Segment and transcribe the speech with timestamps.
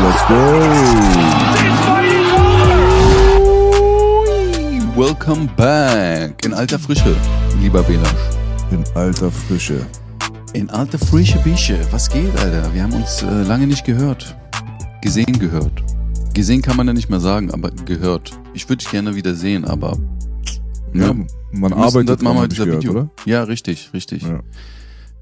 [0.00, 0.38] Let's go.
[4.96, 7.16] Welcome back in alter Frische,
[7.60, 8.10] lieber Belasch.
[8.70, 9.84] In alter Frische.
[10.54, 11.78] In alter Frische Bische.
[11.90, 12.72] Was geht, Alter?
[12.74, 14.36] Wir haben uns äh, lange nicht gehört.
[15.02, 15.82] Gesehen gehört.
[16.34, 18.32] Gesehen kann man ja nicht mehr sagen, aber gehört.
[18.54, 19.96] Ich würde dich gerne wieder sehen, aber
[20.94, 21.14] Ja, Ja.
[21.52, 22.92] man arbeitet das dran, mit dieser gehört, Video.
[22.92, 23.10] oder?
[23.26, 24.22] Ja, richtig, richtig.
[24.22, 24.40] Ja.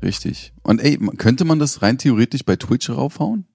[0.03, 0.53] Richtig.
[0.63, 3.47] Und ey, könnte man das rein theoretisch bei Twitch raufhauen?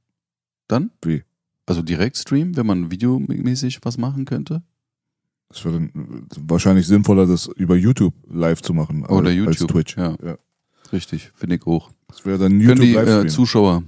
[0.71, 0.91] Dann?
[1.03, 1.23] Wie?
[1.65, 4.63] Also direkt streamen, wenn man videomäßig was machen könnte?
[5.49, 9.05] Es wäre dann wahrscheinlich sinnvoller, das über YouTube live zu machen.
[9.05, 9.47] Oder als- YouTube.
[9.47, 9.97] Als Twitch.
[9.97, 10.15] Ja.
[10.23, 10.37] Ja.
[10.93, 11.91] Richtig, finde ich auch.
[12.07, 13.27] Das wäre dann Können YouTube die äh.
[13.27, 13.83] Zuschauer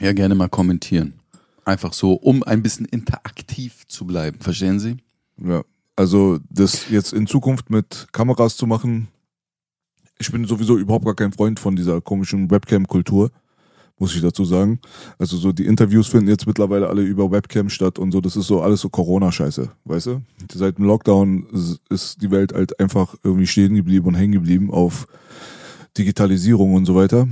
[0.00, 1.14] ja gerne mal kommentieren.
[1.64, 4.38] Einfach so, um ein bisschen interaktiv zu bleiben.
[4.40, 4.96] Verstehen Sie?
[5.42, 5.64] Ja.
[5.96, 9.08] Also das jetzt in Zukunft mit Kameras zu machen,
[10.18, 13.30] ich bin sowieso überhaupt gar kein Freund von dieser komischen Webcam-Kultur,
[13.98, 14.78] muss ich dazu sagen.
[15.18, 18.46] Also so die Interviews finden jetzt mittlerweile alle über Webcam statt und so, das ist
[18.46, 20.22] so alles so Corona-Scheiße, weißt du?
[20.52, 21.46] Seit dem Lockdown
[21.88, 25.06] ist- die Welt halt einfach irgendwie stehen geblieben und hängen geblieben auf
[25.96, 27.26] Digitalisierung und so weiter.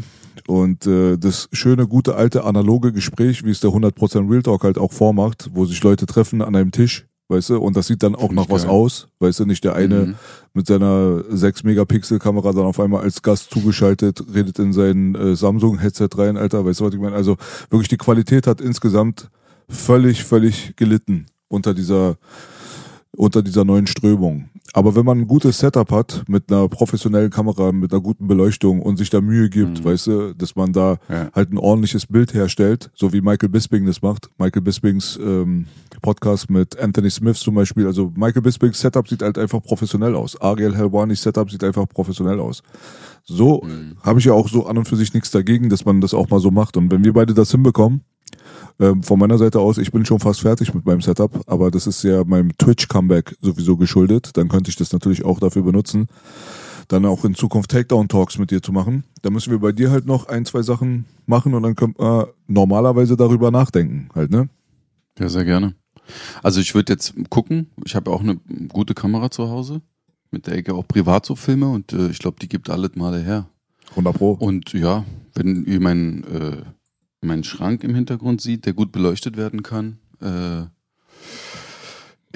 [0.46, 4.78] Und äh, das schöne, gute, alte, analoge Gespräch, wie es der 100% Real Talk halt
[4.78, 8.14] auch vormacht, wo sich Leute treffen an einem Tisch, weißt du, und das sieht dann
[8.14, 8.70] auch Find nach was geil.
[8.70, 10.14] aus, weißt du, nicht der eine Mhm.
[10.52, 16.36] mit seiner 6-Megapixel-Kamera dann auf einmal als Gast zugeschaltet, redet in sein äh, Samsung-Headset rein,
[16.36, 17.16] Alter, weißt du, was ich meine?
[17.16, 17.36] Also
[17.70, 19.30] wirklich die Qualität hat insgesamt
[19.68, 22.16] völlig, völlig gelitten unter dieser
[23.16, 24.48] unter dieser neuen Strömung.
[24.72, 28.80] Aber wenn man ein gutes Setup hat, mit einer professionellen Kamera, mit einer guten Beleuchtung
[28.82, 29.84] und sich da Mühe gibt, Mhm.
[29.84, 31.30] weißt du, dass man da Ja.
[31.32, 34.30] halt ein ordentliches Bild herstellt, so wie Michael Bisping das macht.
[34.38, 35.66] Michael Bispings ähm,
[36.02, 37.86] Podcast mit Anthony Smith zum Beispiel.
[37.86, 40.40] Also Michael Bispings Setup sieht halt einfach professionell aus.
[40.40, 42.62] Ariel Helwanis Setup sieht einfach professionell aus.
[43.22, 43.98] So Mhm.
[44.02, 46.28] habe ich ja auch so an und für sich nichts dagegen, dass man das auch
[46.30, 46.76] mal so macht.
[46.76, 48.02] Und wenn wir beide das hinbekommen,
[48.80, 51.86] ähm, von meiner Seite aus, ich bin schon fast fertig mit meinem Setup, aber das
[51.86, 54.36] ist ja meinem Twitch-Comeback sowieso geschuldet.
[54.36, 56.08] Dann könnte ich das natürlich auch dafür benutzen,
[56.88, 59.04] dann auch in Zukunft Takedown-Talks mit dir zu machen.
[59.22, 62.26] Da müssen wir bei dir halt noch ein, zwei Sachen machen und dann könnte man
[62.46, 64.48] normalerweise darüber nachdenken, halt, ne?
[65.18, 65.74] Ja, sehr gerne.
[66.42, 68.36] Also ich würde jetzt gucken, ich habe auch eine
[68.68, 69.80] gute Kamera zu Hause,
[70.30, 73.20] mit der ich auch privat so filme und äh, ich glaube, die gibt alles Male
[73.20, 73.46] her.
[73.90, 74.32] 100 Pro.
[74.32, 76.56] Und ja, wenn ihr meinen äh,
[77.24, 80.66] meinen Schrank im Hintergrund sieht, der gut beleuchtet werden kann, äh,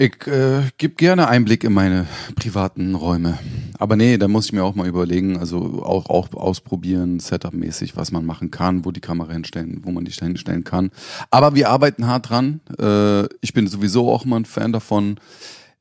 [0.00, 2.06] ich äh, gebe gerne Einblick in meine
[2.36, 3.36] privaten Räume.
[3.78, 8.12] Aber nee, da muss ich mir auch mal überlegen, also auch, auch ausprobieren, Setup-mäßig, was
[8.12, 10.92] man machen kann, wo die Kamera hinstellen, wo man die hinstellen kann.
[11.32, 12.60] Aber wir arbeiten hart dran.
[12.78, 15.18] Äh, ich bin sowieso auch mal ein Fan davon,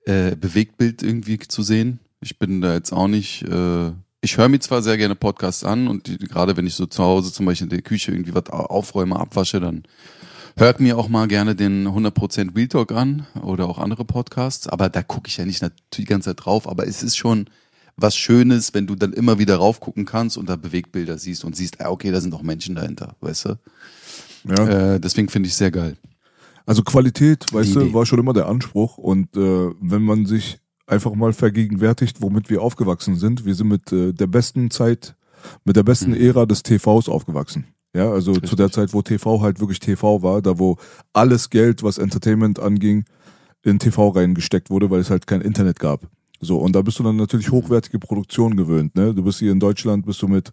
[0.06, 2.00] äh, Bewegtbild irgendwie zu sehen.
[2.20, 3.44] Ich bin da jetzt auch nicht.
[3.44, 3.92] Äh,
[4.22, 7.04] ich höre mir zwar sehr gerne Podcasts an und die, gerade wenn ich so zu
[7.04, 9.84] Hause zum Beispiel in der Küche irgendwie was au- aufräume, abwasche, dann
[10.58, 14.68] hört mir auch mal gerne den 100% Real Talk an oder auch andere Podcasts.
[14.68, 16.68] Aber da gucke ich ja nicht nat- die ganze Zeit drauf.
[16.68, 17.46] Aber es ist schon
[17.96, 21.80] was Schönes, wenn du dann immer wieder raufgucken kannst und da Bewegtbilder siehst und siehst,
[21.82, 23.60] ah, okay, da sind auch Menschen dahinter, weißt du?
[24.50, 24.96] Ja.
[24.96, 25.96] Äh, deswegen finde ich sehr geil.
[26.66, 27.94] Also Qualität, weißt Die du, Idee.
[27.94, 28.98] war schon immer der Anspruch.
[28.98, 30.58] Und äh, wenn man sich
[30.88, 35.16] einfach mal vergegenwärtigt, womit wir aufgewachsen sind, wir sind mit äh, der besten Zeit,
[35.66, 36.22] mit der besten Mhm.
[36.22, 37.66] Ära des TVs aufgewachsen.
[37.94, 38.58] Ja, also zu Richtig.
[38.58, 40.78] der Zeit, wo TV halt wirklich TV war, da wo
[41.14, 43.06] alles Geld, was Entertainment anging,
[43.64, 46.02] in TV reingesteckt wurde, weil es halt kein Internet gab.
[46.40, 49.14] So, und da bist du dann natürlich hochwertige Produktion gewöhnt, ne?
[49.14, 50.52] Du bist hier in Deutschland, bist du mit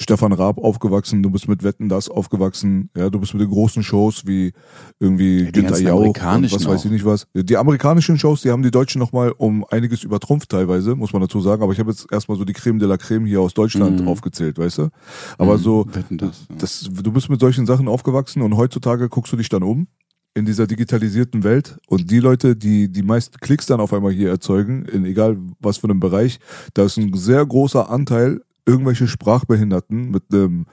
[0.00, 3.82] Stefan Raab aufgewachsen, du bist mit Wetten das aufgewachsen, ja, du bist mit den großen
[3.82, 4.52] Shows wie
[4.98, 7.26] irgendwie Ja, die Günther Jauch und was weiß ich nicht was.
[7.34, 11.40] Die amerikanischen Shows, die haben die Deutschen nochmal um einiges übertrumpft teilweise, muss man dazu
[11.40, 14.00] sagen, aber ich habe jetzt erstmal so die Creme de la Creme hier aus Deutschland
[14.00, 14.08] Mhm.
[14.08, 14.88] aufgezählt, weißt du?
[15.36, 16.04] Aber Mhm, so, das,
[16.48, 16.56] ja.
[16.58, 19.86] das, du bist mit solchen Sachen aufgewachsen und heutzutage guckst du dich dann um
[20.34, 24.30] in dieser digitalisierten Welt und die Leute, die die meisten Klicks dann auf einmal hier
[24.30, 26.38] erzeugen, in egal was für einem Bereich,
[26.74, 30.66] da ist ein sehr großer Anteil irgendwelche Sprachbehinderten mit einem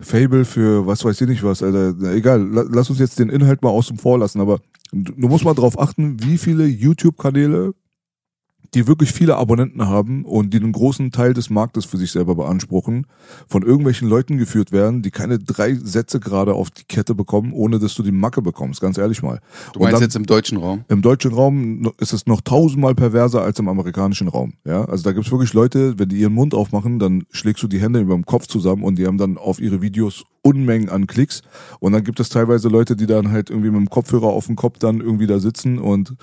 [0.00, 1.94] Fable für was weiß ich nicht was, Alter.
[2.14, 4.60] Egal, la- lass uns jetzt den Inhalt mal außen vor lassen, aber
[4.92, 7.72] du, du musst mal drauf achten, wie viele YouTube-Kanäle
[8.74, 12.34] die wirklich viele Abonnenten haben und die einen großen Teil des Marktes für sich selber
[12.34, 13.06] beanspruchen,
[13.48, 17.78] von irgendwelchen Leuten geführt werden, die keine drei Sätze gerade auf die Kette bekommen, ohne
[17.78, 19.40] dass du die Macke bekommst, ganz ehrlich mal.
[19.72, 20.84] Du meinst jetzt im deutschen Raum?
[20.88, 24.54] Im deutschen Raum ist es noch tausendmal perverser als im amerikanischen Raum.
[24.64, 27.80] Ja, also da gibt's wirklich Leute, wenn die ihren Mund aufmachen, dann schlägst du die
[27.80, 31.42] Hände über dem Kopf zusammen und die haben dann auf ihre Videos Unmengen an Klicks.
[31.80, 34.56] Und dann gibt es teilweise Leute, die dann halt irgendwie mit dem Kopfhörer auf dem
[34.56, 36.14] Kopf dann irgendwie da sitzen und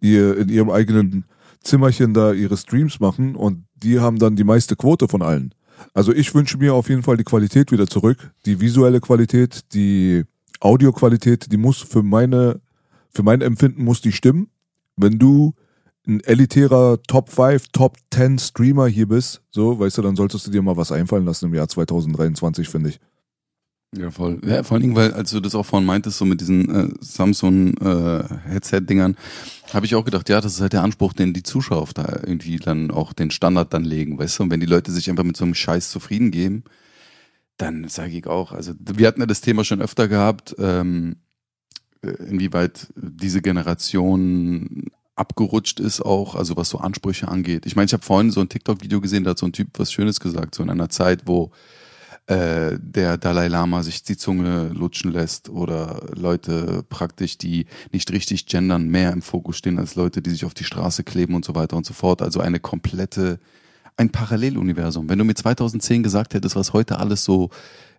[0.00, 1.24] ihr in ihrem eigenen
[1.62, 5.54] Zimmerchen da ihre Streams machen und die haben dann die meiste Quote von allen.
[5.94, 8.32] Also ich wünsche mir auf jeden Fall die Qualität wieder zurück.
[8.46, 10.24] Die visuelle Qualität, die
[10.60, 12.60] Audioqualität, die muss für meine,
[13.10, 14.48] für mein Empfinden muss die stimmen.
[14.96, 15.54] Wenn du
[16.06, 20.50] ein elitärer Top 5, Top 10 Streamer hier bist, so, weißt du, dann solltest du
[20.50, 23.00] dir mal was einfallen lassen im Jahr 2023, finde ich.
[23.94, 24.40] Ja, voll.
[24.46, 26.88] Ja, vor allen Dingen, weil, als du das auch vorhin meintest, so mit diesen äh,
[27.00, 29.16] Samsung-Headset-Dingern, äh,
[29.74, 32.56] habe ich auch gedacht, ja, das ist halt der Anspruch, den die Zuschauer da irgendwie
[32.56, 34.44] dann auch den Standard dann legen, weißt du?
[34.44, 36.64] Und wenn die Leute sich einfach mit so einem Scheiß zufrieden geben,
[37.58, 41.16] dann sage ich auch, also wir hatten ja das Thema schon öfter gehabt, ähm,
[42.02, 44.86] äh, inwieweit diese Generation
[45.16, 47.66] abgerutscht ist auch, also was so Ansprüche angeht.
[47.66, 49.92] Ich meine, ich habe vorhin so ein TikTok-Video gesehen, da hat so ein Typ was
[49.92, 51.52] Schönes gesagt, so in einer Zeit, wo
[52.26, 58.46] äh, der Dalai Lama sich die Zunge lutschen lässt oder Leute praktisch, die nicht richtig
[58.46, 61.54] gendern, mehr im Fokus stehen als Leute, die sich auf die Straße kleben und so
[61.54, 62.22] weiter und so fort.
[62.22, 63.40] Also eine komplette,
[63.96, 65.08] ein Paralleluniversum.
[65.08, 67.50] Wenn du mir 2010 gesagt hättest, was heute alles so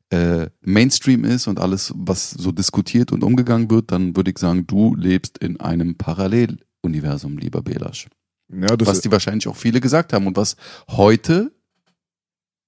[0.09, 4.65] äh, Mainstream ist und alles, was so diskutiert und umgegangen wird, dann würde ich sagen,
[4.67, 8.07] du lebst in einem Paralleluniversum, lieber Belasch.
[8.49, 10.55] Ja, was die wahrscheinlich auch viele gesagt haben und was
[10.89, 11.51] heute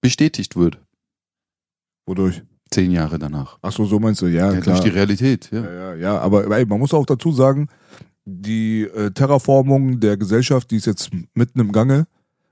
[0.01, 0.79] bestätigt wird.
[2.05, 2.43] Wodurch?
[2.71, 3.57] Zehn Jahre danach.
[3.61, 4.75] Ach so, so meinst du, ja, ja klar.
[4.75, 5.61] Durch die Realität, ja.
[5.61, 7.67] Ja, ja, ja aber ey, man muss auch dazu sagen,
[8.25, 12.07] die äh, Terraformung der Gesellschaft, die ist jetzt mitten im Gange.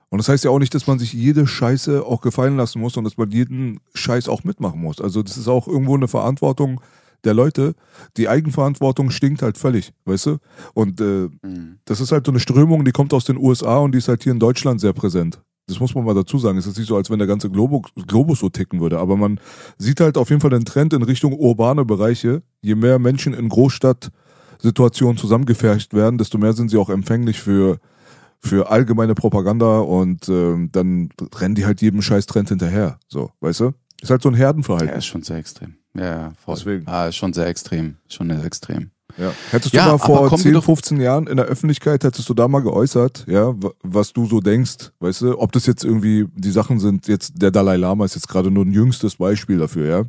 [0.10, 2.96] Und das heißt ja auch nicht, dass man sich jede Scheiße auch gefallen lassen muss
[2.98, 5.02] und dass man jeden Scheiß auch mitmachen muss.
[5.02, 6.82] Also das ist auch irgendwo eine Verantwortung
[7.24, 7.74] der Leute.
[8.18, 10.38] Die Eigenverantwortung stinkt halt völlig, weißt du?
[10.76, 11.80] Und äh, mhm.
[11.86, 14.22] das ist halt so eine Strömung, die kommt aus den USA und die ist halt
[14.22, 15.42] hier in Deutschland sehr präsent.
[15.68, 16.58] Das muss man mal dazu sagen.
[16.58, 19.00] Es ist nicht so, als wenn der ganze Globus, Globus so ticken würde.
[19.00, 19.40] Aber man
[19.78, 22.44] sieht halt auf jeden Fall den Trend in Richtung urbane Bereiche.
[22.62, 27.80] Je mehr Menschen in Großstadtsituationen zusammengefercht werden, desto mehr sind sie auch empfänglich für,
[28.40, 33.00] für allgemeine Propaganda und ähm, dann rennen die halt jedem Scheiß-Trend hinterher.
[33.08, 33.72] So, weißt du?
[34.02, 34.90] Ist halt so ein Herdenverhalten.
[34.90, 35.76] Ja, ist schon sehr extrem.
[35.96, 36.56] Ja, voll.
[36.56, 36.88] Deswegen.
[36.88, 37.96] Ah, ist schon sehr extrem.
[38.10, 38.92] Schon sehr extrem.
[39.18, 39.32] Ja.
[39.52, 42.62] Hättest du ja, mal vor 10, 15 Jahren in der Öffentlichkeit, hättest du da mal
[42.62, 47.08] geäußert, ja, was du so denkst, weißt du, ob das jetzt irgendwie die Sachen sind,
[47.08, 50.06] jetzt der Dalai Lama ist jetzt gerade nur ein jüngstes Beispiel dafür, ja.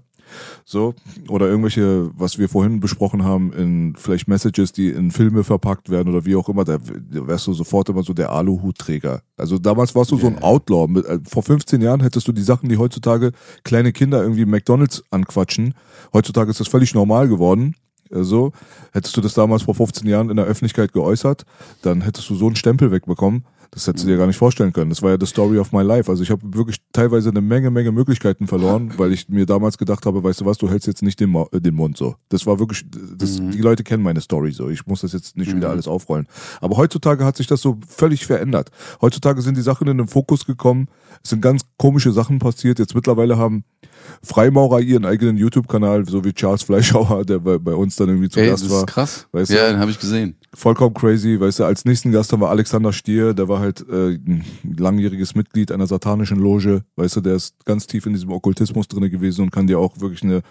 [0.65, 0.95] So,
[1.29, 6.13] oder irgendwelche, was wir vorhin besprochen haben, in vielleicht Messages, die in Filme verpackt werden
[6.13, 9.21] oder wie auch immer, da wärst du sofort immer so der Aluhutträger.
[9.37, 10.23] Also damals warst du yeah.
[10.23, 11.01] so ein Outlaw.
[11.01, 15.75] Äh, vor 15 Jahren hättest du die Sachen, die heutzutage kleine Kinder irgendwie McDonalds anquatschen.
[16.13, 17.75] Heutzutage ist das völlig normal geworden.
[18.11, 18.53] So,
[18.93, 21.45] hättest du das damals vor 15 Jahren in der Öffentlichkeit geäußert,
[21.83, 23.45] dann hättest du so einen Stempel wegbekommen.
[23.75, 24.91] Das hättest du dir gar nicht vorstellen können.
[24.91, 26.09] Das war ja the story of my life.
[26.09, 30.07] Also ich habe wirklich teilweise eine Menge, Menge Möglichkeiten verloren, weil ich mir damals gedacht
[30.07, 32.15] habe, weißt du was, du hältst jetzt nicht den, Mo äh, den Mund so.
[32.29, 32.87] Das war wirklich,
[33.17, 33.51] das, mhm.
[33.51, 34.69] die Leute kennen meine Story so.
[34.69, 35.57] Ich muss das jetzt nicht mhm.
[35.57, 36.29] wieder alles aufrollen.
[36.61, 38.71] Aber heutzutage hat sich das so völlig verändert.
[39.01, 40.87] Heutzutage sind die Sachen in den Fokus gekommen.
[41.25, 42.79] Es sind ganz komische Sachen passiert.
[42.79, 43.65] Jetzt mittlerweile haben
[44.23, 48.41] Freimaurer ihren eigenen YouTube-Kanal, so wie Charles Fleischhauer, der bei, bei uns dann irgendwie zu
[48.41, 48.81] Ey, Gast das war.
[48.81, 49.27] Ist krass.
[49.33, 49.73] Weißt ja, du?
[49.73, 50.37] den habe ich gesehen.
[50.55, 54.15] Vollkommen crazy, weißt du, als nächsten Gast haben wir Alexander Stier, der war halt äh,
[54.15, 54.45] ein
[54.77, 59.11] langjähriges Mitglied einer satanischen Loge, weißt du, der ist ganz tief in diesem Okkultismus drinne
[59.11, 60.43] gewesen und kann dir auch wirklich eine,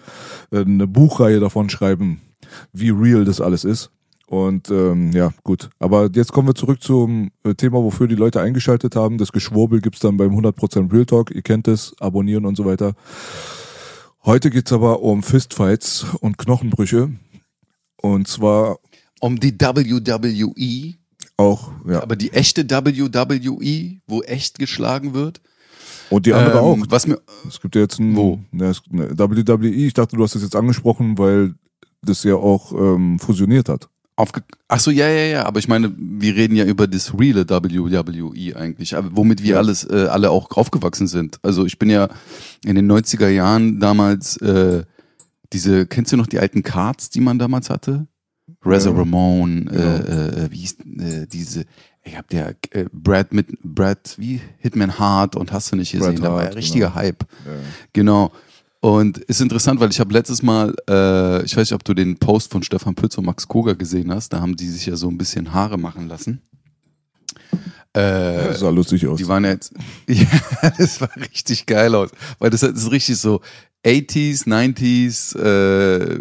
[0.51, 2.21] äh, eine Buchreihe davon schreiben,
[2.73, 3.91] wie real das alles ist.
[4.33, 5.69] Und ähm, ja, gut.
[5.77, 9.19] Aber jetzt kommen wir zurück zum äh, Thema, wofür die Leute eingeschaltet haben.
[9.19, 11.29] Das Geschwurbel gibt's dann beim 100% Real Talk.
[11.29, 12.95] Ihr kennt es, abonnieren und so weiter.
[14.25, 17.11] Heute geht's aber um Fistfights und Knochenbrüche.
[17.97, 18.79] Und zwar.
[19.19, 20.95] Um die WWE.
[21.37, 22.01] Auch, ja.
[22.01, 25.41] Aber die echte WWE, wo echt geschlagen wird.
[26.09, 26.77] Und die andere ähm, auch.
[26.89, 28.39] Was mir, es gibt ja jetzt ein, wo?
[28.51, 31.53] Ne, WWE, ich dachte, du hast das jetzt angesprochen, weil
[32.01, 33.89] das ja auch ähm, fusioniert hat.
[34.15, 37.49] Aufge Ach so, ja, ja, ja, aber ich meine, wir reden ja über das reale
[37.49, 41.39] WWE eigentlich, womit wir alles äh, alle auch aufgewachsen sind.
[41.41, 42.09] Also ich bin ja
[42.63, 44.83] in den 90er Jahren damals äh,
[45.51, 48.07] diese, kennst du noch die alten Cards, die man damals hatte?
[48.65, 48.95] Reza ja.
[48.95, 49.85] Ramon, äh, genau.
[49.85, 51.65] äh, wie hieß äh, diese,
[52.03, 56.15] ich hab der äh, Brad mit Brad, wie Hitman Hart und hast du nicht gesehen,
[56.15, 56.95] Brad da war ja richtiger genau.
[56.95, 57.25] Hype.
[57.45, 57.51] Ja.
[57.93, 58.31] Genau.
[58.83, 62.17] Und ist interessant, weil ich habe letztes Mal, äh, ich weiß nicht, ob du den
[62.17, 65.07] Post von Stefan Pütz und Max Koger gesehen hast, da haben die sich ja so
[65.07, 66.41] ein bisschen Haare machen lassen.
[67.93, 69.17] Äh, Das sah lustig aus.
[69.19, 69.71] die waren jetzt,
[70.09, 70.25] ja,
[70.77, 72.09] das war richtig geil aus,
[72.39, 73.39] weil das ist richtig so
[73.85, 76.19] 80s, 90s, äh,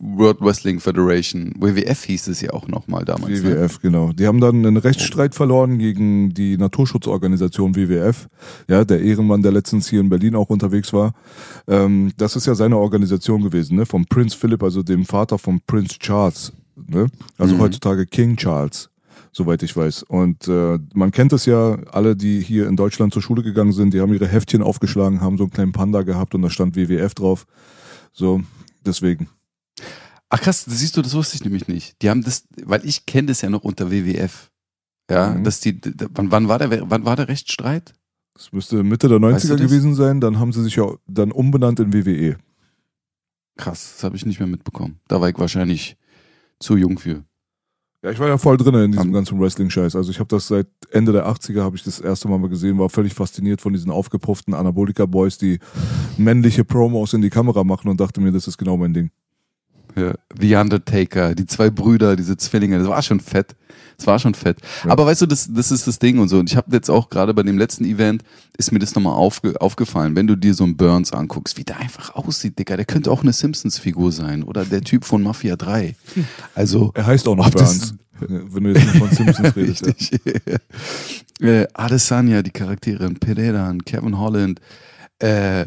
[0.00, 3.42] World Wrestling Federation, WWF hieß es ja auch nochmal damals.
[3.42, 3.56] Ne?
[3.56, 4.12] WWF, genau.
[4.12, 8.28] Die haben dann einen Rechtsstreit verloren gegen die Naturschutzorganisation WWF,
[8.68, 11.14] ja, der Ehrenmann, der letztens hier in Berlin auch unterwegs war.
[11.68, 15.60] Ähm, das ist ja seine Organisation gewesen, ne, vom Prinz Philip, also dem Vater von
[15.66, 16.52] Prinz Charles,
[16.88, 17.06] ne,
[17.38, 17.60] also Mhm.
[17.60, 18.90] heutzutage King Charles.
[19.36, 20.02] Soweit ich weiß.
[20.04, 23.92] Und äh, man kennt es ja, alle, die hier in Deutschland zur Schule gegangen sind,
[23.92, 27.12] die haben ihre Heftchen aufgeschlagen, haben so einen kleinen Panda gehabt und da stand WWF
[27.12, 27.46] drauf.
[28.14, 28.40] So,
[28.86, 29.28] deswegen.
[30.30, 32.00] Ach krass, das siehst du, das wusste ich nämlich nicht.
[32.00, 34.50] Die haben das, weil ich kenne das ja noch unter WWF.
[35.10, 35.44] Ja, Mhm.
[35.44, 35.78] dass die,
[36.14, 37.92] wann, wann war der, wann war der Rechtsstreit?
[38.32, 41.30] Das müsste Mitte der 90er Weißt du gewesen sein, dann haben sie sich ja dann
[41.30, 41.92] umbenannt in.
[41.92, 42.38] WWE.
[43.58, 44.98] Krass, das habe ich nicht mehr mitbekommen.
[45.08, 45.98] Da war ich wahrscheinlich
[46.58, 47.22] zu jung für.
[48.06, 49.96] Ja, ich war ja voll drin in diesem ganzen Wrestling-Scheiß.
[49.96, 52.78] Also ich habe das seit Ende der 80er habe ich das erste Mal mal gesehen,
[52.78, 55.58] war völlig fasziniert von diesen aufgepufften Anabolika-Boys, die
[56.16, 59.10] männliche Promos in die Kamera machen und dachte mir, das ist genau mein Ding.
[59.96, 63.54] Ja, The Undertaker, die zwei Brüder, diese Zwillinge, das war schon fett.
[63.96, 64.58] Das war schon fett.
[64.84, 64.90] Ja.
[64.90, 66.38] Aber weißt du, das, das ist das Ding und so.
[66.38, 68.22] Und ich habe jetzt auch gerade bei dem letzten Event,
[68.58, 71.78] ist mir das nochmal aufge, aufgefallen, wenn du dir so einen Burns anguckst, wie der
[71.78, 72.76] einfach aussieht, Digga.
[72.76, 75.94] Der könnte auch eine Simpsons-Figur sein oder der Typ von Mafia 3.
[76.54, 79.86] Also, Er heißt auch noch Burns, wenn du jetzt nicht von Simpsons redest.
[79.86, 79.92] Ja.
[79.92, 80.20] Richtig.
[81.40, 84.60] äh, Adesanya, die Charaktere, Pereira, Kevin Holland.
[85.20, 85.66] Äh,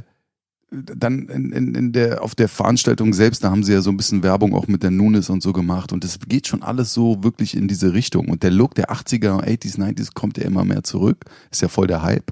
[0.71, 3.97] dann in, in, in der, auf der Veranstaltung selbst, da haben sie ja so ein
[3.97, 5.91] bisschen Werbung auch mit der Nunes und so gemacht.
[5.91, 8.29] Und das geht schon alles so wirklich in diese Richtung.
[8.29, 11.25] Und der Look der 80er, 80s, 90s kommt ja immer mehr zurück.
[11.51, 12.31] Ist ja voll der Hype.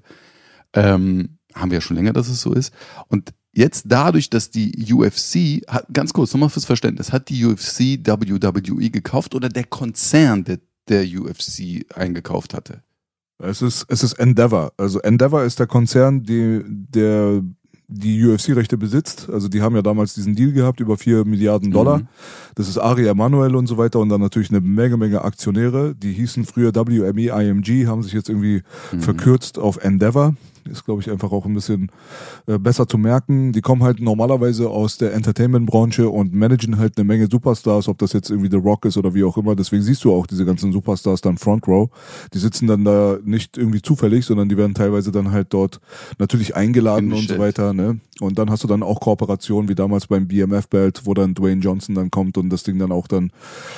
[0.73, 2.71] Ähm, haben wir ja schon länger, dass es so ist.
[3.07, 7.99] Und jetzt dadurch, dass die UFC, hat, ganz kurz nochmal fürs Verständnis, hat die UFC
[8.05, 12.83] WWE gekauft oder der Konzern, der, der UFC eingekauft hatte?
[13.39, 14.73] Es ist, es ist Endeavor.
[14.77, 17.43] Also Endeavor ist der Konzern, die, der
[17.89, 19.29] die UFC-Rechte besitzt.
[19.31, 21.99] Also die haben ja damals diesen Deal gehabt über 4 Milliarden Dollar.
[21.99, 22.07] Mhm.
[22.55, 25.95] Das ist Ari Emanuel und so weiter und dann natürlich eine Menge, Menge Aktionäre.
[25.95, 28.99] Die hießen früher WME IMG, haben sich jetzt irgendwie Mhm.
[29.01, 30.35] verkürzt auf Endeavor.
[30.69, 31.91] Ist, glaube ich, einfach auch ein bisschen
[32.47, 33.51] äh, besser zu merken.
[33.51, 38.13] Die kommen halt normalerweise aus der Entertainment-Branche und managen halt eine Menge Superstars, ob das
[38.13, 39.55] jetzt irgendwie The Rock ist oder wie auch immer.
[39.55, 41.89] Deswegen siehst du auch diese ganzen Superstars dann Front Row.
[42.33, 45.79] Die sitzen dann da nicht irgendwie zufällig, sondern die werden teilweise dann halt dort
[46.19, 47.73] natürlich eingeladen und so weiter.
[47.73, 47.99] Ne?
[48.19, 51.93] Und dann hast du dann auch Kooperationen wie damals beim BMF-Belt, wo dann Dwayne Johnson
[51.95, 53.31] dann kommt und das Ding dann auch dann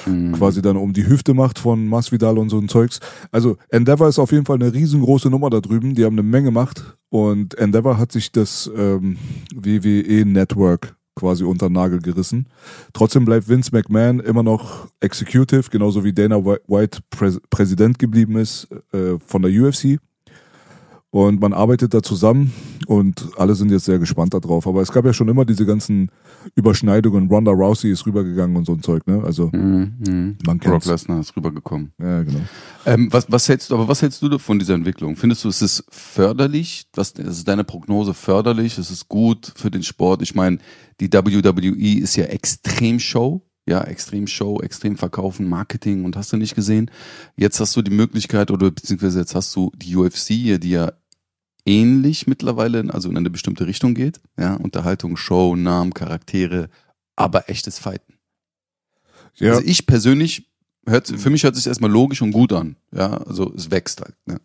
[0.05, 0.31] Mhm.
[0.33, 2.99] quasi dann um die Hüfte macht von Masvidal und so ein Zeugs.
[3.31, 5.95] Also Endeavor ist auf jeden Fall eine riesengroße Nummer da drüben.
[5.95, 9.17] Die haben eine Menge Macht und Endeavor hat sich das ähm,
[9.53, 12.47] WWE Network quasi unter den Nagel gerissen.
[12.93, 18.37] Trotzdem bleibt Vince McMahon immer noch Executive, genauso wie Dana Whi- White Präs Präsident geblieben
[18.37, 19.99] ist äh, von der UFC.
[21.11, 22.53] Und man arbeitet da zusammen
[22.85, 24.67] und alle sind jetzt sehr gespannt darauf.
[24.67, 26.11] Aber es gab ja schon immer diese ganzen
[26.53, 27.27] Überschneidungen.
[27.29, 29.23] Ronda Rousey ist rübergegangen und so ein Zeug, ne?
[29.23, 29.93] Also, Mhm.
[30.07, 30.37] Mhm.
[30.45, 30.85] Man Brock kennt's.
[30.85, 31.93] Lesnar ist rübergekommen.
[31.99, 32.41] ja, genau.
[32.85, 35.15] Ähm, was, was hältst du, aber was hältst du von dieser Entwicklung?
[35.15, 36.85] Findest du, ist es förderlich?
[36.93, 38.77] Was, ist deine Prognose förderlich?
[38.77, 40.21] Ist es gut für den Sport?
[40.21, 40.59] Ich meine,
[40.99, 43.41] die WWE ist ja extrem Show.
[43.67, 46.89] Ja, extrem Show, extrem Verkaufen, Marketing und hast du nicht gesehen.
[47.37, 50.91] Jetzt hast du die Möglichkeit oder beziehungsweise jetzt hast du die UFC hier, die ja
[51.69, 54.19] ähnlich mittlerweile, also in eine bestimmte Richtung geht.
[54.37, 56.69] Ja, Unterhaltung, Show, Namen, Charaktere,
[57.15, 58.13] aber echtes Fighten.
[59.35, 60.49] Ja, Also ich persönlich,
[60.87, 62.75] hört, für mich hört sich erstmal logisch und gut an.
[62.91, 64.15] Ja, also es wächst halt.
[64.25, 64.41] Ne?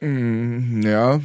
[0.00, 1.20] Mm, ja.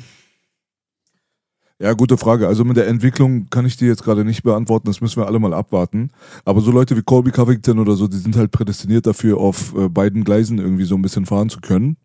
[1.81, 2.47] Ja, gute Frage.
[2.47, 4.87] Also mit der Entwicklung kann ich dir jetzt gerade nicht beantworten.
[4.87, 6.09] Das müssen wir alle mal abwarten.
[6.43, 9.87] Aber so Leute wie Colby Covington oder so, die sind halt prädestiniert dafür, auf äh,
[9.87, 11.95] beiden Gleisen irgendwie so ein bisschen fahren zu können.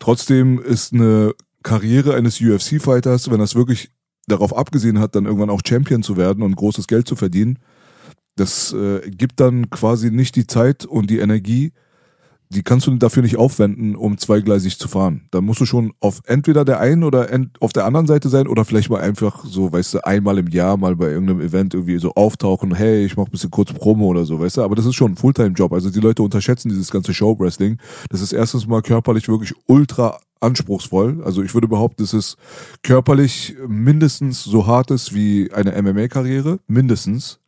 [0.00, 3.90] Trotzdem ist eine Karriere eines UFC-Fighters, wenn es wirklich
[4.26, 7.58] darauf abgesehen hat, dann irgendwann auch Champion zu werden und großes Geld zu verdienen,
[8.36, 11.72] das äh, gibt dann quasi nicht die Zeit und die Energie,
[12.48, 15.26] die kannst du dafür nicht aufwenden, um zweigleisig zu fahren.
[15.30, 17.28] Da musst du schon auf entweder der einen oder
[17.60, 20.76] auf der anderen Seite sein oder vielleicht mal einfach so, weißt du, einmal im Jahr
[20.76, 24.24] mal bei irgendeinem Event irgendwie so auftauchen, hey, ich mach ein bisschen kurz Promo oder
[24.24, 25.72] so, weißt du, aber das ist schon ein Fulltime-Job.
[25.72, 27.78] Also die Leute unterschätzen dieses ganze Show-Wrestling.
[28.10, 31.22] Das ist erstens mal körperlich wirklich ultra anspruchsvoll.
[31.24, 32.36] Also ich würde behaupten, es ist
[32.82, 37.40] körperlich mindestens so hart ist wie eine MMA-Karriere, mindestens.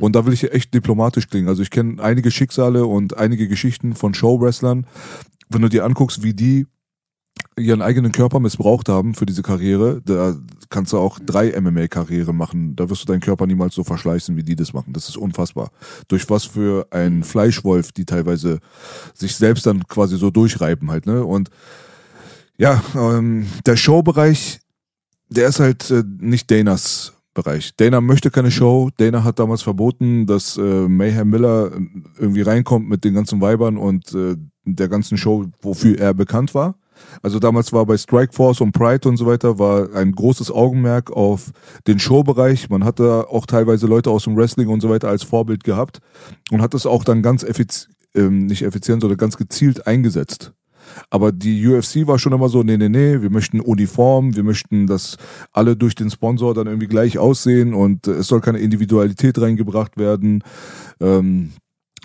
[0.00, 1.48] Und da will ich echt diplomatisch klingen.
[1.48, 4.86] Also ich kenne einige Schicksale und einige Geschichten von Show-Wrestlern.
[5.48, 6.66] Wenn du dir anguckst, wie die
[7.58, 10.34] ihren eigenen Körper missbraucht haben für diese Karriere, da
[10.70, 12.76] kannst du auch drei MMA-Karriere machen.
[12.76, 14.92] Da wirst du deinen Körper niemals so verschleißen, wie die das machen.
[14.92, 15.70] Das ist unfassbar.
[16.08, 18.60] Durch was für ein Fleischwolf, die teilweise
[19.14, 21.24] sich selbst dann quasi so durchreiben halt, ne?
[21.24, 21.50] Und
[22.58, 24.60] Ja, ähm, der Showbereich,
[25.28, 27.74] der ist halt äh, nicht Danas Bereich.
[27.76, 28.90] Dana möchte keine Show.
[28.98, 31.72] Dana hat damals verboten, dass äh, Mayhem Miller
[32.18, 36.76] irgendwie reinkommt mit den ganzen Weibern und äh, der ganzen Show, wofür er bekannt war.
[37.22, 41.52] Also damals war bei Strikeforce und Pride und so weiter war ein großes Augenmerk auf
[41.86, 42.70] den Showbereich.
[42.70, 46.00] Man hatte auch teilweise Leute aus dem Wrestling und so weiter als Vorbild gehabt
[46.50, 50.52] und hat es auch dann ganz effizient, ähm, nicht effizient, sondern ganz gezielt eingesetzt.
[51.10, 54.86] Aber die UFC war schon immer so, nee, nee, nee, wir möchten Uniform, wir möchten,
[54.86, 55.16] dass
[55.52, 60.42] alle durch den Sponsor dann irgendwie gleich aussehen und es soll keine Individualität reingebracht werden.
[61.00, 61.52] Ähm,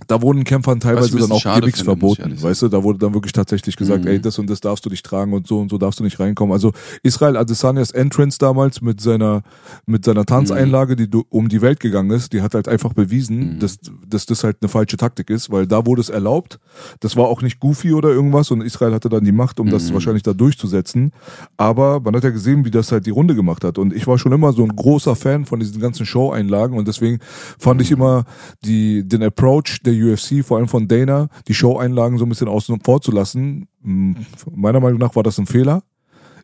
[0.06, 3.76] da wurden Kämpfern teilweise dann auch Gimmicks verboten, weißt du, da wurde dann wirklich tatsächlich
[3.76, 4.12] gesagt, mhm.
[4.12, 6.20] ey, das und das darfst du nicht tragen und so und so darfst du nicht
[6.20, 6.54] reinkommen.
[6.54, 9.42] Also Israel Adesanyas Entrance damals mit seiner
[9.88, 13.60] mit seiner Tanzeinlage, die um die Welt gegangen ist, die hat halt einfach bewiesen, mhm.
[13.60, 16.60] dass, dass das halt eine falsche Taktik ist, weil da wurde es erlaubt.
[17.00, 19.72] Das war auch nicht goofy oder irgendwas und Israel hatte dann die Macht, um mhm.
[19.72, 21.12] das wahrscheinlich da durchzusetzen,
[21.58, 24.20] aber man hat ja gesehen, wie das halt die Runde gemacht hat und ich war
[24.20, 27.20] schon immer so ein großer Fan von diesen ganzen Show-Einlagen und deswegen
[27.58, 27.98] fand ich mhm.
[27.98, 28.26] immer
[28.64, 32.80] die den Approach der UFC, vor allem von Dana, die Show-Einlagen so ein bisschen außen
[32.84, 33.68] vor zu lassen.
[33.84, 34.16] Hm,
[34.56, 35.84] meiner Meinung nach war das ein Fehler.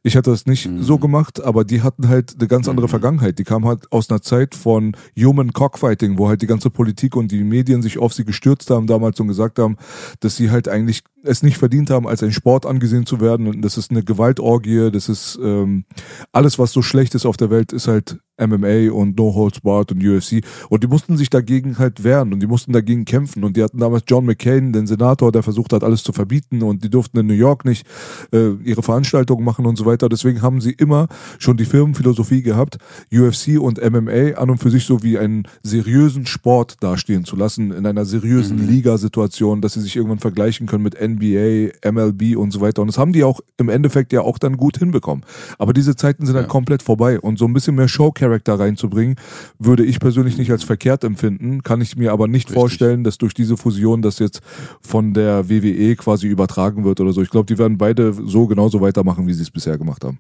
[0.05, 0.83] Ich hätte das nicht mhm.
[0.83, 2.91] so gemacht, aber die hatten halt eine ganz andere mhm.
[2.91, 3.39] Vergangenheit.
[3.39, 7.31] Die kamen halt aus einer Zeit von Human Cockfighting, wo halt die ganze Politik und
[7.31, 9.77] die Medien sich auf sie gestürzt haben damals und gesagt haben,
[10.19, 13.47] dass sie halt eigentlich es nicht verdient haben, als ein Sport angesehen zu werden.
[13.47, 15.85] Und das ist eine Gewaltorgie, das ist ähm,
[16.31, 19.91] alles, was so schlecht ist auf der Welt, ist halt MMA und No Holds Barred
[19.91, 20.43] und UFC.
[20.69, 23.43] Und die mussten sich dagegen halt wehren und die mussten dagegen kämpfen.
[23.43, 26.63] Und die hatten damals John McCain, den Senator, der versucht hat, alles zu verbieten.
[26.63, 27.85] Und die durften in New York nicht
[28.31, 30.09] äh, ihre Veranstaltungen machen und so weiter.
[30.09, 32.77] Deswegen haben sie immer schon die Firmenphilosophie gehabt,
[33.13, 37.71] UFC und MMA an und für sich so wie einen seriösen Sport dastehen zu lassen,
[37.71, 38.67] in einer seriösen mhm.
[38.67, 42.82] Ligasituation, dass sie sich irgendwann vergleichen können mit NBA, MLB und so weiter.
[42.82, 45.25] Und das haben die auch im Endeffekt ja auch dann gut hinbekommen.
[45.58, 46.48] Aber diese Zeiten sind halt ja.
[46.48, 47.20] halt komplett vorbei.
[47.20, 49.15] Und so ein bisschen mehr Show-Character reinzubringen,
[49.60, 51.63] würde ich persönlich nicht als verkehrt empfinden.
[51.63, 52.55] Kann ich mir aber nicht Richtig.
[52.55, 54.41] vorstellen, dass durch diese Fusion das jetzt
[54.82, 57.21] von der WWE quasi übertragen wird oder so.
[57.21, 60.19] Ich glaube, die werden beide so genauso weitermachen, wie sie es bisher gemacht haben.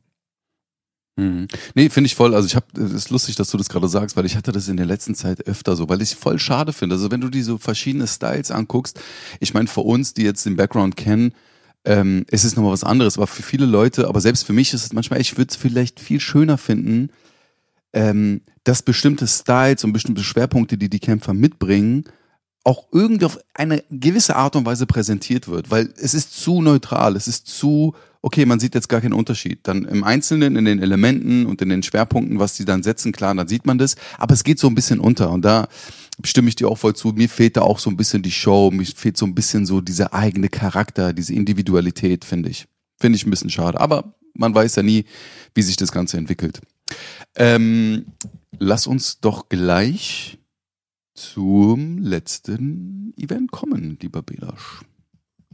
[1.15, 1.47] Mhm.
[1.75, 2.33] Nee, finde ich voll.
[2.33, 4.67] Also ich habe, es ist lustig, dass du das gerade sagst, weil ich hatte das
[4.67, 6.95] in der letzten Zeit öfter so, weil ich es voll schade finde.
[6.95, 8.99] Also wenn du diese verschiedene Styles anguckst,
[9.39, 11.33] ich meine für uns, die jetzt den Background kennen,
[11.85, 14.85] ähm, es ist nochmal was anderes, aber für viele Leute, aber selbst für mich ist
[14.85, 17.09] es manchmal, ich würde es vielleicht viel schöner finden,
[17.91, 22.05] ähm, dass bestimmte Styles und bestimmte Schwerpunkte, die die Kämpfer mitbringen,
[22.63, 27.15] auch irgendwie auf eine gewisse Art und Weise präsentiert wird, weil es ist zu neutral,
[27.15, 29.59] es ist zu okay, man sieht jetzt gar keinen Unterschied.
[29.63, 33.35] Dann im Einzelnen, in den Elementen und in den Schwerpunkten, was die dann setzen, klar,
[33.35, 33.95] dann sieht man das.
[34.17, 35.29] Aber es geht so ein bisschen unter.
[35.29, 35.67] Und da
[36.23, 37.09] stimme ich dir auch voll zu.
[37.09, 38.71] Mir fehlt da auch so ein bisschen die Show.
[38.71, 42.65] Mir fehlt so ein bisschen so dieser eigene Charakter, diese Individualität, finde ich.
[42.97, 43.79] Finde ich ein bisschen schade.
[43.79, 45.03] Aber man weiß ja nie,
[45.53, 46.61] wie sich das Ganze entwickelt.
[47.35, 48.05] Ähm,
[48.57, 50.39] lass uns doch gleich
[51.13, 54.81] zum letzten Event kommen, lieber Belasch.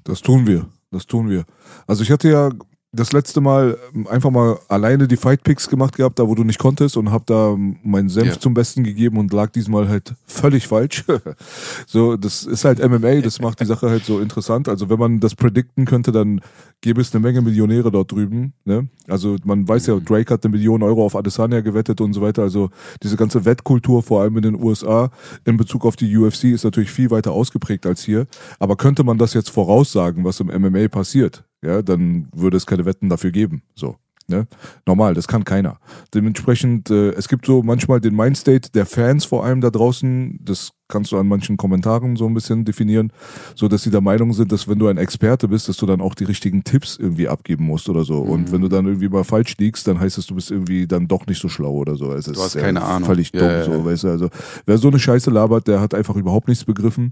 [0.03, 1.45] Das tun wir das tun wir.
[1.87, 2.49] Also ich hatte ja
[2.91, 6.43] das letzte Mal ähm, einfach mal alleine die Fight Picks gemacht gehabt, da wo du
[6.43, 8.39] nicht konntest und hab da meinen Senf yeah.
[8.39, 11.05] zum Besten gegeben und lag diesmal halt völlig falsch.
[11.85, 14.67] so, das ist halt MMA, das macht die Sache halt so interessant.
[14.67, 16.41] Also wenn man das predikten könnte, dann
[16.81, 18.53] gäbe es eine Menge Millionäre dort drüben.
[18.65, 18.89] Ne?
[19.07, 20.05] Also man weiß ja, mhm.
[20.05, 22.41] Drake hat eine Million Euro auf Adesanya gewettet und so weiter.
[22.41, 22.71] Also
[23.03, 25.11] diese ganze Wettkultur, vor allem in den USA,
[25.45, 28.25] in Bezug auf die UFC ist natürlich viel weiter ausgeprägt als hier.
[28.57, 31.43] Aber könnte man das jetzt voraussagen, was im MMA passiert?
[31.61, 33.63] Ja, dann würde es keine Wetten dafür geben.
[33.75, 33.97] So.
[34.29, 34.47] Ne?
[34.85, 35.79] Normal, das kann keiner.
[36.13, 40.71] Dementsprechend, äh, es gibt so manchmal den Mindstate der Fans vor allem da draußen, das
[40.87, 43.13] kannst du an manchen Kommentaren so ein bisschen definieren,
[43.55, 46.01] so dass sie der Meinung sind, dass wenn du ein Experte bist, dass du dann
[46.01, 48.23] auch die richtigen Tipps irgendwie abgeben musst oder so.
[48.23, 48.29] Mhm.
[48.31, 51.07] Und wenn du dann irgendwie mal falsch liegst, dann heißt es, du bist irgendwie dann
[51.07, 52.11] doch nicht so schlau oder so.
[52.11, 53.07] Es du hast keine Ahnung.
[53.07, 54.07] Völlig dumm, ja, so, weißt du.
[54.09, 54.29] Also,
[54.65, 57.11] wer so eine Scheiße labert, der hat einfach überhaupt nichts begriffen.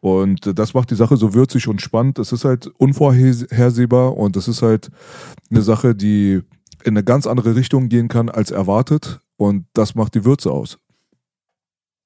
[0.00, 2.18] Und das macht die Sache so würzig und spannend.
[2.18, 4.90] Es ist halt unvorhersehbar und das ist halt
[5.50, 6.42] eine Sache, die
[6.84, 9.20] in eine ganz andere Richtung gehen kann als erwartet.
[9.36, 10.78] Und das macht die Würze aus.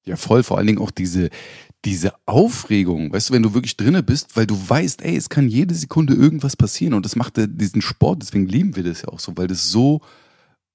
[0.05, 0.43] Ja, voll.
[0.43, 1.29] Vor allen Dingen auch diese,
[1.85, 5.47] diese Aufregung, weißt du, wenn du wirklich drinne bist, weil du weißt, ey, es kann
[5.47, 9.19] jede Sekunde irgendwas passieren und das macht diesen Sport, deswegen lieben wir das ja auch
[9.19, 10.01] so, weil das so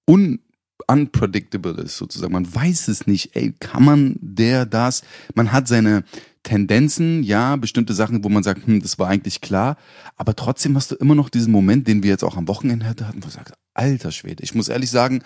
[0.09, 0.41] un
[0.89, 2.33] unpredictable ist sozusagen.
[2.33, 5.03] Man weiß es nicht, ey, kann man der das?
[5.35, 6.05] Man hat seine
[6.47, 9.77] Tendenzen, ja, bestimmte Sachen, wo man sagt, hm, das war eigentlich klar,
[10.15, 13.17] aber trotzdem hast du immer noch diesen Moment, den wir jetzt auch am Wochenende hatten,
[13.17, 15.25] wo du sagst, alter Schwede, ich muss ehrlich sagen,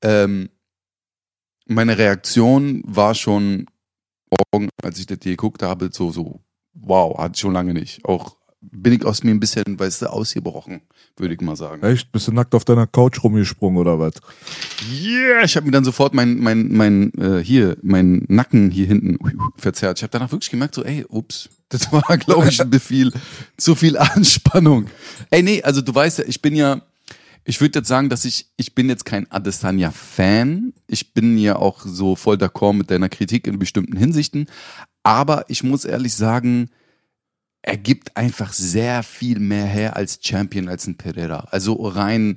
[0.00, 0.48] ähm,
[1.66, 3.66] meine Reaktion war schon
[4.52, 6.40] morgen, als ich das hier geguckt habe, so, so,
[6.72, 8.04] wow, ich schon lange nicht.
[8.04, 10.82] Auch bin ich aus mir ein bisschen, weißt du, ausgebrochen,
[11.16, 11.82] würde ich mal sagen.
[11.82, 12.12] Echt?
[12.12, 14.14] Bist du nackt auf deiner Couch rumgesprungen oder was?
[14.92, 19.18] Yeah, ich habe mir dann sofort mein, mein, mein, äh, hier, mein Nacken hier hinten
[19.56, 19.98] verzerrt.
[19.98, 23.12] Ich habe danach wirklich gemerkt, so, ey, ups, das war, glaube ich, ein viel,
[23.56, 24.86] zu viel Anspannung.
[25.30, 26.82] Ey, nee, also du weißt ja, ich bin ja,
[27.44, 30.74] ich würde jetzt sagen, dass ich, ich bin jetzt kein Adesanya-Fan.
[30.86, 34.46] Ich bin ja auch so voll d'accord mit deiner Kritik in bestimmten Hinsichten.
[35.02, 36.68] Aber ich muss ehrlich sagen,
[37.62, 41.46] er gibt einfach sehr viel mehr her als Champion, als ein Pereira.
[41.50, 42.36] Also rein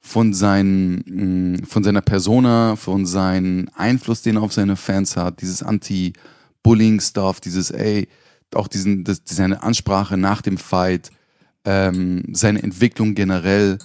[0.00, 5.40] von, seinen, mm, von seiner Persona, von seinem Einfluss, den er auf seine Fans hat,
[5.40, 8.08] dieses Anti-Bullying-Stuff, dieses, ey,
[8.54, 11.10] auch diesen, das, seine Ansprache nach dem Fight,
[11.64, 13.78] ähm, seine Entwicklung generell,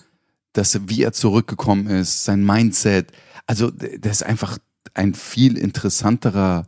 [0.54, 3.12] dass wie er zurückgekommen ist, sein Mindset.
[3.48, 4.58] Also, der ist einfach
[4.94, 6.68] ein viel interessanterer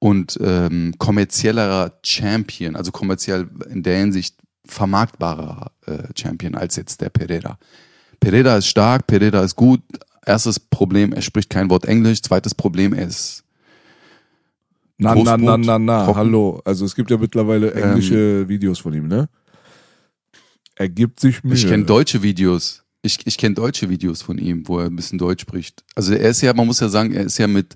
[0.00, 4.34] und ähm, kommerziellerer Champion, also kommerziell in der Hinsicht
[4.66, 7.58] vermarktbarer äh, Champion als jetzt der Pereira.
[8.18, 9.80] Pereira ist stark, Pereira ist gut.
[10.26, 12.22] Erstes Problem, er spricht kein Wort Englisch.
[12.22, 13.44] Zweites Problem, er ist
[14.98, 16.18] Na, na, na, na, na, trocken.
[16.18, 16.60] hallo.
[16.64, 19.28] Also es gibt ja mittlerweile englische Videos von ihm, ne?
[20.76, 21.54] Er gibt sich Mühe.
[21.54, 22.82] Ich kenne deutsche Videos.
[23.02, 25.84] Ich, ich kenne deutsche Videos von ihm, wo er ein bisschen Deutsch spricht.
[25.94, 27.74] Also er ist ja, man muss ja sagen, er ist ja mit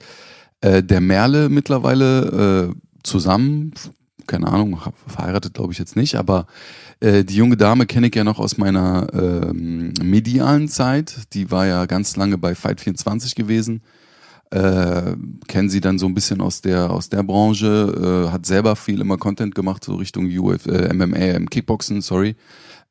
[0.64, 3.74] äh, der Merle mittlerweile äh, zusammen.
[4.26, 6.46] Keine Ahnung, verheiratet glaube ich jetzt nicht, aber
[7.00, 11.34] äh, die junge Dame kenne ich ja noch aus meiner ähm, medialen Zeit.
[11.34, 13.82] Die war ja ganz lange bei Fight 24 gewesen.
[14.50, 15.16] Äh,
[15.48, 19.00] kennen sie dann so ein bisschen aus der aus der Branche, äh, hat selber viel
[19.00, 22.36] immer Content gemacht, so Richtung Uf, äh, MMA, Kickboxen, sorry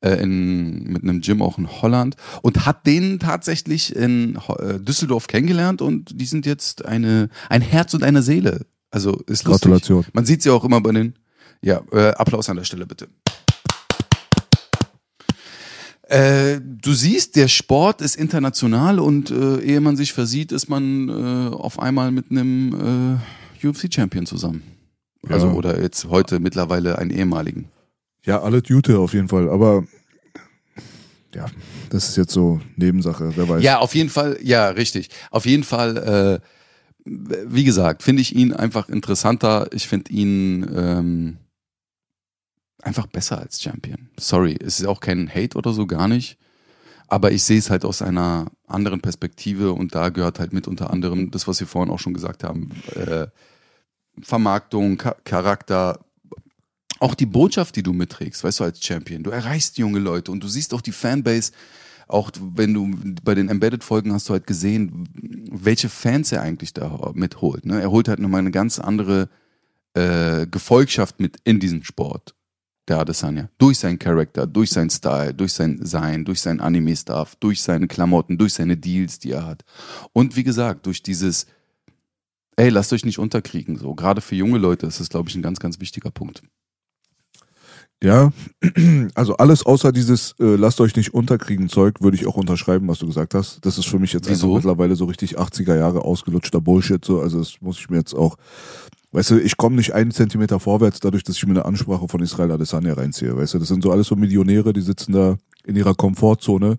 [0.04, 5.28] äh, in, mit einem Gym auch in Holland und hat den tatsächlich in äh, Düsseldorf
[5.28, 8.66] kennengelernt und die sind jetzt eine, ein Herz und eine Seele.
[8.92, 9.62] Also ist lustig.
[9.72, 10.06] Gratulation.
[10.14, 11.16] Man sieht sie auch immer bei den,
[11.62, 13.08] ja, äh, Applaus an der Stelle bitte.
[16.04, 21.10] Äh, du siehst, der Sport ist international und äh, ehe man sich versieht, ist man
[21.10, 23.20] äh, auf einmal mit einem
[23.64, 24.62] äh, UFC-Champion zusammen.
[25.30, 25.54] Also Ja.
[25.54, 27.70] oder jetzt heute mittlerweile einen ehemaligen.
[28.26, 29.84] Ja, alle Jute auf jeden Fall, aber
[31.36, 31.48] ja,
[31.90, 33.64] das ist jetzt so Nebensache, wer weiß.
[33.64, 35.10] Ja, auf jeden Fall, ja, richtig.
[35.32, 36.40] Auf jeden Fall, äh,
[37.06, 39.68] wie gesagt, finde ich ihn einfach interessanter.
[39.74, 41.38] Ich finde ihn ähm,
[42.82, 44.10] einfach besser als Champion.
[44.18, 46.38] Sorry, es ist auch kein Hate oder so, gar nicht.
[47.08, 50.92] Aber ich sehe es halt aus einer anderen Perspektive und da gehört halt mit unter
[50.92, 52.72] anderem das, was wir vorhin auch schon gesagt haben.
[52.96, 53.28] Äh,
[54.22, 56.00] Vermarktung, Charakter,
[57.04, 59.24] auch die Botschaft, die du mitträgst, weißt du, als Champion.
[59.24, 61.52] Du erreichst junge Leute und du siehst auch die Fanbase,
[62.08, 65.10] auch wenn du bei den Embedded-Folgen hast du halt gesehen,
[65.52, 67.66] welche Fans er eigentlich da mitholt.
[67.66, 67.82] Ne?
[67.82, 69.28] Er holt halt nochmal eine ganz andere
[69.96, 72.36] äh, Gefolgschaft mit in diesen Sport.
[72.88, 73.50] Der Adesanya.
[73.58, 78.38] Durch seinen Charakter, durch seinen Style, durch sein Sein, durch sein Anime-Stuff, durch seine Klamotten,
[78.38, 79.64] durch seine Deals, die er hat.
[80.12, 81.48] Und wie gesagt, durch dieses,
[82.58, 83.78] ey, lasst euch nicht unterkriegen.
[83.78, 86.44] So, gerade für junge Leute ist das, glaube ich, ein ganz, ganz wichtiger Punkt.
[88.04, 88.34] Ja,
[89.16, 93.00] also alles außer dieses äh, lasst euch nicht unterkriegen Zeug würde ich auch unterschreiben, was
[93.00, 93.66] du gesagt hast.
[93.66, 94.48] Das ist für mich jetzt Wieso?
[94.48, 97.04] einfach mittlerweile so richtig 80er Jahre ausgelutschter Bullshit.
[97.04, 97.22] So.
[97.22, 98.36] Also das muss ich mir jetzt auch,
[99.14, 102.22] weißt du, ich komme nicht einen Zentimeter vorwärts, dadurch, dass ich mir eine Ansprache von
[102.22, 103.38] Israel Adesanya reinziehe.
[103.38, 106.76] Weißt du, das sind so alles so Millionäre, die sitzen da in ihrer Komfortzone.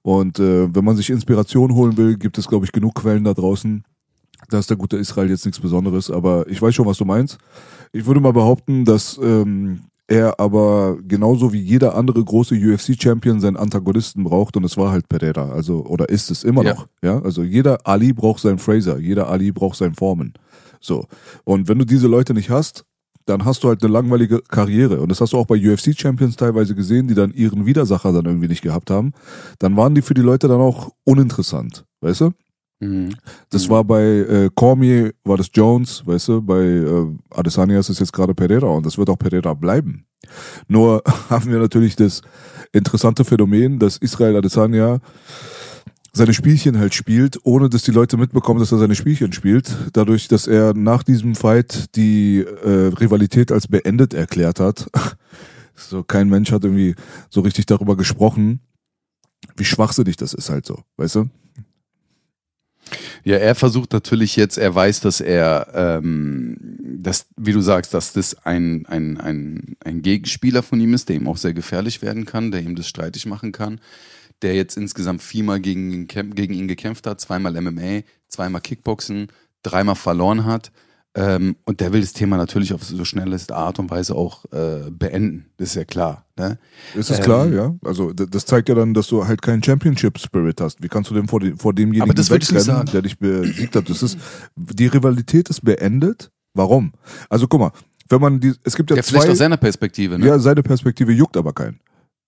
[0.00, 3.34] Und äh, wenn man sich Inspiration holen will, gibt es, glaube ich, genug Quellen da
[3.34, 3.84] draußen.
[4.48, 7.36] Da ist der gute Israel jetzt nichts Besonderes, aber ich weiß schon, was du meinst.
[7.92, 13.56] Ich würde mal behaupten, dass ähm, er aber genauso wie jeder andere große UFC-Champion seinen
[13.56, 16.74] Antagonisten braucht und es war halt Pereira, also oder ist es immer Ja.
[16.74, 17.20] noch, ja?
[17.22, 20.34] Also jeder Ali braucht seinen Fraser, jeder Ali braucht seinen Foreman.
[20.80, 21.06] So.
[21.44, 22.84] Und wenn du diese Leute nicht hast,
[23.26, 25.00] dann hast du halt eine langweilige Karriere.
[25.00, 28.48] Und das hast du auch bei UFC-Champions teilweise gesehen, die dann ihren Widersacher dann irgendwie
[28.48, 29.12] nicht gehabt haben.
[29.58, 32.30] Dann waren die für die Leute dann auch uninteressant, weißt du?
[32.84, 33.14] Mhm.
[33.50, 37.98] Das war bei äh, Cormier, war das Jones, weißt du, bei äh, Adesanya ist es
[37.98, 40.06] jetzt gerade Pereira und das wird auch Pereira bleiben.
[40.68, 42.22] Nur haben wir natürlich das
[42.72, 45.00] interessante Phänomen, dass Israel Adesanya
[46.12, 49.74] seine Spielchen halt spielt, ohne dass die Leute mitbekommen, dass er seine Spielchen spielt.
[49.94, 54.88] Dadurch, dass er nach diesem Fight die äh, Rivalität als beendet erklärt hat.
[55.76, 56.94] So, kein Mensch hat irgendwie
[57.30, 58.60] so richtig darüber gesprochen,
[59.56, 61.30] wie schwachsinnig das ist halt so, weißt du?
[63.24, 66.56] Ja, er versucht natürlich jetzt, er weiß, dass er, ähm,
[66.98, 71.16] dass, wie du sagst, dass das ein, ein, ein, ein Gegenspieler von ihm ist, der
[71.16, 73.80] ihm auch sehr gefährlich werden kann, der ihm das streitig machen kann,
[74.42, 79.28] der jetzt insgesamt viermal gegen, ihn gegen ihn gekämpft hat, zweimal MMA, zweimal Kickboxen,
[79.62, 80.70] dreimal verloren hat.
[81.16, 84.90] Ähm, und der will das Thema natürlich auf so schnelleste Art und Weise auch äh,
[84.90, 85.46] beenden.
[85.58, 86.26] Das ist ja klar.
[86.36, 86.58] Ne?
[86.96, 87.74] Ist es Ähm, klar, ja?
[87.84, 90.82] Also das zeigt ja dann, dass du halt keinen Championship-Spirit hast.
[90.82, 93.88] Wie kannst du denn vor, dem, vor demjenigen wegrennen, der dich besiegt hat?
[93.88, 94.18] Das ist,
[94.56, 96.32] die Rivalität ist beendet.
[96.52, 96.92] Warum?
[97.28, 97.72] Also guck mal,
[98.08, 100.18] wenn man die, es gibt ja, Ja, vielleicht zwei, aus seiner Perspektive.
[100.18, 100.26] Ne?
[100.26, 101.78] ja, seine Perspektive juckt aber keinen.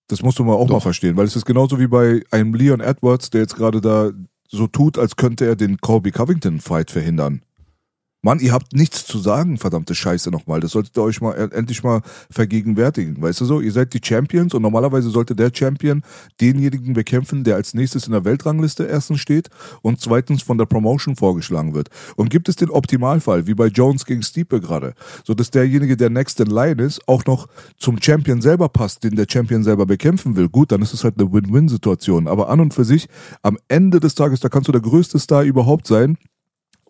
[0.07, 0.83] Das musst du mal auch mal Doch.
[0.83, 4.11] verstehen, weil es ist genauso wie bei einem Leon Edwards, der jetzt gerade da
[4.49, 7.41] so tut, als könnte er den Colby Covington Fight verhindern.
[8.27, 10.59] Mann, ihr habt nichts zu sagen, verdammte Scheiße nochmal.
[10.59, 13.21] Das solltet ihr euch mal endlich mal vergegenwärtigen.
[13.21, 13.61] Weißt du so?
[13.61, 16.01] Ihr seid die Champions und normalerweise sollte der Champion
[16.41, 19.47] denjenigen bekämpfen, der als nächstes in der Weltrangliste erstens steht
[19.81, 21.87] und zweitens von der Promotion vorgeschlagen wird.
[22.17, 26.09] Und gibt es den Optimalfall, wie bei Jones gegen Stipe gerade, so dass derjenige, der
[26.09, 30.35] next in line ist, auch noch zum Champion selber passt, den der Champion selber bekämpfen
[30.35, 30.49] will.
[30.49, 32.27] Gut, dann ist es halt eine Win-Win-Situation.
[32.27, 33.07] Aber an und für sich,
[33.41, 36.17] am Ende des Tages, da kannst du der größte Star überhaupt sein.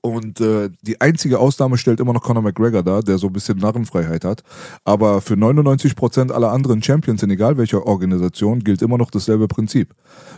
[0.01, 3.57] Und äh, die einzige Ausnahme stellt immer noch Conor McGregor dar, der so ein bisschen
[3.57, 4.43] Narrenfreiheit hat.
[4.85, 9.93] Aber für 99% aller anderen Champions in egal welcher Organisation gilt immer noch dasselbe Prinzip.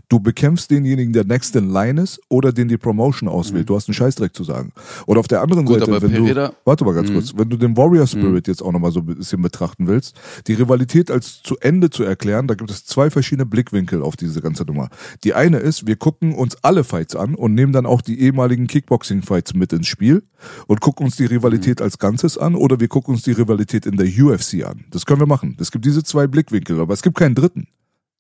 [0.08, 3.70] Du bekämpfst denjenigen, der next in line ist oder den die Promotion auswählt.
[3.70, 4.72] Du hast einen Scheißdreck zu sagen.
[5.06, 5.68] Und auf der anderen Mhm.
[5.68, 7.14] Gut, Seite, wenn Pereira- du, warte mal ganz Mhm.
[7.16, 10.16] kurz, wenn du den Warrior Spirit jetzt auch nochmal so ein bisschen betrachten willst,
[10.48, 14.42] die Rivalität als zu Ende zu erklären, da gibt es zwei verschiedene Blickwinkel auf diese
[14.42, 14.90] ganze Nummer.
[15.24, 18.68] Die eine ist, wir gucken uns alle Fights an und nehmen dann auch die ehemaligen
[18.68, 20.24] Kickboxing-Fights mit ins Spiel
[20.68, 23.98] und gucken uns die Rivalität als Ganzes an oder wir gucken uns die Rivalität in
[23.98, 24.86] der UFC an.
[24.92, 25.58] Das können wir machen.
[25.60, 27.68] Es gibt diese zwei Blickwinkel, aber es gibt keinen dritten.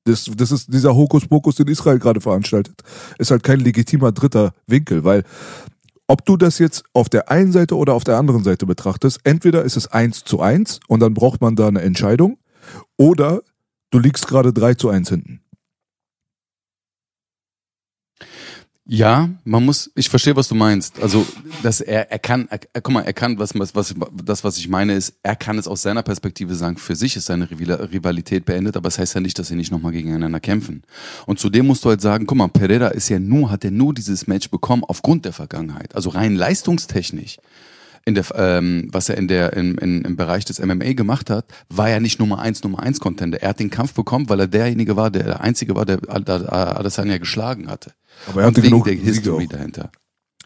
[0.05, 2.81] Das, das ist dieser Hokuspokus, den Israel gerade veranstaltet,
[3.17, 5.23] ist halt kein legitimer dritter Winkel, weil
[6.07, 9.63] ob du das jetzt auf der einen Seite oder auf der anderen Seite betrachtest, entweder
[9.63, 12.39] ist es eins zu eins und dann braucht man da eine Entscheidung,
[12.97, 13.41] oder
[13.91, 15.38] du liegst gerade drei zu eins hinten.
[18.91, 20.99] Ja, man muss, ich verstehe, was du meinst.
[20.99, 21.23] Also,
[21.61, 23.93] dass er, er kann, er, guck mal, er kann, was, was, was,
[24.25, 27.27] das, was ich meine, ist, er kann es aus seiner Perspektive sagen, für sich ist
[27.27, 30.39] seine Rivali- Rivalität beendet, aber es das heißt ja nicht, dass sie nicht nochmal gegeneinander
[30.39, 30.81] kämpfen.
[31.27, 33.93] Und zudem musst du halt sagen, guck mal, Pereira ist ja nur, hat er nur
[33.93, 35.93] dieses Match bekommen aufgrund der Vergangenheit.
[35.93, 37.37] Also rein leistungstechnisch.
[38.05, 41.45] In der, ähm, was er in der, in, in, im Bereich des MMA gemacht hat,
[41.69, 43.39] war er nicht Nummer eins, Nummer eins Contender.
[43.43, 46.31] Er hat den Kampf bekommen, weil er derjenige war, der, der einzige war, der Ad-
[46.31, 47.91] Ad- Adesanya geschlagen hatte.
[48.27, 49.49] Aber er Und hatte wegen genug der Siege History auch.
[49.49, 49.91] dahinter.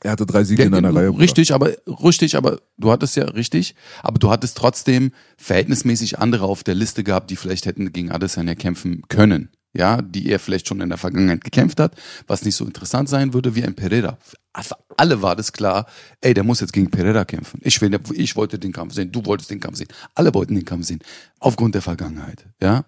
[0.01, 1.09] Er hatte drei Siege Ja, in einer Reihe.
[1.11, 1.23] Bruder.
[1.23, 1.71] richtig, aber
[2.03, 7.03] richtig, aber du hattest ja richtig, aber du hattest trotzdem verhältnismäßig andere auf der Liste
[7.05, 9.49] gehabt, die vielleicht hätten gegen Adesanya kämpfen können.
[9.75, 11.95] Ja, die er vielleicht schon in der Vergangenheit gekämpft hat,
[12.27, 14.19] was nicht so interessant sein würde wie ein Pereira.
[14.61, 15.87] Für alle war das klar,
[16.21, 17.59] ey, der muss jetzt gegen Pereira kämpfen.
[17.63, 20.65] Ich, will, ich wollte den Kampf sehen, du wolltest den Kampf sehen, alle wollten den
[20.65, 20.99] Kampf sehen,
[21.39, 22.45] aufgrund der Vergangenheit.
[22.61, 22.85] Ja,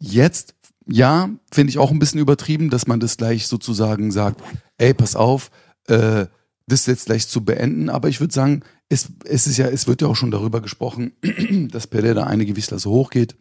[0.00, 0.54] Jetzt,
[0.86, 4.42] ja, finde ich auch ein bisschen übertrieben, dass man das gleich sozusagen sagt,
[4.76, 5.50] ey, pass auf,
[5.86, 6.26] äh,
[6.66, 10.02] das jetzt gleich zu beenden, aber ich würde sagen, es, es ist ja, es wird
[10.02, 11.12] ja auch schon darüber gesprochen,
[11.70, 13.36] dass Pereira eine Gewichtsklasse hochgeht.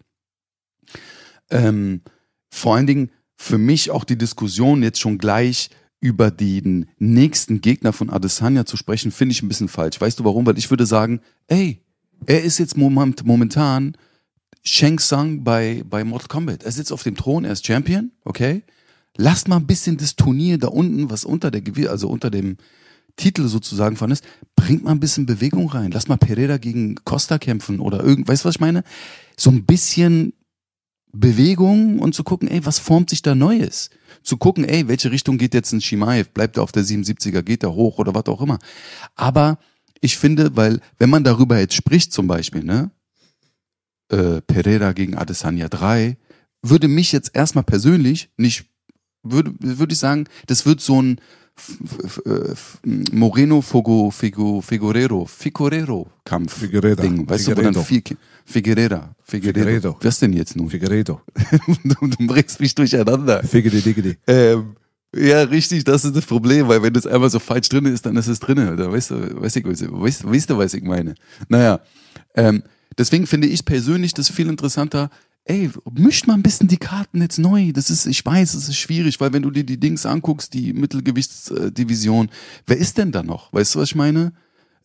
[1.49, 2.01] Ähm,
[2.49, 7.93] vor allen Dingen für mich auch die Diskussion jetzt schon gleich über den nächsten Gegner
[7.93, 9.99] von Adesanya zu sprechen, finde ich ein bisschen falsch.
[9.99, 10.45] Weißt du warum?
[10.45, 11.81] Weil ich würde sagen, ey,
[12.25, 13.97] er ist jetzt moment, momentan
[14.65, 16.63] Shang Tsung bei, bei Mortal Kombat.
[16.63, 18.63] Er sitzt auf dem Thron, er ist Champion, okay?
[19.17, 22.57] Lasst mal ein bisschen das Turnier da unten, was unter der Gewi also unter dem
[23.15, 24.23] Titel sozusagen von ist,
[24.55, 25.91] bringt mal ein bisschen Bewegung rein.
[25.91, 28.83] Lass mal Pereira gegen Costa kämpfen oder irgend, weißt du, was ich meine?
[29.37, 30.33] So ein bisschen
[31.11, 33.91] Bewegung und zu gucken, ey, was formt sich da Neues?
[34.23, 36.29] Zu gucken, ey, welche Richtung geht jetzt ein Shimaev?
[36.31, 37.43] Bleibt er auf der 77er?
[37.43, 38.57] Geht er hoch oder was auch immer?
[39.15, 39.59] Aber
[40.01, 42.89] ich finde, weil, wenn man darüber jetzt spricht zum Beispiel, ne,
[44.09, 46.17] äh, Pereira gegen Adesanya 3,
[46.61, 48.65] würde mich jetzt erstmal persönlich nicht,
[49.23, 51.19] würde, würde ich sagen, das wird so ein
[51.55, 52.79] F-
[53.11, 57.01] Moreno Fogo, Figo, Figurero, Figurero Kampf Figueredo.
[57.03, 58.01] Ding, weißt du, wo dann Figueredo.
[58.01, 59.59] Ki- Figuerera, Figueredo.
[59.59, 59.97] Figueredo.
[60.01, 60.69] Was denn jetzt nun?
[60.69, 61.21] Figueredo.
[61.83, 63.41] du, du bringst mich durcheinander.
[63.43, 64.17] Diggedi.
[64.27, 64.75] Ähm,
[65.15, 68.15] ja, richtig, das ist das Problem, weil wenn das einmal so falsch drin ist, dann
[68.17, 68.57] ist es drin.
[68.75, 71.13] Da weißt du, weißt, weißt, weißt du, was ich meine.
[71.49, 71.79] Naja,
[72.33, 72.63] ähm,
[72.97, 75.09] deswegen finde ich persönlich das viel interessanter.
[75.45, 77.71] Ey, mischt mal ein bisschen die Karten jetzt neu.
[77.73, 80.71] Das ist, ich weiß, es ist schwierig, weil wenn du dir die Dings anguckst, die
[80.71, 82.29] Mittelgewichtsdivision,
[82.65, 83.51] wer ist denn da noch?
[83.51, 84.31] Weißt du, was ich meine?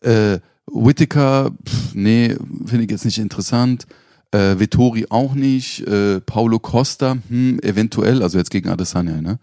[0.01, 1.51] Äh, Whittaker,
[1.93, 3.87] nee, finde ich jetzt nicht interessant.
[4.31, 5.87] Äh, Vettori auch nicht.
[5.87, 9.39] Äh, Paulo Costa, hm, eventuell, also jetzt gegen Adesanya, ne?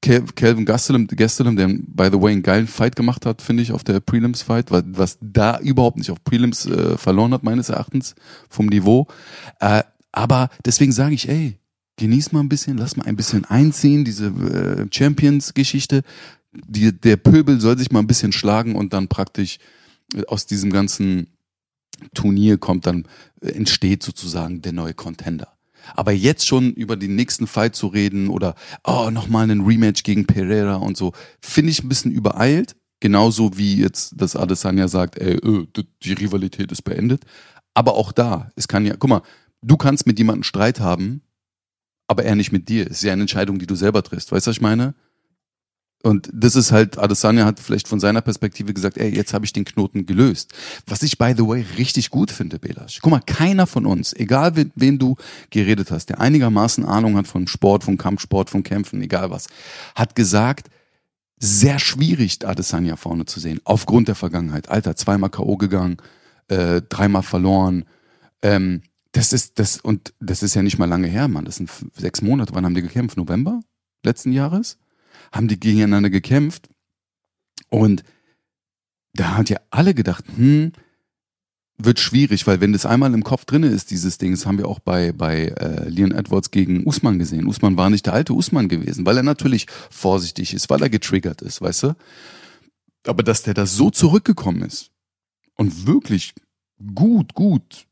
[0.00, 3.82] Kelvin Gastelum, Gastelum, der, by the way, einen geilen Fight gemacht hat, finde ich, auf
[3.82, 8.14] der Prelims-Fight, was, was da überhaupt nicht auf Prelims äh, verloren hat, meines Erachtens,
[8.48, 9.08] vom Niveau.
[9.60, 9.82] Äh,
[10.12, 11.58] aber deswegen sage ich, ey,
[11.96, 16.02] genieß mal ein bisschen, lass mal ein bisschen einziehen, diese äh, Champions-Geschichte.
[16.52, 19.58] Die, der Pöbel soll sich mal ein bisschen schlagen und dann praktisch
[20.26, 21.28] aus diesem ganzen
[22.14, 23.06] Turnier kommt dann,
[23.40, 25.57] äh, entsteht sozusagen der neue Contender.
[25.94, 30.26] Aber jetzt schon über den nächsten Fight zu reden oder oh, nochmal einen Rematch gegen
[30.26, 32.76] Pereira und so, finde ich ein bisschen übereilt.
[33.00, 35.66] Genauso wie jetzt das Adesanya sagt, ey, öh,
[36.02, 37.24] die Rivalität ist beendet.
[37.74, 39.22] Aber auch da, es kann ja, guck mal,
[39.62, 41.22] du kannst mit jemandem Streit haben,
[42.08, 42.86] aber er nicht mit dir.
[42.86, 44.32] Es ist ja eine Entscheidung, die du selber triffst.
[44.32, 44.94] Weißt du, was ich meine?
[46.02, 49.52] Und das ist halt, Adesanya hat vielleicht von seiner Perspektive gesagt, ey, jetzt habe ich
[49.52, 50.52] den Knoten gelöst.
[50.86, 53.00] Was ich, by the way, richtig gut finde, Belasch.
[53.02, 55.16] Guck mal, keiner von uns, egal mit wem du
[55.50, 59.48] geredet hast, der einigermaßen Ahnung hat von Sport, von Kampfsport, von Kämpfen, egal was,
[59.96, 60.70] hat gesagt,
[61.40, 64.68] sehr schwierig, Adesanya vorne zu sehen, aufgrund der Vergangenheit.
[64.68, 65.56] Alter, zweimal K.O.
[65.56, 65.96] gegangen,
[66.48, 67.84] äh, dreimal verloren.
[68.42, 68.82] Ähm,
[69.12, 71.44] das ist, das, und das ist ja nicht mal lange her, Mann.
[71.44, 72.54] Das sind sechs Monate.
[72.54, 73.16] Wann haben die gekämpft?
[73.16, 73.60] November
[74.04, 74.78] letzten Jahres?
[75.32, 76.68] Haben die gegeneinander gekämpft.
[77.70, 78.02] Und
[79.14, 80.72] da hat ja alle gedacht, hm,
[81.78, 84.66] wird schwierig, weil wenn das einmal im Kopf drin ist, dieses Ding, das haben wir
[84.66, 87.46] auch bei, bei äh, Leon Edwards gegen Usman gesehen.
[87.46, 91.40] Usman war nicht der alte Usman gewesen, weil er natürlich vorsichtig ist, weil er getriggert
[91.40, 91.96] ist, weißt du?
[93.06, 94.90] Aber dass der da so zurückgekommen ist
[95.54, 96.34] und wirklich
[96.94, 97.86] gut, gut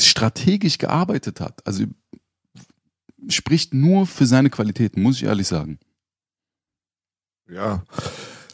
[0.00, 1.84] strategisch gearbeitet hat, also
[3.28, 5.78] spricht nur für seine Qualitäten, muss ich ehrlich sagen.
[7.48, 7.82] Ja.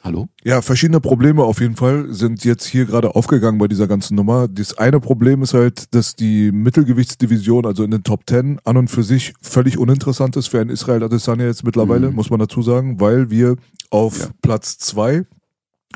[0.02, 0.28] Hallo?
[0.42, 4.48] Ja, verschiedene Probleme auf jeden Fall sind jetzt hier gerade aufgegangen bei dieser ganzen Nummer.
[4.48, 8.88] Das eine Problem ist halt, dass die Mittelgewichtsdivision, also in den Top Ten, an und
[8.88, 12.16] für sich völlig uninteressant ist für einen Israel Adesanya jetzt mittlerweile, mhm.
[12.16, 13.56] muss man dazu sagen, weil wir
[13.90, 14.26] auf ja.
[14.42, 15.24] Platz zwei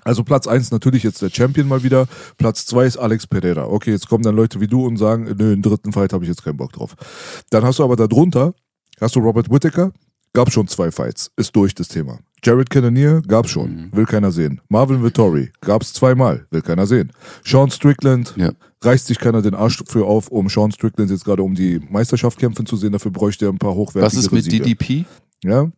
[0.05, 2.07] also Platz eins natürlich jetzt der Champion mal wieder.
[2.37, 3.67] Platz zwei ist Alex Pereira.
[3.67, 6.29] Okay, jetzt kommen dann Leute wie du und sagen, nö, im dritten Fight habe ich
[6.29, 6.95] jetzt keinen Bock drauf.
[7.51, 8.55] Dann hast du aber darunter,
[9.01, 9.93] hast du Robert Whittaker,
[10.33, 12.19] gab schon zwei Fights, ist durch das Thema.
[12.47, 13.89] Jared Cannonier gab's schon, mhm.
[13.93, 14.61] will keiner sehen.
[14.69, 17.13] Marvin Vittori gab's zweimal, will keiner sehen.
[17.45, 18.53] Sean Strickland ja.
[18.83, 22.39] reißt sich keiner den Arsch für auf, um Sean Strickland jetzt gerade um die Meisterschaft
[22.39, 22.93] kämpfen zu sehen.
[22.93, 24.63] Dafür bräuchte er ein paar hochwertige Was ist mit Siege.
[24.63, 25.07] DDP?
[25.43, 25.73] Ja,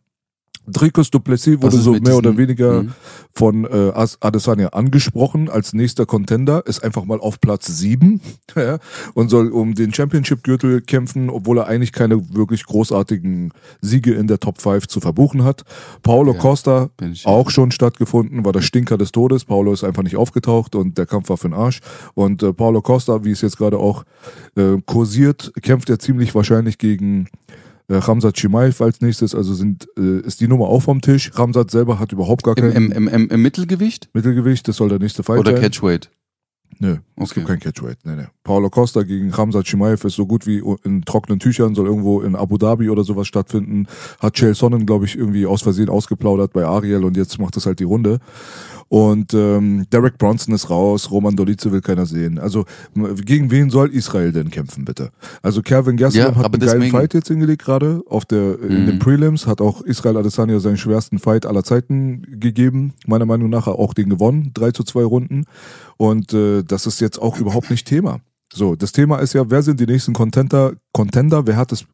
[0.71, 2.93] Dricus Duplessis wurde so mehr oder weniger mhm.
[3.33, 8.21] von äh, Adesanya angesprochen als nächster Contender, ist einfach mal auf Platz sieben
[8.55, 8.79] ja,
[9.13, 13.51] und soll um den Championship-Gürtel kämpfen, obwohl er eigentlich keine wirklich großartigen
[13.81, 15.63] Siege in der Top 5 zu verbuchen hat.
[16.03, 16.89] Paulo ja, Costa
[17.25, 19.45] auch schon stattgefunden, war der Stinker des Todes.
[19.45, 21.79] Paulo ist einfach nicht aufgetaucht und der Kampf war für den Arsch.
[22.13, 24.03] Und äh, Paulo Costa, wie es jetzt gerade auch
[24.55, 27.27] äh, kursiert, kämpft er ziemlich wahrscheinlich gegen
[27.89, 31.31] äh, Ramsat Chimaev als nächstes, also sind, äh, ist die Nummer auch vom Tisch.
[31.33, 32.71] Ramsat selber hat überhaupt gar kein...
[32.71, 34.09] Im, im, im, Im, Mittelgewicht?
[34.13, 35.55] Mittelgewicht, das soll der nächste Fight Oder sein.
[35.55, 36.09] Oder Catchweight?
[36.77, 37.23] Nö, okay.
[37.23, 37.97] es gibt kein Catchweight.
[38.05, 38.27] Nee, nee.
[38.43, 42.35] Paulo Costa gegen Ramsat Chimaev ist so gut wie in trockenen Tüchern, soll irgendwo in
[42.35, 43.87] Abu Dhabi oder sowas stattfinden.
[44.19, 47.65] Hat Chael Sonnen, glaube ich, irgendwie aus Versehen ausgeplaudert bei Ariel und jetzt macht es
[47.65, 48.19] halt die Runde.
[48.89, 52.39] Und ähm, Derek Bronson ist raus, Roman Dolice will keiner sehen.
[52.39, 52.65] Also
[53.23, 55.11] gegen wen soll Israel denn kämpfen, bitte?
[55.43, 58.63] Also Kevin Gastelum ja, hat einen geilen Fight jetzt hingelegt gerade auf der mhm.
[58.63, 58.99] in den mhm.
[58.99, 63.93] Prelims, hat auch Israel Adesanya seinen schwersten Fight aller Zeiten gegeben, meiner Meinung nach auch
[63.93, 65.45] den gewonnen, drei zu zwei Runden.
[65.97, 68.21] Und äh, das ist jetzt auch überhaupt nicht Thema.
[68.51, 71.85] So, das Thema ist ja, wer sind die nächsten Contender, Contender, wer hat es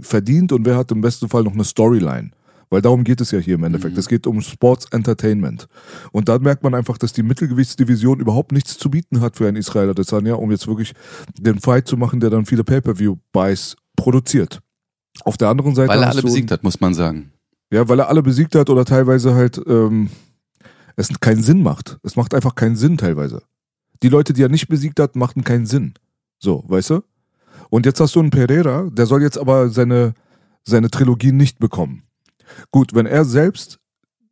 [0.00, 2.30] verdient und wer hat im besten Fall noch eine Storyline.
[2.68, 3.94] Weil darum geht es ja hier im Endeffekt.
[3.94, 4.00] Mhm.
[4.00, 5.68] Es geht um Sports Entertainment.
[6.12, 9.56] Und da merkt man einfach, dass die Mittelgewichtsdivision überhaupt nichts zu bieten hat für einen
[9.56, 10.92] Israeler Desanya, um jetzt wirklich
[11.38, 14.60] den Fight zu machen, der dann viele Pay-Per-View-Buys produziert.
[15.24, 15.88] Auf der anderen Seite.
[15.88, 17.32] Weil er alle besiegt hat, muss man sagen.
[17.72, 20.10] Ja, weil er alle besiegt hat oder teilweise halt ähm,
[20.96, 21.98] es keinen Sinn macht.
[22.02, 23.42] Es macht einfach keinen Sinn teilweise.
[24.02, 25.94] Die Leute, die er nicht besiegt hat, machten keinen Sinn.
[26.38, 27.02] So, weißt du?
[27.70, 30.14] Und jetzt hast du einen Pereira, der soll jetzt aber seine,
[30.64, 32.02] seine Trilogie nicht bekommen.
[32.70, 33.78] Gut, wenn er selbst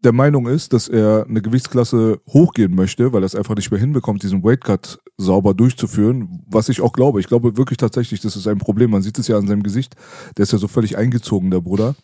[0.04, 3.80] der Meinung ist, dass er eine Gewichtsklasse hochgehen möchte, weil er es einfach nicht mehr
[3.80, 7.20] hinbekommt, diesen Weightcut sauber durchzuführen, was ich auch glaube.
[7.20, 8.90] Ich glaube wirklich tatsächlich, das ist ein Problem.
[8.90, 9.96] Man sieht es ja an seinem Gesicht.
[10.36, 11.94] Der ist ja so völlig eingezogen, der Bruder.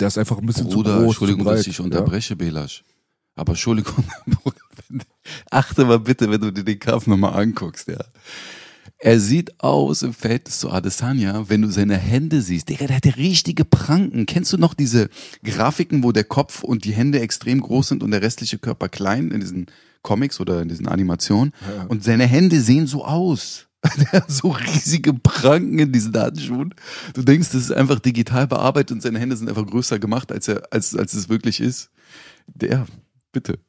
[0.00, 2.36] Der ist einfach ein bisschen Bruder, zu groß, Entschuldigung, zu breit, dass ich unterbreche, ja?
[2.36, 2.84] Belasch.
[3.34, 4.04] Aber Entschuldigung,
[5.50, 8.04] achte mal bitte, wenn du dir den Kampf nochmal anguckst, ja.
[9.00, 12.68] Er sieht aus im Verhältnis zu Adesanya, wenn du seine Hände siehst.
[12.68, 14.26] Digga, der hat richtige Pranken.
[14.26, 15.08] Kennst du noch diese
[15.44, 19.30] Grafiken, wo der Kopf und die Hände extrem groß sind und der restliche Körper klein
[19.30, 19.66] in diesen
[20.02, 21.52] Comics oder in diesen Animationen?
[21.60, 21.84] Ja.
[21.84, 23.66] Und seine Hände sehen so aus.
[23.96, 26.74] Der hat so riesige Pranken in diesen Handschuhen.
[27.14, 30.48] Du denkst, das ist einfach digital bearbeitet und seine Hände sind einfach größer gemacht, als
[30.48, 31.88] er, als, als es wirklich ist.
[32.48, 32.86] Der,
[33.30, 33.60] bitte.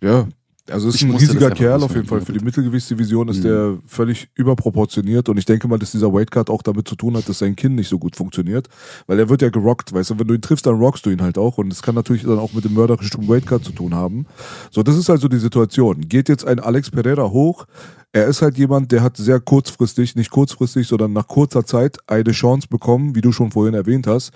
[0.00, 0.28] Ja,
[0.70, 2.20] Also es ist Ich ein riesiger Kerl auf jeden Fall.
[2.20, 2.44] Für die.
[2.44, 3.42] Mittelgewichtsdivision ist Mhm.
[3.42, 7.28] der völlig überproportioniert und ich denke mal, dass dieser Weightcut auch damit zu tun hat,
[7.28, 8.68] dass sein Kinn nicht so gut funktioniert,
[9.06, 11.22] weil er wird ja gerockt, weißt du, wenn du ihn triffst, dann rockst du ihn
[11.22, 14.26] halt auch und das kann natürlich dann auch mit dem mörderischen Weightcut zu tun haben.
[14.70, 16.00] So, das ist also die Situation.
[16.08, 17.66] Geht jetzt ein Alex Pereira hoch,
[18.12, 22.32] er ist halt jemand, der hat sehr kurzfristig, nicht kurzfristig, sondern nach kurzer Zeit eine
[22.32, 24.30] Chance bekommen, wie du schon vorhin erwähnt hast,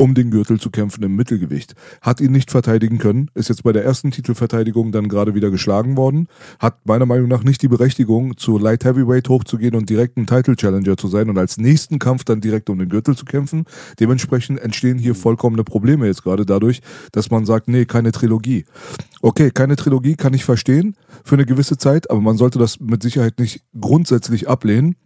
[0.00, 1.74] um den Gürtel zu kämpfen im Mittelgewicht.
[2.00, 5.98] Hat ihn nicht verteidigen können, ist jetzt bei der ersten Titelverteidigung dann gerade wieder geschlagen
[5.98, 6.26] worden,
[6.58, 10.56] hat meiner Meinung nach nicht die Berechtigung, zu Light Heavyweight hochzugehen und direkt ein Title
[10.56, 13.66] Challenger zu sein und als nächsten Kampf dann direkt um den Gürtel zu kämpfen.
[14.00, 16.80] Dementsprechend entstehen hier vollkommene Probleme jetzt gerade dadurch,
[17.12, 18.64] dass man sagt, nee, keine Trilogie.
[19.20, 23.02] Okay, keine Trilogie kann ich verstehen für eine gewisse Zeit, aber man sollte das mit
[23.02, 24.96] Sicherheit nicht grundsätzlich ablehnen.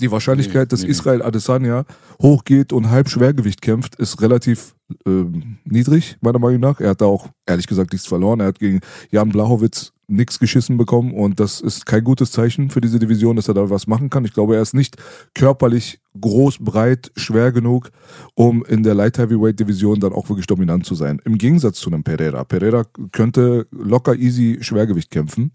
[0.00, 0.92] Die Wahrscheinlichkeit, Nee, dass nee, nee.
[0.92, 1.84] Israel Adesanya
[2.20, 4.74] hochgeht und halb Schwergewicht kämpft, ist relativ
[5.06, 6.80] ähm, niedrig, meiner Meinung nach.
[6.80, 8.40] Er hat da auch, ehrlich gesagt, nichts verloren.
[8.40, 8.80] Er hat gegen
[9.10, 13.48] Jan Blachowitz nichts geschissen bekommen und das ist kein gutes Zeichen für diese Division, dass
[13.48, 14.24] er da was machen kann.
[14.24, 14.96] Ich glaube, er ist nicht
[15.34, 17.90] körperlich groß, breit, schwer genug,
[18.34, 21.20] um in der Light Heavyweight Division dann auch wirklich dominant zu sein.
[21.24, 22.44] Im Gegensatz zu einem Pereira.
[22.44, 25.52] Pereira könnte locker easy Schwergewicht kämpfen.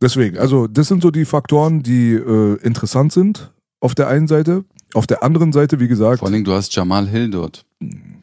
[0.00, 4.64] Deswegen, also das sind so die Faktoren, die äh, interessant sind auf der einen Seite.
[4.94, 7.66] Auf der anderen Seite, wie gesagt, Vor allen Dingen, du hast Jamal Hill dort,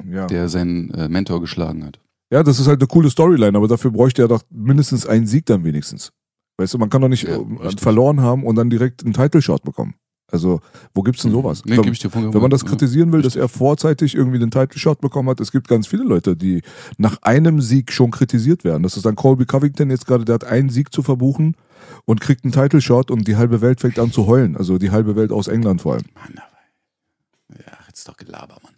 [0.09, 0.25] ja.
[0.27, 1.99] der seinen äh, Mentor geschlagen hat.
[2.31, 5.45] ja, das ist halt eine coole Storyline, aber dafür bräuchte er doch mindestens einen Sieg
[5.45, 6.11] dann wenigstens.
[6.57, 9.41] Weißt du, man kann doch nicht Ja, äh, verloren haben und dann direkt einen Title
[9.41, 9.95] Shot bekommen.
[10.31, 10.59] Also,
[10.95, 11.63] wo gibt's denn sowas?
[11.65, 14.39] Nee, wenn, gebe ich dir vollkommen wenn man das kritisieren will, dass er vorzeitig irgendwie
[14.39, 16.63] den Title Shot bekommen hat, es gibt ganz viele Leute, die
[16.97, 18.81] nach einem Sieg schon kritisiert werden.
[18.81, 21.55] Das ist dann Colby Covington jetzt gerade, der hat einen Sieg zu verbuchen
[22.05, 24.55] und kriegt einen Title Shot und die halbe Welt fängt an zu heulen.
[24.57, 26.05] Also die halbe Welt aus England vor allem.
[26.13, 27.59] Mann, aber.
[27.65, 28.75] Ja, jetzt ist doch Gelaber, Mann.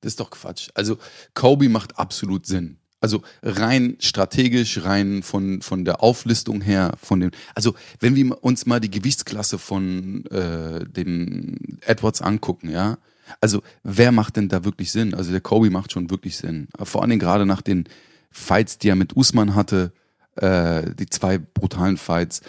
[0.00, 0.68] Das ist doch Quatsch.
[0.74, 0.98] Also,
[1.34, 2.78] Kobe macht absolut Sinn.
[3.00, 7.30] Also rein strategisch, rein von, von der Auflistung her, von dem.
[7.54, 12.98] Also, wenn wir uns mal die Gewichtsklasse von äh, dem Edwards angucken, ja.
[13.40, 15.14] Also, wer macht denn da wirklich Sinn?
[15.14, 16.68] Also, der Kobe macht schon wirklich Sinn.
[16.80, 17.88] Vor allen Dingen gerade nach den
[18.30, 19.92] Fights, die er mit Usman hatte,
[20.36, 22.42] äh, die zwei brutalen Fights.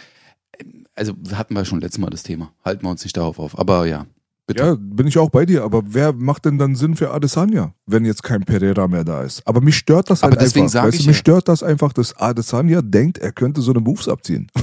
[0.96, 2.52] Also, hatten wir schon letztes Mal das Thema.
[2.66, 3.58] Halten wir uns nicht darauf auf.
[3.58, 4.08] Aber ja,
[4.48, 4.64] bitte.
[4.64, 8.06] Ja, bin ich auch bei dir, aber wer macht denn dann Sinn für Adesanya, wenn
[8.06, 9.45] jetzt kein Pereira mehr da ist?
[9.45, 10.86] Aber mich stört das halt Aber deswegen einfach.
[10.86, 11.20] weißt ich du, mich ja.
[11.22, 14.48] stört das einfach, dass Adesanya denkt, er könnte so eine Moves abziehen.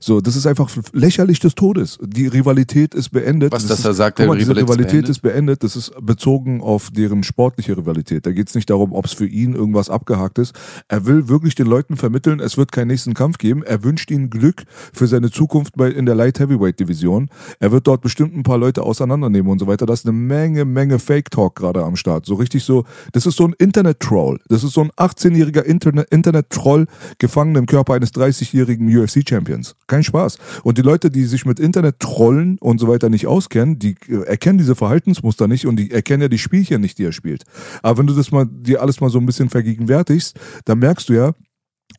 [0.00, 1.98] So, das ist einfach lächerlich des Todes.
[2.02, 3.52] Die Rivalität ist beendet.
[3.52, 5.10] Was, Das dass ist, er sagt, mal, der diese Rivalität ist Rivalität beendet?
[5.10, 5.64] ist beendet.
[5.64, 8.26] Das ist bezogen auf deren sportliche Rivalität.
[8.26, 10.54] Da geht es nicht darum, ob es für ihn irgendwas abgehakt ist.
[10.88, 13.62] Er will wirklich den Leuten vermitteln, es wird keinen nächsten Kampf geben.
[13.62, 17.30] Er wünscht ihnen Glück für seine Zukunft bei, in der Light Heavyweight Division.
[17.58, 18.82] Er wird dort bestimmt ein paar Leute
[19.24, 19.86] auseinandernehmen und so weiter.
[19.86, 22.26] Das ist eine Menge, Menge Fake Talk gerade am Start.
[22.26, 24.40] So richtig so, das ist so ein Internet-Troll.
[24.48, 26.86] Das ist so ein 18-jähriger Internet- Internet-Troll
[27.18, 29.76] gefangen im Körper eines 30-jährigen UFC-Champions.
[29.86, 30.38] Kein Spaß.
[30.62, 34.58] Und die Leute, die sich mit Internet-Trollen und so weiter nicht auskennen, die äh, erkennen
[34.58, 37.44] diese Verhaltensmuster nicht und die erkennen ja die Spielchen nicht, die er spielt.
[37.82, 41.14] Aber wenn du das mal, dir alles mal so ein bisschen vergegenwärtigst, dann merkst du
[41.14, 41.32] ja,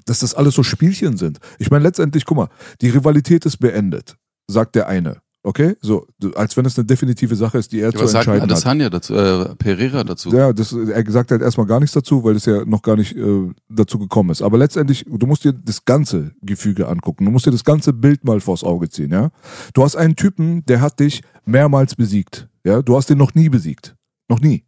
[0.05, 1.39] dass das alles so Spielchen sind.
[1.57, 2.49] Ich meine, letztendlich, guck mal,
[2.81, 4.17] die Rivalität ist beendet,
[4.47, 5.24] sagt der eine.
[5.45, 5.75] Okay?
[5.79, 8.51] So, als wenn es eine definitive Sache ist, die er Ja, zu entscheiden hat.
[8.51, 10.31] Adesanya dazu, äh, Pereira dazu?
[10.35, 13.15] Ja, das, er sagt halt erstmal gar nichts dazu, weil es ja noch gar nicht
[13.15, 14.41] äh, dazu gekommen ist.
[14.41, 17.25] Aber letztendlich, du musst dir das ganze Gefüge angucken.
[17.25, 19.29] Du musst dir das ganze Bild mal vors Auge ziehen, ja.
[19.75, 22.81] Du hast einen Typen, der hat dich mehrmals besiegt, ja.
[22.81, 23.95] Du hast den noch nie besiegt.
[24.27, 24.65] Noch nie.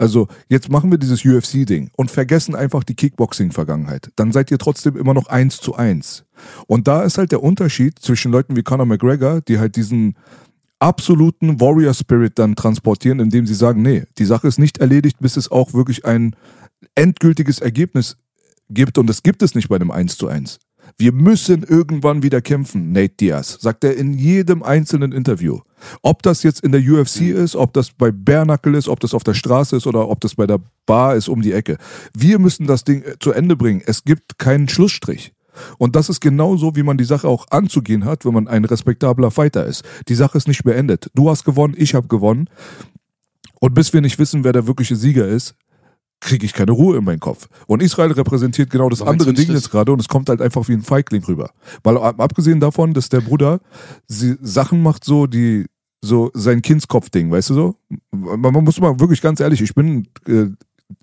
[0.00, 4.10] Also, jetzt machen wir dieses UFC-Ding und vergessen einfach die Kickboxing-Vergangenheit.
[4.16, 6.24] Dann seid ihr trotzdem immer noch eins zu eins.
[6.66, 10.16] Und da ist halt der Unterschied zwischen Leuten wie Conor McGregor, die halt diesen
[10.78, 15.36] absoluten Warrior Spirit dann transportieren, indem sie sagen, nee, die Sache ist nicht erledigt, bis
[15.36, 16.34] es auch wirklich ein
[16.94, 18.16] endgültiges Ergebnis
[18.70, 20.60] gibt und das gibt es nicht bei einem 1 zu 1.
[21.00, 25.60] Wir müssen irgendwann wieder kämpfen, Nate Diaz, sagt er in jedem einzelnen Interview.
[26.02, 29.24] Ob das jetzt in der UFC ist, ob das bei Bärnackel ist, ob das auf
[29.24, 31.78] der Straße ist oder ob das bei der Bar ist um die Ecke.
[32.12, 33.80] Wir müssen das Ding äh, zu Ende bringen.
[33.86, 35.32] Es gibt keinen Schlussstrich.
[35.78, 39.30] Und das ist genauso, wie man die Sache auch anzugehen hat, wenn man ein respektabler
[39.30, 39.82] Fighter ist.
[40.08, 41.10] Die Sache ist nicht beendet.
[41.14, 42.50] Du hast gewonnen, ich habe gewonnen.
[43.58, 45.54] Und bis wir nicht wissen, wer der wirkliche Sieger ist,
[46.20, 47.48] kriege ich keine Ruhe in meinen Kopf.
[47.66, 50.68] Und Israel repräsentiert genau das Aber andere Ding jetzt gerade und es kommt halt einfach
[50.68, 51.50] wie ein Feigling rüber.
[51.82, 53.60] Weil ab- abgesehen davon, dass der Bruder
[54.06, 55.66] sie Sachen macht, so die
[56.02, 57.74] so sein Kindskopf-Ding, weißt du so?
[58.10, 60.46] Man, man muss mal wirklich ganz ehrlich, ich bin äh,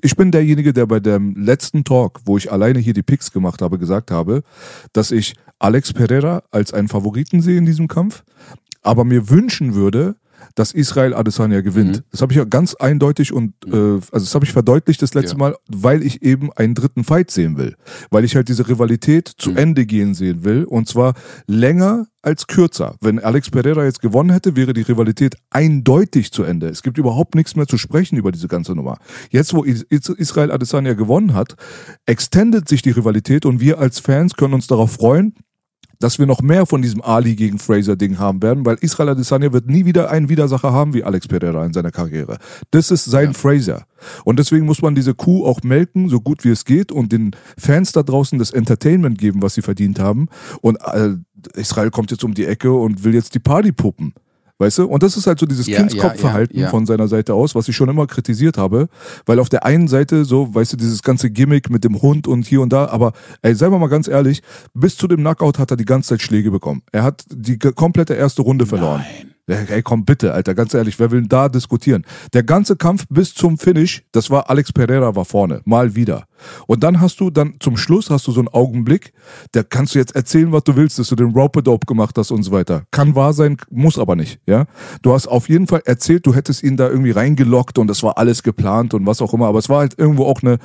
[0.01, 3.61] ich bin derjenige, der bei dem letzten Talk, wo ich alleine hier die Picks gemacht
[3.61, 4.43] habe, gesagt habe,
[4.93, 8.23] dass ich Alex Pereira als einen Favoriten sehe in diesem Kampf,
[8.81, 10.17] aber mir wünschen würde,
[10.57, 11.97] dass Israel Adesanya gewinnt.
[11.97, 12.01] Mhm.
[12.11, 15.33] Das habe ich ja ganz eindeutig und äh, also das habe ich verdeutlicht das letzte
[15.35, 15.37] Ja.
[15.37, 17.75] Mal, weil ich eben einen dritten Fight sehen will,
[18.09, 19.57] weil ich halt diese Rivalität zu Mhm.
[19.57, 21.13] Ende gehen sehen will und zwar
[21.45, 22.95] länger als kürzer.
[23.01, 26.67] Wenn Alex Pereira jetzt gewonnen hätte, wäre die Rivalität eindeutig zu Ende.
[26.69, 28.97] Es gibt überhaupt nichts mehr zu sprechen über diese ganze Nummer.
[29.29, 31.55] Jetzt, wo Is- Is- Israel Adesanya gewonnen hat,
[32.05, 35.35] extendet sich die Rivalität und wir als Fans können uns darauf freuen,
[35.99, 39.53] dass wir noch mehr von diesem Ali gegen Fraser Ding haben werden, weil Israel Adesanya
[39.53, 42.37] wird nie wieder einen Widersacher haben wie Alex Pereira in seiner Karriere.
[42.71, 43.33] Das ist sein Ja.
[43.33, 43.85] Fraser.
[44.23, 47.31] Und deswegen muss man diese Kuh auch melken, so gut wie es geht und den
[47.57, 50.27] Fans da draußen das Entertainment geben, was sie verdient haben.
[50.61, 51.15] Und äh,
[51.55, 54.13] Israel kommt jetzt um die Ecke und will jetzt die Party puppen.
[54.59, 54.85] Weißt du?
[54.87, 56.69] Und das ist halt so dieses Ja, Kindskopfverhalten ja, ja.
[56.69, 58.89] von seiner Seite aus, was ich schon immer kritisiert habe.
[59.25, 62.47] Weil auf der einen Seite so, weißt du, dieses ganze Gimmick mit dem Hund und
[62.47, 64.41] hier und da, aber ey, seien wir mal ganz ehrlich,
[64.73, 66.81] bis zu dem Knockout hat er die ganze Zeit Schläge bekommen.
[66.91, 69.03] Er hat die komplette erste Runde verloren.
[69.47, 69.67] Nein.
[69.69, 72.05] Ey, komm bitte, Alter, ganz ehrlich, wer will denn da diskutieren?
[72.33, 76.26] Der ganze Kampf bis zum Finish, das war Alex Pereira war vorne, mal wieder.
[76.67, 79.13] Und dann hast du dann zum Schluss hast du so einen Augenblick,
[79.51, 82.43] da kannst du jetzt erzählen, was du willst, dass du den Rope-Dope gemacht hast und
[82.43, 82.83] so weiter.
[82.91, 84.65] Kann wahr sein, muss aber nicht, ja?
[85.01, 88.17] Du hast auf jeden Fall erzählt, du hättest ihn da irgendwie reingelockt und das war
[88.17, 90.57] alles geplant und was auch immer, aber es war halt irgendwo auch eine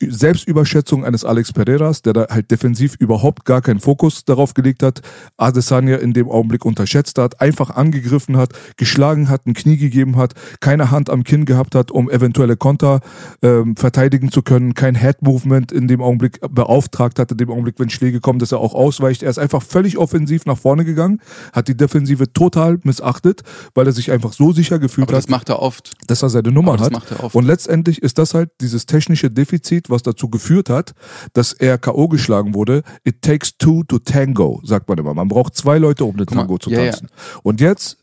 [0.00, 5.02] Selbstüberschätzung eines Alex Pereiras, der da halt defensiv überhaupt gar keinen Fokus darauf gelegt hat,
[5.36, 10.34] Adesanya in dem Augenblick unterschätzt hat, einfach angegriffen hat, geschlagen hat, ein Knie gegeben hat,
[10.60, 13.00] keine Hand am Kinn gehabt hat, um eventuelle Konter
[13.42, 17.90] ähm, verteidigen zu können, kein Head-Movement in dem Augenblick beauftragt hat, in dem Augenblick, wenn
[17.90, 19.22] Schläge kommen, dass er auch ausweicht.
[19.22, 21.20] Er ist einfach völlig offensiv nach vorne gegangen,
[21.52, 23.42] hat die Defensive total missachtet,
[23.74, 25.92] weil er sich einfach so sicher gefühlt Aber hat, das macht er oft.
[26.06, 26.92] dass er seine Nummer das hat.
[26.92, 27.34] macht er oft.
[27.34, 30.92] Und letztendlich ist das halt dieses technische Defizit, was dazu geführt hat,
[31.32, 32.08] dass er K.O.
[32.08, 32.82] geschlagen wurde.
[33.04, 35.14] It takes two to tango, sagt man immer.
[35.14, 36.90] Man braucht zwei Leute, um eine mal, Tango zu ja, ja.
[36.90, 37.08] tanzen.
[37.42, 37.98] Und jetzt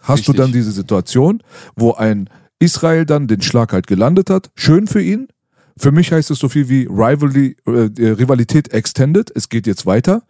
[0.00, 0.36] hast du Richtig.
[0.36, 1.42] dann diese Situation,
[1.76, 4.50] wo ein Israel dann den Schlag halt gelandet hat.
[4.54, 5.28] Schön für ihn.
[5.80, 9.32] Für mich heißt es so viel wie Rivalry, äh, äh, Rivalität extended.
[9.34, 10.22] Es geht jetzt weiter.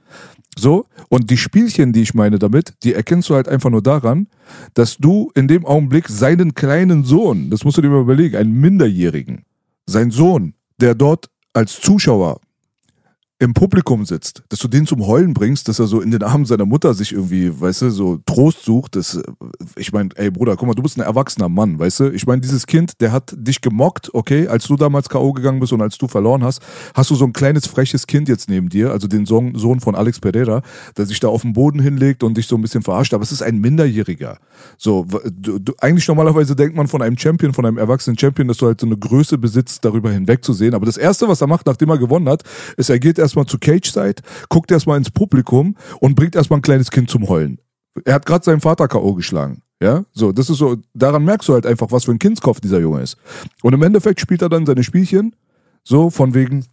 [0.56, 0.86] So.
[1.08, 4.28] Und die Spielchen, die ich meine damit, die erkennst du halt einfach nur daran,
[4.74, 8.52] dass du in dem Augenblick seinen kleinen Sohn, das musst du dir mal überlegen, einen
[8.52, 9.44] Minderjährigen,
[9.86, 12.40] sein Sohn, der dort als Zuschauer
[13.40, 16.44] im Publikum sitzt, dass du den zum Heulen bringst, dass er so in den Armen
[16.44, 18.96] seiner Mutter sich irgendwie, weißt du, so Trost sucht.
[18.96, 19.22] Das, äh,
[19.76, 22.12] ich meine, ey Bruder, guck mal, du bist ein erwachsener Mann, weißt du?
[22.12, 25.32] Ich meine, dieses Kind, der hat dich gemockt, okay, als du damals K.O.
[25.32, 26.60] gegangen bist und als du verloren hast,
[26.92, 29.94] hast du so ein kleines freches Kind jetzt neben dir, also den Sohn, Sohn von
[29.94, 30.60] Alex Pereira,
[30.98, 33.14] der sich da auf den Boden hinlegt und dich so ein bisschen verarscht.
[33.14, 34.36] Aber es ist ein Minderjähriger.
[34.76, 38.58] So, du, du, eigentlich normalerweise denkt man von einem Champion, von einem erwachsenen Champion, dass
[38.58, 40.74] du halt so eine Größe besitzt, darüber hinwegzusehen.
[40.74, 42.42] Aber das Erste, was er macht, nachdem er gewonnen hat,
[42.76, 46.90] ist, er geht erstmal zu Cage-Side, guckt erstmal ins Publikum und bringt erstmal ein kleines
[46.90, 47.58] Kind zum Heulen.
[48.04, 49.14] Er hat gerade seinen Vater K.O.
[49.14, 49.62] geschlagen.
[49.82, 52.80] Ja, so, das ist so, daran merkst du halt einfach, was für ein Kindskopf dieser
[52.80, 53.16] Junge ist.
[53.62, 55.34] Und im Endeffekt spielt er dann seine Spielchen,
[55.84, 56.66] so von wegen,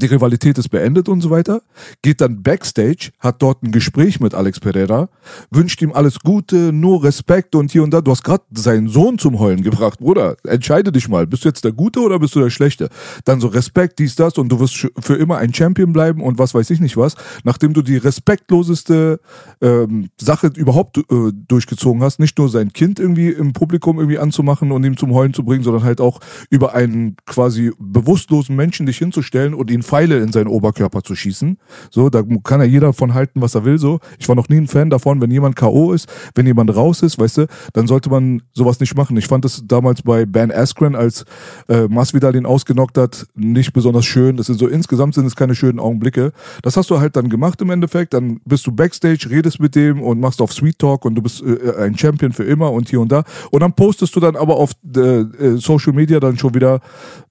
[0.00, 1.62] die Rivalität ist beendet und so weiter,
[2.02, 5.08] geht dann backstage, hat dort ein Gespräch mit Alex Pereira,
[5.50, 8.00] wünscht ihm alles Gute, nur Respekt und hier und da.
[8.00, 10.36] Du hast gerade seinen Sohn zum Heulen gebracht, Bruder.
[10.44, 12.88] Entscheide dich mal, bist du jetzt der Gute oder bist du der Schlechte?
[13.24, 16.54] Dann so Respekt, dies, das und du wirst für immer ein Champion bleiben und was
[16.54, 19.20] weiß ich nicht was, nachdem du die respektloseste
[19.60, 24.72] ähm, Sache überhaupt äh, durchgezogen hast, nicht nur sein Kind irgendwie im Publikum irgendwie anzumachen
[24.72, 28.98] und ihm zum Heulen zu bringen, sondern halt auch über einen quasi bewusstlosen Menschen dich
[28.98, 31.58] hinzustellen und ihn Pfeile in seinen Oberkörper zu schießen.
[31.90, 33.76] So, da kann ja jeder von halten, was er will.
[33.76, 35.92] So, ich war noch nie ein Fan davon, wenn jemand K.O.
[35.92, 39.16] ist, wenn jemand raus ist, weißt du, dann sollte man sowas nicht machen.
[39.16, 41.24] Ich fand es damals bei Ben Askren, als
[41.68, 44.36] äh, Masvidal ihn ausgenockt hat, nicht besonders schön.
[44.36, 46.30] Das sind so insgesamt sind es keine schönen Augenblicke.
[46.62, 48.14] Das hast du halt dann gemacht im Endeffekt.
[48.14, 51.42] Dann bist du backstage, redest mit dem und machst auf Sweet Talk und du bist
[51.42, 53.24] äh, ein Champion für immer und hier und da.
[53.50, 56.78] Und dann postest du dann aber auf äh, äh, Social Media dann schon wieder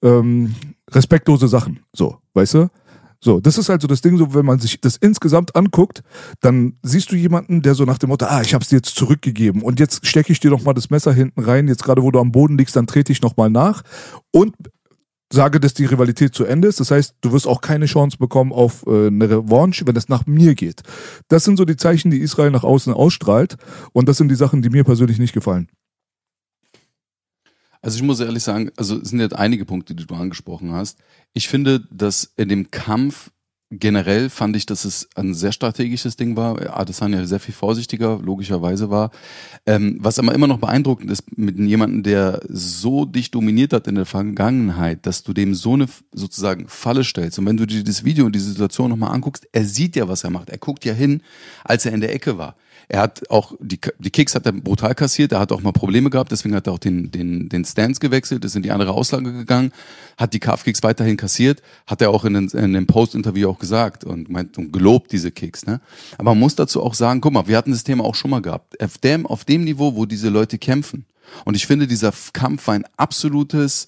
[0.02, 0.54] ähm,
[0.92, 1.80] respektlose Sachen.
[1.92, 2.68] So, weißt du?
[3.22, 6.02] So, das ist halt so das Ding, so wenn man sich das insgesamt anguckt,
[6.40, 9.60] dann siehst du jemanden, der so nach dem Motto, ah, ich hab's dir jetzt zurückgegeben
[9.60, 12.18] und jetzt stecke ich dir noch mal das Messer hinten rein, jetzt gerade wo du
[12.18, 13.82] am Boden liegst, dann trete ich noch mal nach
[14.32, 14.54] und
[15.30, 16.80] sage, dass die Rivalität zu Ende ist.
[16.80, 20.26] Das heißt, du wirst auch keine Chance bekommen auf äh, eine Revanche, wenn es nach
[20.26, 20.82] mir geht.
[21.28, 23.56] Das sind so die Zeichen, die Israel nach außen ausstrahlt
[23.92, 25.68] und das sind die Sachen, die mir persönlich nicht gefallen.
[27.82, 30.98] Also ich muss ehrlich sagen, also es sind jetzt einige Punkte, die du angesprochen hast.
[31.32, 33.30] Ich finde, dass in dem Kampf
[33.70, 36.76] generell fand ich, dass es ein sehr strategisches Ding war.
[36.76, 39.12] Adesanya sehr viel vorsichtiger, logischerweise war.
[39.64, 43.94] Ähm, was aber immer noch beeindruckend ist, mit jemandem, der so dich dominiert hat in
[43.94, 47.38] der Vergangenheit, dass du dem so eine sozusagen Falle stellst.
[47.38, 50.24] Und wenn du dir das Video und die Situation nochmal anguckst, er sieht ja, was
[50.24, 50.50] er macht.
[50.50, 51.22] Er guckt ja hin,
[51.64, 52.56] als er in der Ecke war.
[52.92, 56.10] Er hat auch, die, die Kicks hat er brutal kassiert, er hat auch mal Probleme
[56.10, 59.32] gehabt, deswegen hat er auch den, den, den Stance gewechselt, ist in die andere Auslage
[59.32, 59.70] gegangen,
[60.16, 64.02] hat die Calf-Kicks weiterhin kassiert, hat er auch in, den, in dem Post-Interview auch gesagt
[64.02, 65.66] und meint und gelobt diese Kicks.
[65.66, 65.80] Ne?
[66.18, 68.42] Aber man muss dazu auch sagen, guck mal, wir hatten das Thema auch schon mal
[68.42, 68.82] gehabt.
[68.82, 71.06] Auf dem, auf dem Niveau, wo diese Leute kämpfen.
[71.44, 73.86] Und ich finde, dieser Kampf war ein absolutes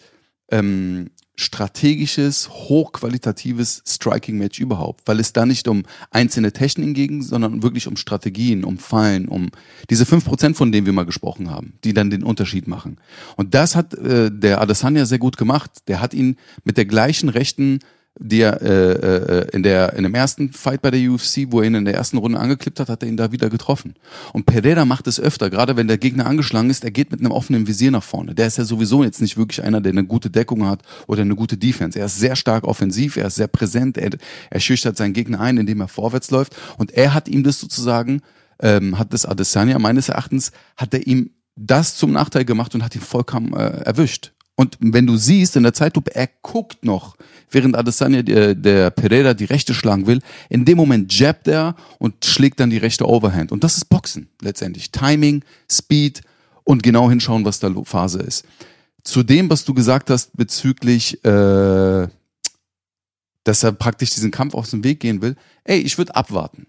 [0.52, 1.10] ähm,
[1.42, 7.96] strategisches, hochqualitatives Striking-Match überhaupt, weil es da nicht um einzelne Techniken ging, sondern wirklich um
[7.96, 9.50] Strategien, um Fallen, um
[9.90, 12.98] diese fünf Prozent, von denen wir mal gesprochen haben, die dann den Unterschied machen.
[13.36, 15.70] Und das hat äh, der Adesanya sehr gut gemacht.
[15.88, 17.80] Der hat ihn mit der gleichen rechten
[18.18, 21.66] die er äh, äh, in, der, in dem ersten Fight bei der UFC, wo er
[21.66, 23.94] ihn in der ersten Runde angeklippt hat, hat er ihn da wieder getroffen.
[24.32, 27.32] Und Pereira macht es öfter, gerade wenn der Gegner angeschlagen ist, er geht mit einem
[27.32, 28.34] offenen Visier nach vorne.
[28.34, 31.34] Der ist ja sowieso jetzt nicht wirklich einer, der eine gute Deckung hat oder eine
[31.34, 31.98] gute Defense.
[31.98, 34.10] Er ist sehr stark offensiv, er ist sehr präsent, er,
[34.50, 36.54] er schüchtert seinen Gegner ein, indem er vorwärts läuft.
[36.76, 38.20] Und er hat ihm das sozusagen,
[38.60, 42.94] ähm, hat das Adesanya meines Erachtens, hat er ihm das zum Nachteil gemacht und hat
[42.94, 44.32] ihn vollkommen äh, erwischt.
[44.54, 47.16] Und wenn du siehst in der Zeitlupe, er guckt noch,
[47.50, 50.20] während Adesanya der, der Pereira die rechte schlagen will.
[50.48, 53.52] In dem Moment jabbt er und schlägt dann die rechte Overhand.
[53.52, 54.90] Und das ist Boxen letztendlich.
[54.90, 56.20] Timing, Speed
[56.64, 58.44] und genau hinschauen, was da Phase ist.
[59.04, 62.08] Zu dem, was du gesagt hast bezüglich, äh,
[63.44, 65.34] dass er praktisch diesen Kampf aus dem Weg gehen will.
[65.64, 66.66] Ey, ich würde abwarten.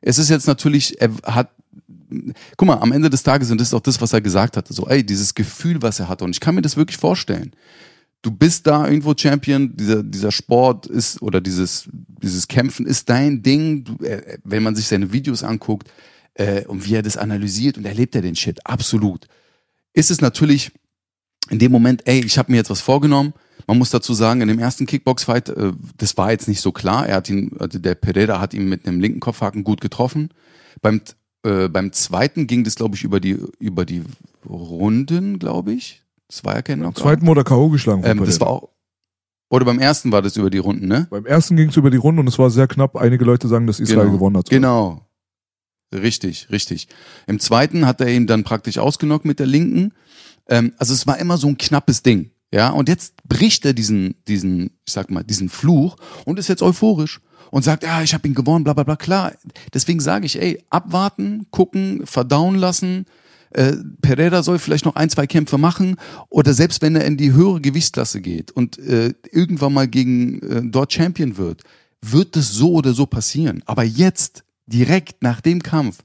[0.00, 1.50] Es ist jetzt natürlich, er hat
[2.56, 4.72] guck mal, am Ende des Tages, und das ist auch das, was er gesagt hatte,
[4.72, 7.52] so, ey, dieses Gefühl, was er hatte, und ich kann mir das wirklich vorstellen.
[8.22, 13.42] Du bist da irgendwo Champion, dieser, dieser Sport ist, oder dieses, dieses Kämpfen ist dein
[13.42, 15.90] Ding, du, äh, wenn man sich seine Videos anguckt,
[16.34, 19.26] äh, und wie er das analysiert und erlebt er den Shit, absolut.
[19.92, 20.72] Ist es natürlich
[21.50, 23.34] in dem Moment, ey, ich habe mir jetzt was vorgenommen,
[23.66, 27.06] man muss dazu sagen, in dem ersten Kickbox-Fight, äh, das war jetzt nicht so klar.
[27.06, 30.30] Er hat ihn, also der Pereira hat ihn mit einem linken Kopfhaken gut getroffen.
[30.82, 31.00] Beim
[31.44, 34.02] äh, beim zweiten ging das, glaube ich, über die, über die
[34.48, 36.02] Runden, glaube ich.
[36.28, 36.94] Das war ja kein Knockout.
[36.94, 37.68] Beim zweiten wurde K.O.
[37.68, 38.02] geschlagen.
[38.04, 38.68] Ähm, das war auch,
[39.50, 41.06] oder beim ersten war das über die Runden, ne?
[41.10, 42.96] Beim ersten ging es über die Runden und es war sehr knapp.
[42.96, 44.12] Einige Leute sagen, dass Israel genau.
[44.12, 44.48] gewonnen hat.
[44.48, 45.06] Genau.
[45.94, 46.88] Richtig, richtig.
[47.26, 49.92] Im zweiten hat er ihn dann praktisch ausgenockt mit der linken.
[50.48, 52.30] Ähm, also es war immer so ein knappes Ding.
[52.52, 56.62] Ja, und jetzt bricht er diesen, diesen, ich sag mal, diesen Fluch und ist jetzt
[56.62, 57.20] euphorisch
[57.54, 58.96] und sagt, ja, ich habe ihn gewonnen, bla bla bla.
[58.96, 59.32] Klar,
[59.72, 63.06] deswegen sage ich, ey, abwarten, gucken, verdauen lassen.
[63.50, 65.94] Äh, Pereira soll vielleicht noch ein, zwei Kämpfe machen
[66.30, 70.62] oder selbst wenn er in die höhere Gewichtsklasse geht und äh, irgendwann mal gegen äh,
[70.64, 71.62] dort Champion wird,
[72.02, 73.62] wird es so oder so passieren.
[73.66, 75.98] Aber jetzt, direkt nach dem Kampf,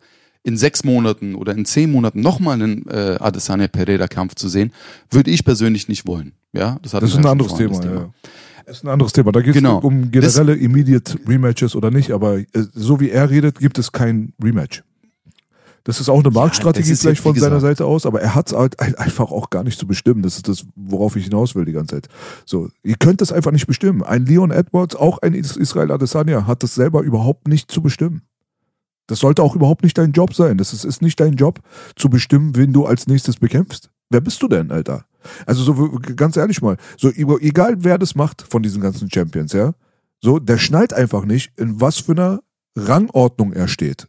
[0.44, 4.72] in sechs Monaten oder in zehn Monaten nochmal einen äh, Adesanya Pereira Kampf zu sehen,
[5.10, 6.34] würde ich persönlich nicht wollen.
[6.54, 7.80] Ja, das, das ist ein anderes Thema.
[7.80, 7.96] Thema.
[7.96, 8.14] Ja.
[8.70, 9.32] Das ist ein anderes Thema.
[9.32, 9.80] Da geht es Genau.
[9.80, 14.34] um generelle Immediate Rematches oder nicht, aber äh, so wie er redet, gibt es kein
[14.44, 14.84] Rematch.
[15.86, 18.56] Das ist auch eine Marktstrategie ist vielleicht von seiner Seite aus, aber er hat es
[18.56, 20.22] halt ein- einfach auch gar nicht zu bestimmen.
[20.22, 22.10] Das ist das, worauf ich hinaus will die ganze Zeit.
[22.46, 24.04] So, ihr könnt es einfach nicht bestimmen.
[24.04, 28.22] Ein Leon Edwards, auch ein Is- Israel Adesanya, hat das selber überhaupt nicht zu bestimmen.
[29.08, 30.60] Das sollte auch überhaupt nicht dein Job sein.
[30.60, 31.60] Das ist, ist nicht dein Job,
[31.96, 33.90] zu bestimmen, wen du als nächstes bekämpfst.
[34.12, 35.06] Wer bist du denn, Alter?
[35.46, 39.74] Also so ganz ehrlich mal, so egal wer das macht von diesen ganzen Champions, ja,
[40.22, 42.42] so der schnallt einfach nicht, in was für einer
[42.76, 44.08] Rangordnung er steht.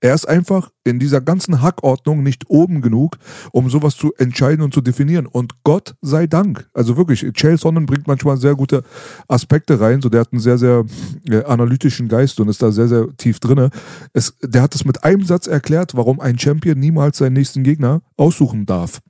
[0.00, 3.16] Er ist einfach in dieser ganzen Hackordnung nicht oben genug,
[3.50, 5.26] um sowas zu entscheiden und zu definieren.
[5.26, 6.68] Und Gott sei Dank.
[6.72, 8.84] Also wirklich, Chael Sonnen bringt manchmal sehr gute
[9.26, 10.00] Aspekte rein.
[10.00, 10.84] So, der hat einen sehr, sehr
[11.28, 13.70] äh, analytischen Geist und ist da sehr, sehr tief drinne.
[14.12, 18.00] Es, der hat es mit einem Satz erklärt, warum ein Champion niemals seinen nächsten Gegner
[18.16, 19.00] aussuchen darf.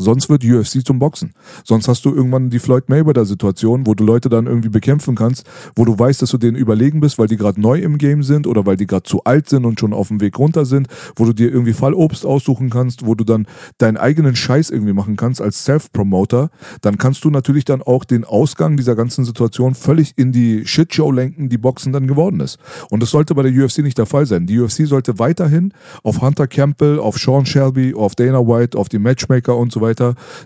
[0.00, 1.32] Sonst wird UFC zum Boxen.
[1.64, 5.44] Sonst hast du irgendwann die Floyd Mayweather-Situation, wo du Leute dann irgendwie bekämpfen kannst,
[5.74, 8.46] wo du weißt, dass du denen überlegen bist, weil die gerade neu im Game sind
[8.46, 10.86] oder weil die gerade zu alt sind und schon auf dem Weg runter sind,
[11.16, 15.16] wo du dir irgendwie Fallobst aussuchen kannst, wo du dann deinen eigenen Scheiß irgendwie machen
[15.16, 16.50] kannst als Self-Promoter.
[16.80, 21.10] Dann kannst du natürlich dann auch den Ausgang dieser ganzen Situation völlig in die Shitshow
[21.10, 22.58] lenken, die Boxen dann geworden ist.
[22.88, 24.46] Und das sollte bei der UFC nicht der Fall sein.
[24.46, 25.72] Die UFC sollte weiterhin
[26.04, 29.87] auf Hunter Campbell, auf Sean Shelby, auf Dana White, auf die Matchmaker und so weiter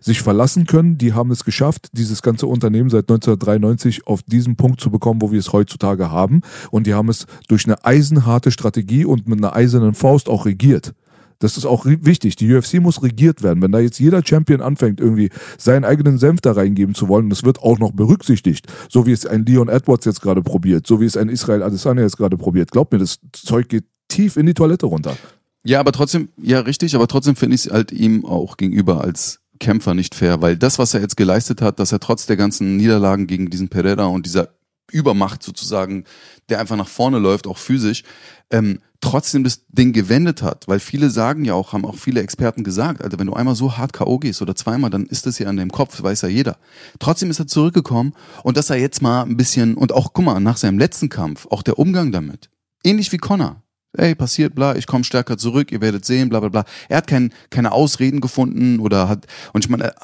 [0.00, 0.98] sich verlassen können.
[0.98, 5.32] Die haben es geschafft, dieses ganze Unternehmen seit 1993 auf diesen Punkt zu bekommen, wo
[5.32, 6.42] wir es heutzutage haben.
[6.70, 10.94] Und die haben es durch eine eisenharte Strategie und mit einer eisernen Faust auch regiert.
[11.42, 12.36] Das ist auch wichtig.
[12.36, 13.60] Die UFC muss regiert werden.
[13.62, 15.28] Wenn da jetzt jeder Champion anfängt, irgendwie
[15.58, 19.26] seinen eigenen Senf da reingeben zu wollen, das wird auch noch berücksichtigt, so wie es
[19.26, 22.70] ein Leon Edwards jetzt gerade probiert, so wie es ein Israel Adesanya jetzt gerade probiert.
[22.70, 25.16] Glaub mir, das Zeug geht tief in die Toilette runter.
[25.64, 29.40] Ja, aber trotzdem, ja, richtig, aber trotzdem finde ich es halt ihm auch gegenüber als
[29.60, 32.76] Kämpfer nicht fair, weil das, was er jetzt geleistet hat, dass er trotz der ganzen
[32.76, 34.48] Niederlagen gegen diesen Pereira und dieser
[34.90, 36.04] Übermacht sozusagen,
[36.48, 38.02] der einfach nach vorne läuft, auch physisch,
[38.50, 40.66] ähm, trotzdem das Ding gewendet hat.
[40.66, 43.76] Weil viele sagen ja auch, haben auch viele Experten gesagt, Alter, wenn du einmal so
[43.76, 44.18] hart K.O.
[44.18, 46.58] gehst oder zweimal, dann ist das ja an dem Kopf, weiß ja jeder.
[46.98, 50.40] Trotzdem ist er zurückgekommen und dass er jetzt mal ein bisschen, und auch, guck mal,
[50.40, 52.50] nach seinem letzten Kampf, auch der Umgang damit,
[52.84, 53.62] ähnlich wie Connor
[53.94, 56.64] ey, passiert, bla, ich komme stärker zurück, ihr werdet sehen, bla bla bla.
[56.88, 59.94] Er hat kein, keine Ausreden gefunden oder hat, und ich meine,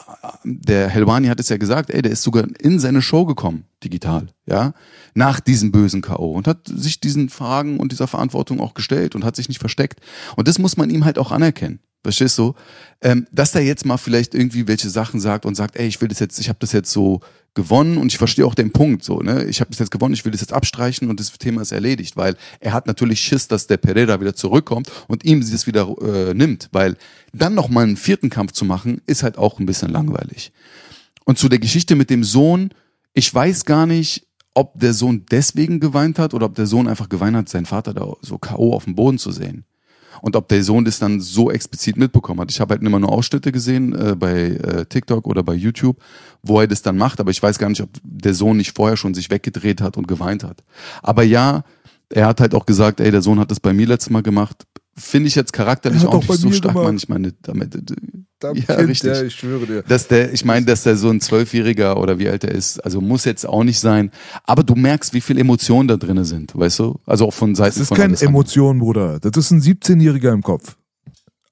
[0.45, 4.29] der Helwani hat es ja gesagt, ey, der ist sogar in seine Show gekommen, digital,
[4.47, 4.73] ja,
[5.15, 6.33] nach diesem bösen K.O.
[6.33, 10.01] und hat sich diesen Fragen und dieser Verantwortung auch gestellt und hat sich nicht versteckt.
[10.37, 11.81] Und das muss man ihm halt auch anerkennen.
[12.05, 12.55] Verstehst du?
[13.03, 16.09] Ähm, dass er jetzt mal vielleicht irgendwie welche Sachen sagt und sagt, ey, ich will
[16.09, 17.21] das jetzt, ich habe das jetzt so
[17.59, 19.45] gewonnen und ich verstehe auch den Punkt so, ne?
[19.47, 22.17] Ich habe das jetzt gewonnen, ich will das jetzt abstreichen und das Thema ist erledigt,
[22.17, 25.93] weil er hat natürlich Schiss, dass der Pereira wieder zurückkommt und ihm sie das wieder
[26.01, 26.97] äh, nimmt, weil
[27.33, 30.53] dann noch mal einen vierten Kampf zu machen, ist halt auch ein bisschen langweilig.
[31.25, 32.71] Und zu der Geschichte mit dem Sohn,
[33.13, 37.09] ich weiß gar nicht, ob der Sohn deswegen geweint hat oder ob der Sohn einfach
[37.09, 39.65] geweint hat, seinen Vater da so KO auf dem Boden zu sehen
[40.23, 42.51] und ob der Sohn das dann so explizit mitbekommen hat.
[42.51, 45.99] Ich habe halt immer nur Ausschnitte gesehen äh, bei äh, TikTok oder bei YouTube,
[46.43, 48.97] wo er das dann macht, aber ich weiß gar nicht, ob der Sohn nicht vorher
[48.97, 50.63] schon sich weggedreht hat und geweint hat.
[51.03, 51.65] Aber ja,
[52.11, 54.67] er hat halt auch gesagt, ey, der Sohn hat das bei mir letztes Mal gemacht.
[54.97, 56.97] Finde ich jetzt charakterlich auch nicht so stark, man.
[56.97, 57.79] Ich meine, damit,
[58.45, 59.13] äh, ja, kind, richtig.
[59.13, 59.83] Der, ich schwöre dir.
[59.83, 63.01] Dass der, ich meine, dass der so ein Zwölfjähriger oder wie alt er ist, also
[63.01, 64.11] muss jetzt auch nicht sein.
[64.45, 67.01] Aber du merkst, wie viel Emotionen da drin sind, weißt du?
[67.07, 67.97] Also auch von Seiten von.
[67.97, 69.21] Das ist keine Emotion, Bruder.
[69.21, 70.77] Das ist ein 17-Jähriger im Kopf.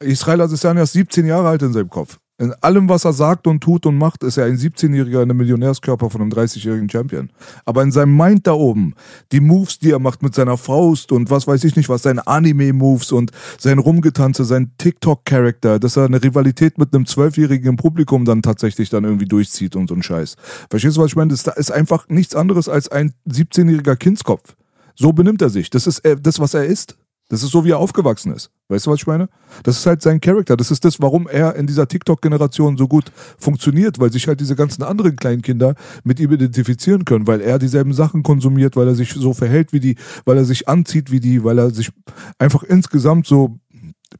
[0.00, 2.18] Israel Adesanya ist 17 Jahre alt in seinem Kopf.
[2.38, 5.38] In allem, was er sagt und tut und macht, ist er ein 17-Jähriger in einem
[5.38, 7.30] Millionärskörper von einem 30-jährigen Champion.
[7.64, 8.94] Aber in seinem Mind da oben,
[9.32, 12.26] die Moves, die er macht mit seiner Faust und was weiß ich nicht was, seine
[12.26, 18.26] Anime-Moves und sein Rumgetanze, sein TikTok-Charakter, dass er eine Rivalität mit einem 12-jährigen im Publikum
[18.26, 20.36] dann tatsächlich dann irgendwie durchzieht und so ein Scheiß.
[20.68, 21.30] Verstehst du, was ich meine?
[21.30, 24.56] Das ist einfach nichts anderes als ein 17-jähriger Kindskopf.
[24.94, 25.70] So benimmt er sich.
[25.70, 26.98] Das ist äh, das, was er ist.
[27.28, 28.50] Das ist so, wie er aufgewachsen ist.
[28.68, 29.28] Weißt du, was ich meine?
[29.64, 30.56] Das ist halt sein Charakter.
[30.56, 34.54] Das ist das, warum er in dieser TikTok-Generation so gut funktioniert, weil sich halt diese
[34.54, 35.74] ganzen anderen kleinen Kinder
[36.04, 39.80] mit ihm identifizieren können, weil er dieselben Sachen konsumiert, weil er sich so verhält wie
[39.80, 41.90] die, weil er sich anzieht wie die, weil er sich
[42.38, 43.58] einfach insgesamt so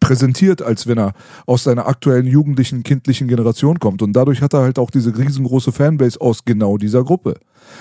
[0.00, 1.12] präsentiert, als wenn er
[1.46, 4.02] aus seiner aktuellen jugendlichen, kindlichen Generation kommt.
[4.02, 7.36] Und dadurch hat er halt auch diese riesengroße Fanbase aus genau dieser Gruppe.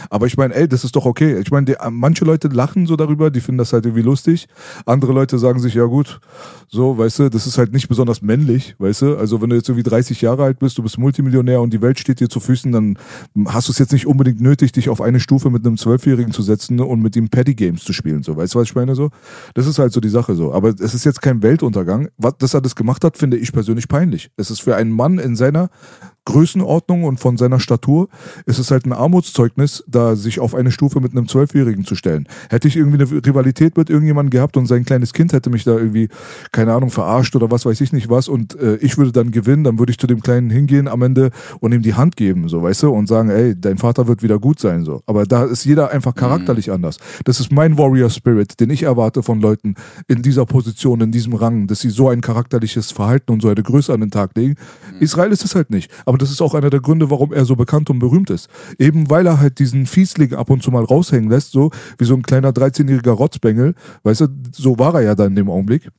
[0.09, 1.39] Aber ich meine, ey, das ist doch okay.
[1.39, 4.47] Ich meine, manche Leute lachen so darüber, die finden das halt irgendwie lustig.
[4.85, 6.19] Andere Leute sagen sich, ja gut,
[6.67, 9.17] so, weißt du, das ist halt nicht besonders männlich, weißt du.
[9.17, 11.99] Also wenn du jetzt irgendwie 30 Jahre alt bist, du bist Multimillionär und die Welt
[11.99, 12.97] steht dir zu Füßen, dann
[13.47, 16.41] hast du es jetzt nicht unbedingt nötig, dich auf eine Stufe mit einem Zwölfjährigen zu
[16.41, 18.35] setzen und mit ihm Paddy Games zu spielen, so.
[18.37, 19.09] Weißt du, was ich meine so?
[19.53, 20.53] Das ist halt so die Sache so.
[20.53, 22.09] Aber es ist jetzt kein Weltuntergang.
[22.17, 24.31] Was, dass er das gemacht hat, finde ich persönlich peinlich.
[24.37, 25.69] Es ist für einen Mann in seiner
[26.25, 28.09] Größenordnung und von seiner Statur
[28.45, 32.27] ist es halt ein Armutszeugnis, da sich auf eine Stufe mit einem Zwölfjährigen zu stellen.
[32.49, 35.71] Hätte ich irgendwie eine Rivalität mit irgendjemandem gehabt und sein kleines Kind hätte mich da
[35.71, 36.09] irgendwie,
[36.51, 39.63] keine Ahnung, verarscht oder was weiß ich nicht was und äh, ich würde dann gewinnen,
[39.63, 42.61] dann würde ich zu dem Kleinen hingehen am Ende und ihm die Hand geben, so,
[42.61, 45.01] weißt du, und sagen, ey, dein Vater wird wieder gut sein, so.
[45.05, 46.73] Aber da ist jeder einfach charakterlich mhm.
[46.73, 46.97] anders.
[47.23, 49.75] Das ist mein Warrior Spirit, den ich erwarte von Leuten
[50.07, 53.61] in dieser Position, in diesem Rang, dass sie so ein charakterliches Verhalten und so eine
[53.61, 54.55] Größe an den Tag legen.
[54.93, 55.01] Mhm.
[55.01, 55.91] Israel ist es halt nicht.
[56.05, 58.47] Aber aber das ist auch einer der Gründe, warum er so bekannt und berühmt ist.
[58.79, 62.13] Eben weil er halt diesen Fiesling ab und zu mal raushängen lässt, so wie so
[62.13, 63.75] ein kleiner 13-jähriger Rotzbengel.
[64.03, 65.89] Weißt du, so war er ja dann in dem Augenblick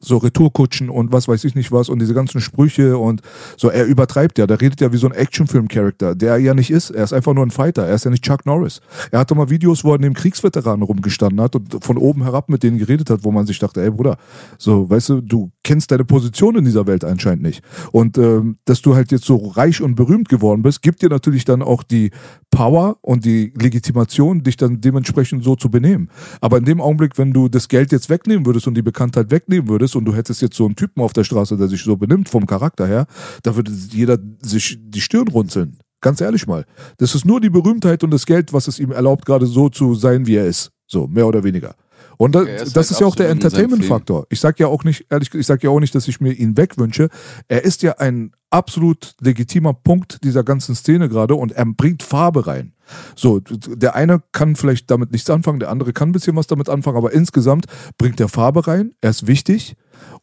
[0.00, 3.22] so Retourkutschen und was weiß ich nicht was und diese ganzen Sprüche und
[3.56, 6.72] so, er übertreibt ja, der redet ja wie so ein Actionfilm-Charakter, der er ja nicht
[6.72, 6.90] ist.
[6.90, 8.80] Er ist einfach nur ein Fighter, er ist ja nicht Chuck Norris.
[9.12, 12.64] Er hatte mal Videos, wo er neben Kriegsveteranen rumgestanden hat und von oben herab mit
[12.64, 14.16] denen geredet hat, wo man sich dachte, ey Bruder,
[14.58, 17.62] so, weißt du, du kennst deine Position in dieser Welt anscheinend nicht.
[17.92, 21.44] Und ähm, dass du halt jetzt so reich und berühmt geworden bist, gibt dir natürlich
[21.44, 22.10] dann auch die
[22.50, 26.10] Power und die Legitimation, dich dann dementsprechend so zu benehmen.
[26.40, 29.68] Aber in dem Augenblick, wenn du das Geld jetzt wegnehmen würdest und die Bekanntheit wegnehmen
[29.68, 32.28] würdest und du hättest jetzt so einen Typen auf der Straße, der sich so benimmt
[32.28, 33.06] vom Charakter her,
[33.42, 35.78] da würde jeder sich die Stirn runzeln.
[36.00, 36.64] Ganz ehrlich mal.
[36.98, 39.94] Das ist nur die Berühmtheit und das Geld, was es ihm erlaubt, gerade so zu
[39.94, 40.72] sein, wie er ist.
[40.88, 41.76] So, mehr oder weniger.
[42.22, 44.26] Und das, ist, das halt ist ja auch der Entertainment-Faktor.
[44.30, 46.56] Ich sag ja auch nicht, ehrlich, ich sag ja auch nicht, dass ich mir ihn
[46.56, 47.08] wegwünsche.
[47.48, 52.46] Er ist ja ein absolut legitimer Punkt dieser ganzen Szene gerade und er bringt Farbe
[52.46, 52.74] rein.
[53.16, 56.68] So, der eine kann vielleicht damit nichts anfangen, der andere kann ein bisschen was damit
[56.68, 57.66] anfangen, aber insgesamt
[57.98, 59.74] bringt er Farbe rein, er ist wichtig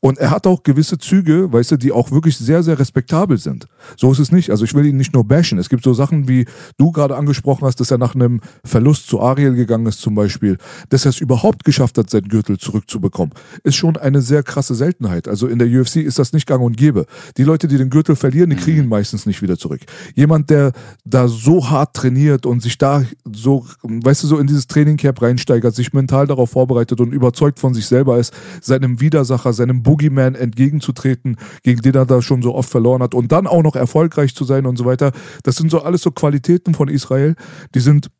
[0.02, 3.66] Und er hat auch gewisse Züge, weißt du, die auch wirklich sehr, sehr respektabel sind.
[3.97, 4.50] So ist es nicht.
[4.50, 5.60] Also ich will ihn nicht nur bashen.
[5.60, 6.45] Es gibt so Sachen, wie
[6.78, 10.58] du gerade angesprochen hast, dass er nach einem Verlust zu Ariel gegangen ist zum Beispiel,
[10.88, 13.34] dass er es überhaupt geschafft hat, seinen Gürtel zurückzubekommen,
[13.64, 15.28] ist schon eine sehr krasse Seltenheit.
[15.28, 17.06] Also in der UFC ist das nicht gang und gäbe.
[17.36, 19.82] Die Leute, die den Gürtel verlieren, die kriegen ihn meistens nicht wieder zurück.
[20.16, 20.72] Jemand, der
[21.04, 25.76] da so hart trainiert und sich da so, weißt du, so in dieses Trainingcamp reinsteigert,
[25.76, 31.38] sich mental darauf vorbereitet und überzeugt von sich selber ist, seinem Widersacher, seinem Boogeyman entgegenzutreten,
[31.64, 34.44] gegen den er da schon so oft verloren hat und dann auch noch erfolgreich zu
[34.44, 35.12] sein und so weiter.
[35.42, 37.36] Das sind so alles so Qualitäten von Israel,
[37.74, 38.12] die sind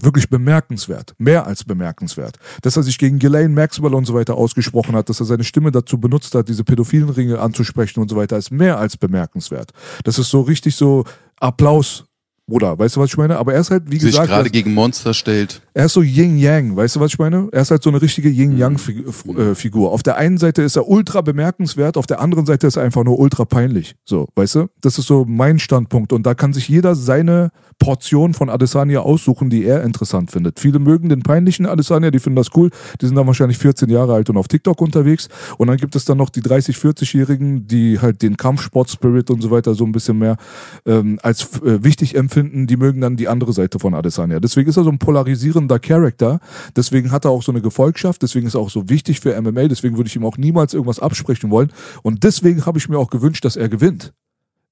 [0.00, 2.38] wirklich bemerkenswert, mehr als bemerkenswert.
[2.62, 5.72] Dass er sich gegen Ghislaine Maxwell und so weiter ausgesprochen hat, dass er seine Stimme
[5.72, 9.72] dazu benutzt hat, diese pädophilen Ringe anzusprechen und so weiter, ist mehr als bemerkenswert.
[10.04, 11.04] Das ist so richtig so
[11.40, 12.04] Applaus
[12.50, 13.38] Bruder, weißt du, was ich meine?
[13.38, 15.62] Aber er ist halt, wie Sich gesagt, gerade er, gegen Monster stellt.
[15.72, 17.48] er ist so Yin-Yang, weißt du, was ich meine?
[17.52, 19.90] Er ist halt so eine richtige Yin-Yang-Figur.
[19.92, 23.04] Auf der einen Seite ist er ultra bemerkenswert, auf der anderen Seite ist er einfach
[23.04, 23.94] nur ultra peinlich.
[24.04, 24.66] So, weißt du?
[24.80, 26.12] Das ist so mein Standpunkt.
[26.12, 30.60] Und da kann sich jeder seine Portion von Adesanya aussuchen, die er interessant findet.
[30.60, 32.70] Viele mögen den peinlichen Adesanya, die finden das cool.
[33.00, 35.28] Die sind dann wahrscheinlich 14 Jahre alt und auf TikTok unterwegs.
[35.56, 39.50] Und dann gibt es dann noch die 30-, 40-Jährigen, die halt den Kampfsport-Spirit und so
[39.50, 40.36] weiter so ein bisschen mehr
[40.84, 42.39] ähm, als äh, wichtig empfinden.
[42.42, 44.40] Die mögen dann die andere Seite von Adesanya.
[44.40, 46.40] Deswegen ist er so ein polarisierender Charakter.
[46.76, 48.22] Deswegen hat er auch so eine Gefolgschaft.
[48.22, 49.68] Deswegen ist er auch so wichtig für MMA.
[49.68, 51.72] Deswegen würde ich ihm auch niemals irgendwas absprechen wollen.
[52.02, 54.12] Und deswegen habe ich mir auch gewünscht, dass er gewinnt.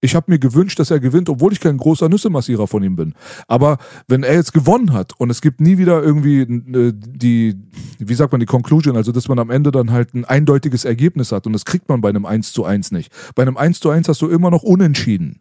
[0.01, 3.15] Ich habe mir gewünscht, dass er gewinnt, obwohl ich kein großer Nüssemassierer von ihm bin.
[3.49, 7.57] Aber wenn er jetzt gewonnen hat und es gibt nie wieder irgendwie äh, die,
[7.99, 11.33] wie sagt man, die Conclusion, also dass man am Ende dann halt ein eindeutiges Ergebnis
[11.33, 13.13] hat und das kriegt man bei einem 1 zu 1 nicht.
[13.35, 15.41] Bei einem 1 zu 1 hast du immer noch unentschieden.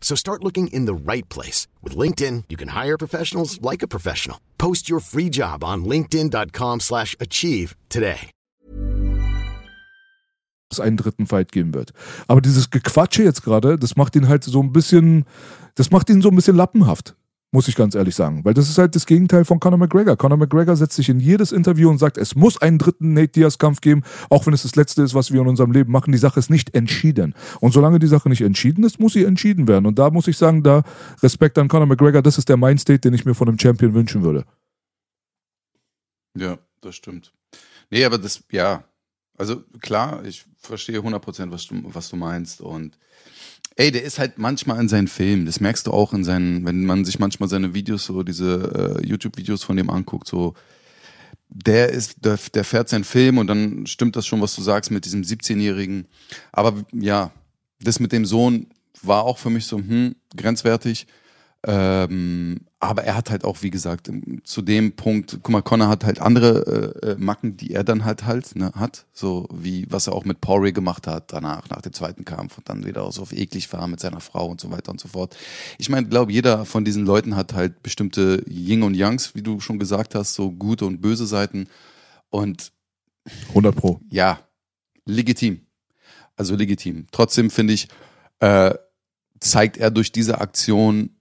[0.00, 1.68] So start looking in the right place.
[1.84, 4.38] With LinkedIn, you can hire professionals like a professional.
[4.58, 8.30] Post your free job on linkedin.com slash achieve today.
[10.70, 11.92] es einen dritten Fight geben wird.
[12.28, 15.24] Aber dieses Gequatsche jetzt gerade, das macht ihn halt so ein bisschen,
[15.74, 17.16] das macht ihn so ein bisschen lappenhaft.
[17.52, 18.44] Muss ich ganz ehrlich sagen.
[18.44, 20.16] Weil das ist halt das Gegenteil von Conor McGregor.
[20.16, 23.80] Conor McGregor setzt sich in jedes Interview und sagt, es muss einen dritten Nate Diaz-Kampf
[23.80, 26.12] geben, auch wenn es das letzte ist, was wir in unserem Leben machen.
[26.12, 27.34] Die Sache ist nicht entschieden.
[27.58, 29.86] Und solange die Sache nicht entschieden ist, muss sie entschieden werden.
[29.86, 30.84] Und da muss ich sagen, da
[31.24, 34.22] Respekt an Conor McGregor, das ist der Mindstate, den ich mir von einem Champion wünschen
[34.22, 34.44] würde.
[36.36, 37.32] Ja, das stimmt.
[37.90, 38.84] Nee, aber das, ja,
[39.36, 42.96] also klar, ich verstehe 100% was du, was du meinst und
[43.80, 46.84] ey, der ist halt manchmal in seinen Filmen, das merkst du auch in seinen, wenn
[46.84, 50.52] man sich manchmal seine Videos, so diese äh, YouTube-Videos von dem anguckt, so
[51.48, 54.90] der ist, der, der fährt seinen Film und dann stimmt das schon, was du sagst
[54.90, 56.06] mit diesem 17-Jährigen.
[56.52, 57.32] Aber ja,
[57.80, 58.66] das mit dem Sohn
[59.02, 61.06] war auch für mich so, hm, grenzwertig.
[61.66, 64.10] Ähm, aber er hat halt auch, wie gesagt,
[64.44, 68.06] zu dem Punkt, guck mal, Connor hat halt andere äh, äh, Macken, die er dann
[68.06, 71.82] halt halt ne, hat, so wie was er auch mit Poirier gemacht hat danach, nach
[71.82, 74.70] dem zweiten Kampf und dann wieder so auf eklig war mit seiner Frau und so
[74.70, 75.36] weiter und so fort.
[75.76, 79.60] Ich meine, glaube jeder von diesen Leuten hat halt bestimmte Yin und Yangs, wie du
[79.60, 81.68] schon gesagt hast, so gute und böse Seiten
[82.30, 82.72] und
[83.50, 84.00] 100 Pro.
[84.08, 84.40] ja,
[85.04, 85.60] legitim.
[86.36, 87.06] Also legitim.
[87.12, 87.88] Trotzdem finde ich,
[88.38, 88.74] äh,
[89.40, 91.19] zeigt er durch diese Aktion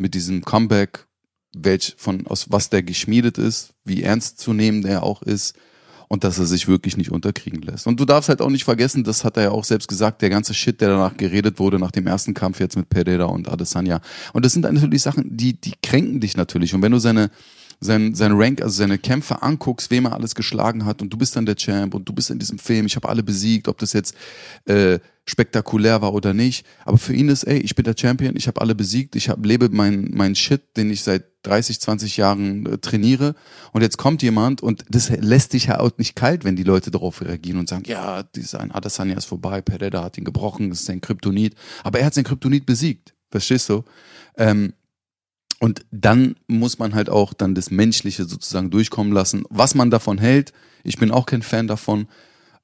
[0.00, 1.06] mit diesem Comeback,
[1.54, 5.56] welch von aus was der geschmiedet ist, wie ernst zu nehmen der auch ist
[6.08, 7.86] und dass er sich wirklich nicht unterkriegen lässt.
[7.86, 10.30] Und du darfst halt auch nicht vergessen, das hat er ja auch selbst gesagt, der
[10.30, 14.00] ganze Shit, der danach geredet wurde nach dem ersten Kampf jetzt mit Pereira und Adesanya.
[14.32, 16.74] Und das sind natürlich Sachen, die die kränken dich natürlich.
[16.74, 17.30] Und wenn du seine
[17.80, 21.34] sein, sein Rank, also seine Kämpfe anguckst, wem er alles geschlagen hat und du bist
[21.34, 23.94] dann der Champ und du bist in diesem Film, ich habe alle besiegt, ob das
[23.94, 24.14] jetzt
[24.66, 26.66] äh, spektakulär war oder nicht.
[26.84, 29.44] Aber für ihn ist, ey, ich bin der Champion, ich habe alle besiegt, ich hab,
[29.44, 33.34] lebe mein, mein Shit, den ich seit 30, 20 Jahren äh, trainiere.
[33.72, 36.90] Und jetzt kommt jemand und das lässt dich ja auch nicht kalt, wenn die Leute
[36.90, 40.86] darauf reagieren und sagen, ja, dieser Adesanya ist vorbei, Pereira hat ihn gebrochen, das ist
[40.86, 41.54] sein Kryptonit.
[41.82, 43.14] Aber er hat sein Kryptonit besiegt.
[43.30, 43.84] Verstehst du?
[44.36, 44.74] Ähm,
[45.60, 49.44] und dann muss man halt auch dann das Menschliche sozusagen durchkommen lassen.
[49.50, 50.52] Was man davon hält,
[50.82, 52.08] ich bin auch kein Fan davon,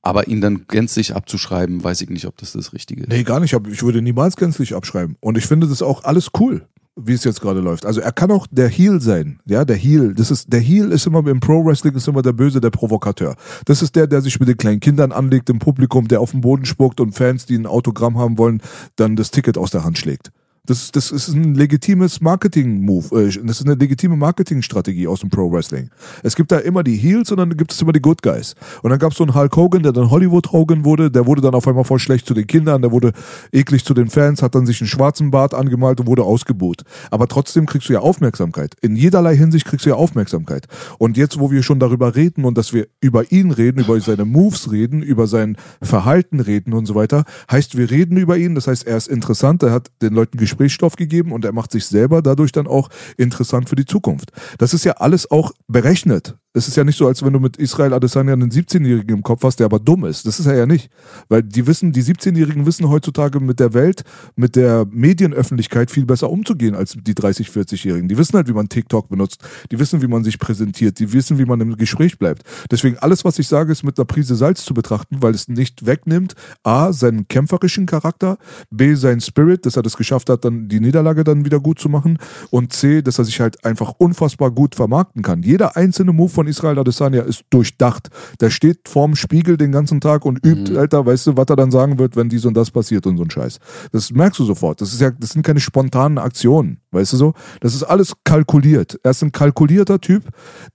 [0.02, 3.08] aber ihn dann gänzlich abzuschreiben, weiß ich nicht, ob das das Richtige ist.
[3.08, 3.52] Nee, gar nicht.
[3.70, 5.16] Ich würde niemals gänzlich abschreiben.
[5.20, 6.66] Und ich finde das auch alles cool.
[6.96, 7.84] wie es jetzt gerade läuft.
[7.84, 10.14] Also er kann auch der Heel sein, ja, der Heel.
[10.14, 13.36] Das ist der Heel ist immer im Pro Wrestling ist immer der Böse, der Provokateur.
[13.66, 16.40] Das ist der, der sich mit den kleinen Kindern anlegt im Publikum, der auf den
[16.40, 18.62] Boden spuckt und Fans, die ein Autogramm haben wollen,
[18.96, 20.32] dann das Ticket aus der Hand schlägt.
[20.66, 23.22] Das, das ist ein legitimes Marketing-Move.
[23.22, 25.90] Äh, das ist eine legitime Marketingstrategie aus dem Pro-Wrestling.
[26.24, 28.56] Es gibt da immer die Heels und dann gibt es immer die Good Guys.
[28.82, 31.10] Und dann gab es so einen Hulk Hogan, der dann Hollywood Hogan wurde.
[31.10, 32.82] Der wurde dann auf einmal voll schlecht zu den Kindern.
[32.82, 33.12] Der wurde
[33.52, 36.82] eklig zu den Fans, hat dann sich einen schwarzen Bart angemalt und wurde ausgebuht.
[37.12, 38.74] Aber trotzdem kriegst du ja Aufmerksamkeit.
[38.80, 40.66] In jederlei Hinsicht kriegst du ja Aufmerksamkeit.
[40.98, 44.24] Und jetzt, wo wir schon darüber reden und dass wir über ihn reden, über seine
[44.24, 48.56] Moves reden, über sein Verhalten reden und so weiter, heißt, wir reden über ihn.
[48.56, 49.62] Das heißt, er ist interessant.
[49.62, 52.88] Er hat den Leuten gesprochen Gesprächsstoff gegeben und er macht sich selber dadurch dann auch
[53.16, 54.32] interessant für die Zukunft.
[54.58, 57.58] Das ist ja alles auch berechnet es ist ja nicht so, als wenn du mit
[57.58, 60.26] Israel Adesanya einen 17-Jährigen im Kopf hast, der aber dumm ist.
[60.26, 60.88] Das ist er ja nicht.
[61.28, 64.04] Weil die wissen, die 17-Jährigen wissen heutzutage mit der Welt,
[64.36, 68.08] mit der Medienöffentlichkeit viel besser umzugehen als die 30-, 40-Jährigen.
[68.08, 69.42] Die wissen halt, wie man TikTok benutzt.
[69.70, 70.98] Die wissen, wie man sich präsentiert.
[70.98, 72.42] Die wissen, wie man im Gespräch bleibt.
[72.70, 75.84] Deswegen alles, was ich sage, ist mit einer Prise Salz zu betrachten, weil es nicht
[75.84, 78.38] wegnimmt, A, seinen kämpferischen Charakter,
[78.70, 81.90] B, seinen Spirit, dass er das geschafft hat, dann die Niederlage dann wieder gut zu
[81.90, 85.42] machen und C, dass er sich halt einfach unfassbar gut vermarkten kann.
[85.42, 88.08] Jeder einzelne Move von von Israel Adesanya ist durchdacht.
[88.40, 90.78] Der steht vorm Spiegel den ganzen Tag und übt, mhm.
[90.78, 93.24] Alter, weißt du, was er dann sagen wird, wenn dies und das passiert und so
[93.24, 93.58] ein Scheiß.
[93.92, 94.80] Das merkst du sofort.
[94.80, 97.34] Das ist ja, das sind keine spontanen Aktionen, weißt du so?
[97.60, 98.98] Das ist alles kalkuliert.
[99.02, 100.24] Er ist ein kalkulierter Typ,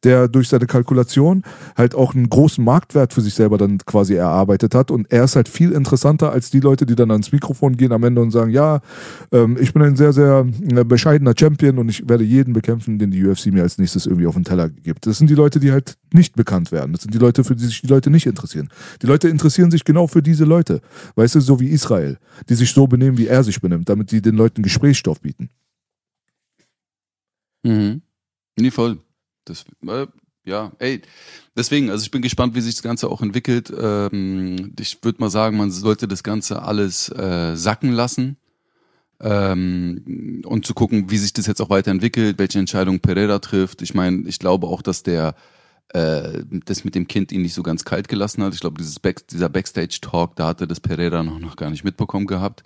[0.03, 1.43] der durch seine Kalkulation
[1.75, 5.35] halt auch einen großen Marktwert für sich selber dann quasi erarbeitet hat und er ist
[5.35, 8.51] halt viel interessanter als die Leute, die dann ans Mikrofon gehen am Ende und sagen,
[8.51, 8.79] ja,
[9.31, 13.11] ähm, ich bin ein sehr, sehr äh, bescheidener Champion und ich werde jeden bekämpfen, den
[13.11, 15.05] die UFC mir als nächstes irgendwie auf den Teller gibt.
[15.05, 16.93] Das sind die Leute, die halt nicht bekannt werden.
[16.93, 18.69] Das sind die Leute, für die sich die Leute nicht interessieren.
[19.01, 20.81] Die Leute interessieren sich genau für diese Leute.
[21.15, 22.17] Weißt du, so wie Israel,
[22.49, 25.49] die sich so benehmen, wie er sich benimmt, damit die den Leuten Gesprächsstoff bieten.
[27.63, 28.01] Mhm.
[28.57, 28.99] Nee, voll.
[29.45, 30.07] Das, äh,
[30.43, 31.01] ja, ey,
[31.55, 33.71] deswegen, also ich bin gespannt, wie sich das Ganze auch entwickelt.
[33.77, 38.37] Ähm, ich würde mal sagen, man sollte das Ganze alles äh, sacken lassen
[39.19, 43.81] ähm, und zu gucken, wie sich das jetzt auch weiterentwickelt, welche Entscheidung Pereira trifft.
[43.81, 45.35] Ich meine, ich glaube auch, dass der
[45.89, 48.53] äh, das mit dem Kind ihn nicht so ganz kalt gelassen hat.
[48.53, 52.27] Ich glaube, dieses Back, dieser Backstage-Talk, da hatte das Pereira noch, noch gar nicht mitbekommen
[52.27, 52.63] gehabt.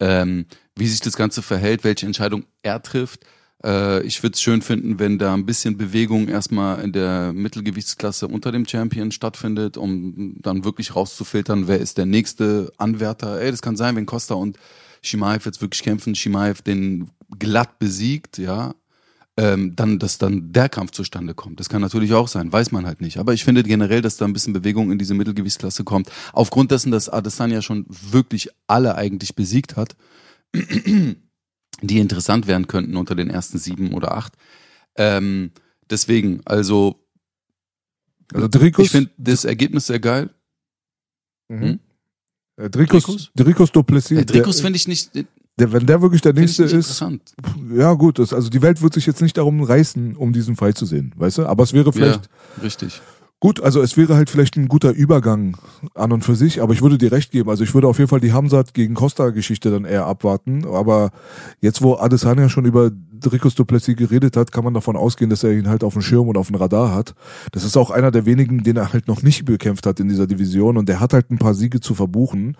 [0.00, 3.26] Ähm, wie sich das Ganze verhält, welche Entscheidung er trifft.
[3.64, 8.28] Äh, ich würde es schön finden, wenn da ein bisschen Bewegung erstmal in der Mittelgewichtsklasse
[8.28, 13.40] unter dem Champion stattfindet, um dann wirklich rauszufiltern, wer ist der nächste Anwärter.
[13.40, 14.58] Ey, das kann sein, wenn Costa und
[15.02, 18.74] Shimaev jetzt wirklich kämpfen, Shimaev den glatt besiegt, ja,
[19.36, 21.58] ähm, dann, dass dann der Kampf zustande kommt.
[21.58, 23.18] Das kann natürlich auch sein, weiß man halt nicht.
[23.18, 26.10] Aber ich finde generell, dass da ein bisschen Bewegung in diese Mittelgewichtsklasse kommt.
[26.32, 29.96] Aufgrund dessen, dass Adesanya schon wirklich alle eigentlich besiegt hat,
[31.80, 34.34] die interessant werden könnten unter den ersten sieben oder acht.
[34.96, 35.52] Ähm,
[35.88, 36.96] deswegen, also,
[38.32, 40.30] also Dricus, ich finde das Ergebnis sehr geil.
[41.48, 41.60] Mhm.
[41.60, 41.80] Hm?
[42.56, 44.18] Äh, Dricus, Dricus Duplessis.
[44.18, 45.10] Äh, Dricus finde ich nicht.
[45.58, 47.04] Der, wenn der wirklich der nächste ist.
[47.74, 50.78] Ja, gut, das, also die Welt wird sich jetzt nicht darum reißen, um diesen Fight
[50.78, 51.46] zu sehen, weißt du?
[51.46, 52.30] Aber es wäre vielleicht.
[52.56, 53.02] Ja, richtig.
[53.42, 55.56] Gut, also es wäre halt vielleicht ein guter Übergang
[55.96, 57.50] an und für sich, aber ich würde dir recht geben.
[57.50, 60.64] Also ich würde auf jeden Fall die Hamzat gegen Costa-Geschichte dann eher abwarten.
[60.64, 61.10] Aber
[61.60, 62.92] jetzt, wo Adesanya schon über
[63.32, 66.28] Ricos Duplessis geredet hat, kann man davon ausgehen, dass er ihn halt auf dem Schirm
[66.28, 67.16] und auf dem Radar hat.
[67.50, 70.28] Das ist auch einer der wenigen, den er halt noch nicht bekämpft hat in dieser
[70.28, 72.56] Division und der hat halt ein paar Siege zu verbuchen.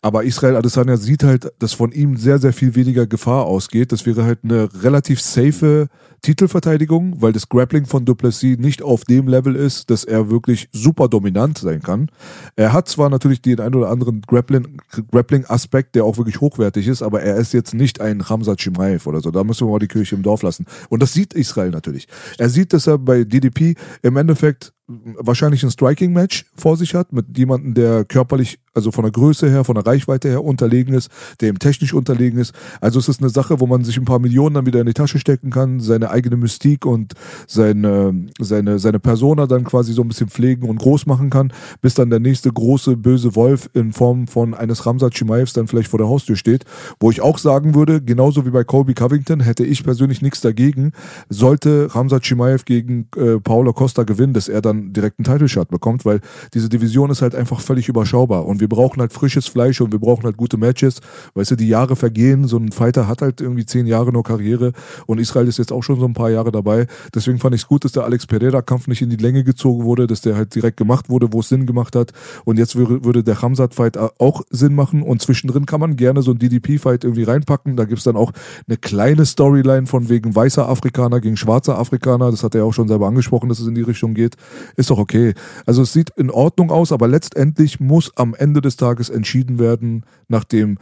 [0.00, 3.92] Aber Israel Adesanya sieht halt, dass von ihm sehr, sehr viel weniger Gefahr ausgeht.
[3.92, 5.88] Das wäre halt eine relativ safe
[6.22, 11.08] Titelverteidigung, weil das Grappling von Duplessis nicht auf dem Level ist, dass er wirklich super
[11.08, 12.10] dominant sein kann.
[12.56, 17.22] Er hat zwar natürlich den ein oder anderen Grappling-Aspekt, der auch wirklich hochwertig ist, aber
[17.22, 19.30] er ist jetzt nicht ein Hamza Chimaev oder so.
[19.30, 20.66] Da müssen wir mal die Kirche im Dorf lassen.
[20.88, 22.08] Und das sieht Israel natürlich.
[22.38, 27.36] Er sieht, dass er bei DDP im Endeffekt wahrscheinlich ein Striking-Match vor sich hat mit
[27.36, 31.10] jemandem, der körperlich, also von der Größe her, von der Reichweite her unterlegen ist,
[31.40, 32.54] der ihm technisch unterlegen ist.
[32.80, 34.94] Also es ist eine Sache, wo man sich ein paar Millionen dann wieder in die
[34.94, 37.14] Tasche stecken kann, seine eigene Mystik und
[37.46, 41.94] seine, seine, seine Persona dann quasi so ein bisschen pflegen und groß machen kann, bis
[41.94, 45.98] dann der nächste große böse Wolf in Form von eines Ramsat Chimaevs dann vielleicht vor
[45.98, 46.64] der Haustür steht.
[46.98, 50.92] Wo ich auch sagen würde, genauso wie bei Colby Covington, hätte ich persönlich nichts dagegen,
[51.28, 56.04] sollte Ramsat Chimaev gegen äh, Paulo Costa gewinnen, dass er dann direkten Title Shot bekommt,
[56.04, 56.20] weil
[56.54, 58.46] diese Division ist halt einfach völlig überschaubar.
[58.46, 61.00] Und wir brauchen halt frisches Fleisch und wir brauchen halt gute Matches.
[61.34, 64.72] Weißt du, die Jahre vergehen, so ein Fighter hat halt irgendwie zehn Jahre nur Karriere
[65.06, 66.86] und Israel ist jetzt auch schon so ein paar Jahre dabei.
[67.12, 70.06] Deswegen fand ich es gut, dass der Alex Pereira-Kampf nicht in die Länge gezogen wurde,
[70.06, 72.12] dass der halt direkt gemacht wurde, wo es Sinn gemacht hat.
[72.44, 76.38] Und jetzt würde, der Hamzat-Fight auch Sinn machen und zwischendrin kann man gerne so ein
[76.38, 77.76] DDP-Fight irgendwie reinpacken.
[77.76, 78.30] Da gibt's dann auch
[78.68, 82.30] eine kleine Storyline von wegen weißer Afrikaner gegen schwarzer Afrikaner.
[82.30, 84.36] Das hat er auch schon selber angesprochen, dass es in die Richtung geht.
[84.76, 85.34] Ist doch okay.
[85.66, 90.04] Also es sieht in Ordnung aus, aber letztendlich muss am Ende des Tages entschieden werden,
[90.28, 90.78] nachdem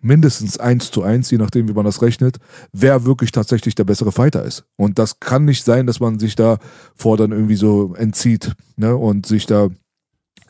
[0.00, 2.38] mindestens eins zu eins, je nachdem, wie man das rechnet,
[2.72, 4.64] wer wirklich tatsächlich der bessere Fighter ist.
[4.76, 6.58] Und das kann nicht sein, dass man sich da
[6.96, 8.96] vor dann irgendwie so entzieht ne?
[8.96, 9.68] und sich da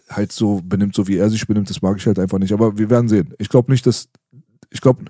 [0.08, 1.68] halt so benimmt, so wie er sich benimmt.
[1.68, 2.52] Das mag ich halt einfach nicht.
[2.52, 3.34] Aber wir werden sehen.
[3.38, 4.08] Ich glaube nicht, dass
[4.70, 5.04] ich glaube,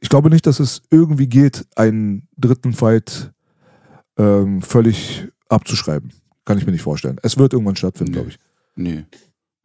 [0.00, 3.32] ich glaube nicht, dass es irgendwie geht, einen dritten Fight
[4.16, 6.12] ähm, völlig abzuschreiben.
[6.44, 7.18] Kann ich mir nicht vorstellen.
[7.22, 8.16] Es wird irgendwann stattfinden, Nee.
[8.18, 8.38] glaube ich.
[8.74, 9.04] Nee.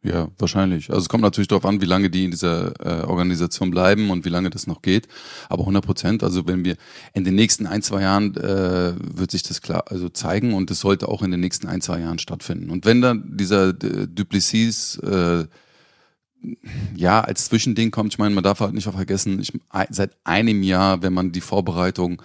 [0.04, 0.90] Ja, wahrscheinlich.
[0.90, 4.24] Also es kommt natürlich darauf an, wie lange die in dieser äh, Organisation bleiben und
[4.24, 5.08] wie lange das noch geht.
[5.48, 6.76] Aber 100 Prozent, also wenn wir
[7.14, 10.80] in den nächsten ein, zwei Jahren äh, wird sich das klar also zeigen und es
[10.80, 12.70] sollte auch in den nächsten ein, zwei Jahren stattfinden.
[12.70, 15.46] Und wenn dann dieser äh, Duplessis äh,
[16.94, 19.52] ja als Zwischending kommt, ich meine, man darf halt nicht vergessen, ich,
[19.90, 22.22] seit einem Jahr, wenn man die Vorbereitung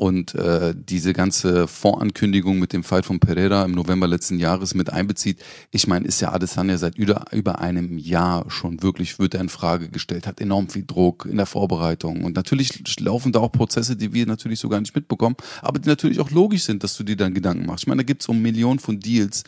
[0.00, 4.90] und äh, diese ganze Vorankündigung mit dem Fight von Pereira im November letzten Jahres mit
[4.90, 5.40] einbezieht.
[5.72, 9.50] Ich meine, ist ja Adesanya seit über, über einem Jahr schon wirklich, wird er in
[9.50, 12.24] Frage gestellt, hat enorm viel Druck in der Vorbereitung.
[12.24, 15.88] Und natürlich laufen da auch Prozesse, die wir natürlich so gar nicht mitbekommen, aber die
[15.90, 17.84] natürlich auch logisch sind, dass du dir dann Gedanken machst.
[17.84, 19.44] Ich meine, da gibt's so Millionen von Deals,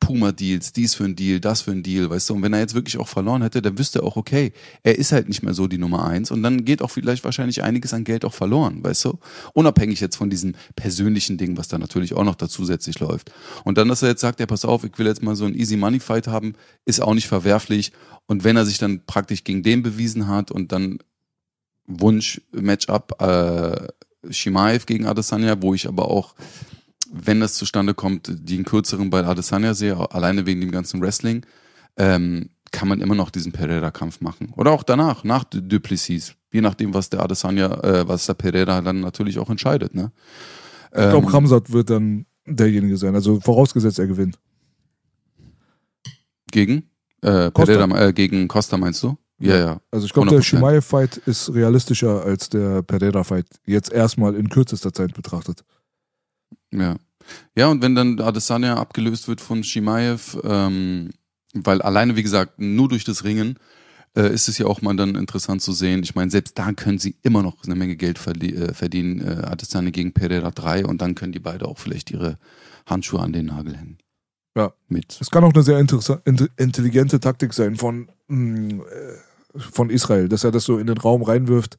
[0.00, 2.34] Puma-Deals, dies für ein Deal, das für ein Deal, weißt du.
[2.34, 5.12] Und wenn er jetzt wirklich auch verloren hätte, dann wüsste er auch, okay, er ist
[5.12, 8.04] halt nicht mehr so die Nummer eins und dann geht auch vielleicht wahrscheinlich einiges an
[8.04, 9.18] Geld auch verloren, weißt du.
[9.54, 13.30] Unabhängig jetzt von diesem persönlichen Ding, was da natürlich auch noch da zusätzlich läuft.
[13.64, 15.54] Und dann, dass er jetzt sagt, ja, pass auf, ich will jetzt mal so einen
[15.54, 17.92] Easy Money Fight haben, ist auch nicht verwerflich.
[18.26, 20.98] Und wenn er sich dann praktisch gegen den bewiesen hat und dann
[21.86, 23.88] Wunsch Matchup äh,
[24.30, 26.34] Shimaev gegen Adesanya, wo ich aber auch
[27.24, 31.44] wenn das zustande kommt, die einen kürzeren bei Adesanya sehe, alleine wegen dem ganzen Wrestling,
[31.96, 34.52] ähm, kann man immer noch diesen Pereira-Kampf machen.
[34.56, 36.34] Oder auch danach, nach Du- Duplessis.
[36.52, 39.94] Je nachdem, was der Adesanya, äh, was der Pereira dann natürlich auch entscheidet.
[39.94, 40.10] Ne?
[40.90, 43.14] Ich glaube, Ähm, Ramsat wird dann derjenige sein.
[43.14, 44.38] Also vorausgesetzt, er gewinnt.
[46.50, 46.88] Gegen?
[47.22, 47.86] Äh, Costa.
[47.86, 49.16] Pereira, äh, gegen Costa meinst du?
[49.38, 49.80] Ja, ja.
[49.90, 50.42] Also ich glaube, der 100%.
[50.44, 53.46] Shimaev-Fight ist realistischer als der Pereira-Fight.
[53.66, 55.62] Jetzt erstmal in kürzester Zeit betrachtet.
[56.72, 56.96] Ja.
[57.56, 61.10] Ja, und wenn dann Adesanya abgelöst wird von Shimaev, ähm,
[61.54, 63.58] weil alleine, wie gesagt, nur durch das Ringen
[64.16, 66.02] äh, ist es ja auch mal dann interessant zu sehen.
[66.02, 69.20] Ich meine, selbst da können sie immer noch eine Menge Geld äh, verdienen.
[69.20, 72.38] Äh, Adesanya gegen Pereira 3 und dann können die beide auch vielleicht ihre
[72.86, 73.98] Handschuhe an den Nagel hängen.
[74.56, 74.72] Ja.
[74.88, 75.18] Mit.
[75.20, 80.50] Es kann auch eine sehr intelligente Taktik sein von, mh, äh, von Israel, dass er
[80.50, 81.76] das so in den Raum reinwirft,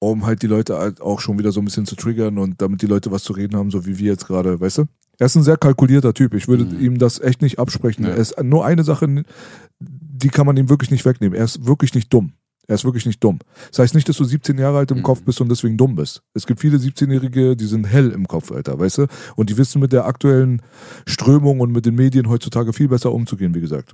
[0.00, 2.82] um halt die Leute halt auch schon wieder so ein bisschen zu triggern und damit
[2.82, 4.84] die Leute was zu reden haben, so wie wir jetzt gerade, weißt du?
[5.18, 6.34] Er ist ein sehr kalkulierter Typ.
[6.34, 6.80] Ich würde Mhm.
[6.80, 8.04] ihm das echt nicht absprechen.
[8.04, 8.10] Ja.
[8.10, 9.24] Er ist nur eine Sache,
[9.78, 11.38] die kann man ihm wirklich nicht wegnehmen.
[11.38, 12.32] Er ist wirklich nicht dumm.
[12.66, 13.40] Er ist wirklich nicht dumm.
[13.70, 15.02] Das heißt nicht, dass du 17 Jahre alt im Mhm.
[15.02, 16.22] Kopf bist und deswegen dumm bist.
[16.32, 19.06] Es gibt viele 17-Jährige, die sind hell im Kopf, Alter, weißt du?
[19.36, 20.62] Und die wissen mit der aktuellen
[21.06, 23.92] Strömung und mit den Medien heutzutage viel besser umzugehen, wie gesagt.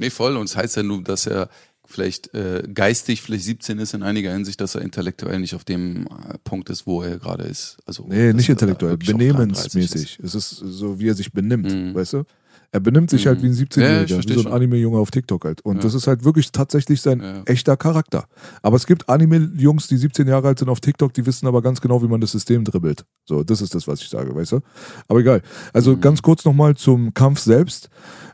[0.00, 0.36] Nee, voll.
[0.36, 1.48] Und es heißt ja nur, dass er
[1.86, 6.06] vielleicht äh, geistig vielleicht 17 ist in einiger Hinsicht, dass er intellektuell nicht auf dem
[6.06, 7.76] äh, Punkt ist, wo er gerade ist.
[7.86, 9.72] Also, Nee, nicht er intellektuell, wirklich auch 33 ist.
[9.72, 10.18] benehmensmäßig.
[10.22, 11.94] Es ist so, wie er sich benimmt, Mhm.
[11.94, 12.24] weißt du?
[12.72, 13.42] Er benimmt sich halt Mhm.
[13.42, 14.52] wie ein Ja, ich 17-Jähriger, wie versteh so ein.
[14.52, 15.60] Anime-Junge auf TikTok halt.
[15.64, 15.82] Und Ja.
[15.82, 17.42] das ist halt wirklich tatsächlich sein Ja.
[17.44, 18.26] echter Charakter.
[18.62, 21.80] Aber es gibt Anime-Jungs, die 17 Jahre alt sind auf TikTok, die wissen aber ganz
[21.80, 23.04] genau, wie man das System dribbelt.
[23.26, 24.60] So, das ist das, was ich sage, weißt du?
[25.08, 25.42] Aber egal.
[25.72, 26.00] Also Mhm.
[26.00, 27.88] ganz kurz nochmal zum Kampf selbst.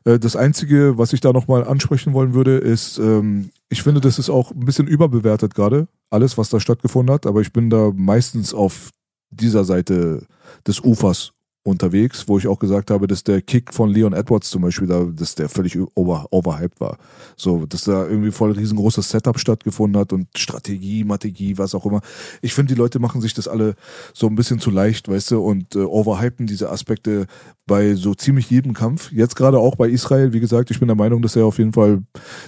[0.04, 4.18] Äh, Das Einzige, was ich da nochmal ansprechen wollen würde, ist, ähm, ich finde, das
[4.18, 7.26] ist auch ein bisschen überbewertet gerade, alles, was da stattgefunden hat.
[7.26, 8.90] Aber ich bin da meistens auf
[9.30, 10.24] dieser Seite
[10.66, 11.32] des Ufers
[11.62, 15.04] unterwegs, wo ich auch gesagt habe, dass der Kick von Leon Edwards zum Beispiel, da,
[15.04, 16.96] dass der völlig over, overhyped war.
[17.36, 22.00] So, dass da irgendwie voll riesengroßes Setup stattgefunden hat und Strategie, Mathegie, was auch immer.
[22.40, 23.74] Ich finde, die Leute machen sich das alle
[24.14, 27.26] so ein bisschen zu leicht, weißt du, und äh, overhypen diese Aspekte
[27.66, 29.12] bei so ziemlich jedem Kampf.
[29.12, 31.74] Jetzt gerade auch bei Israel, wie gesagt, ich bin der Meinung, dass er auf jeden
[31.74, 32.02] Fall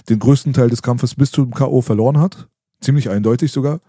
[0.09, 1.81] den größten Teil des Kampfes bis zum K.O.
[1.81, 2.47] verloren hat.
[2.81, 3.79] Ziemlich eindeutig sogar.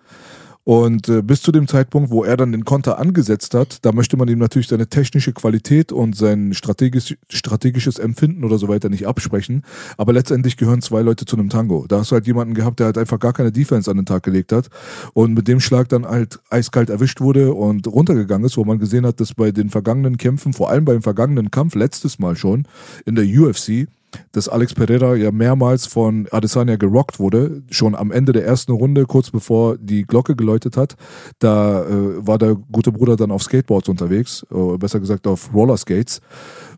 [0.64, 4.16] Und äh, bis zu dem Zeitpunkt, wo er dann den Konter angesetzt hat, da möchte
[4.16, 9.06] man ihm natürlich seine technische Qualität und sein strategisch, strategisches Empfinden oder so weiter nicht
[9.06, 9.62] absprechen.
[9.98, 11.84] Aber letztendlich gehören zwei Leute zu einem Tango.
[11.86, 14.22] Da hast du halt jemanden gehabt, der halt einfach gar keine Defense an den Tag
[14.22, 14.70] gelegt hat
[15.12, 19.04] und mit dem Schlag dann halt eiskalt erwischt wurde und runtergegangen ist, wo man gesehen
[19.04, 22.66] hat, dass bei den vergangenen Kämpfen, vor allem beim vergangenen Kampf letztes Mal schon
[23.04, 23.86] in der UFC,
[24.32, 29.06] dass Alex Pereira ja mehrmals von Adesanya gerockt wurde, schon am Ende der ersten Runde,
[29.06, 30.96] kurz bevor die Glocke geläutet hat.
[31.38, 36.20] Da äh, war der gute Bruder dann auf Skateboards unterwegs, äh, besser gesagt auf Rollerskates,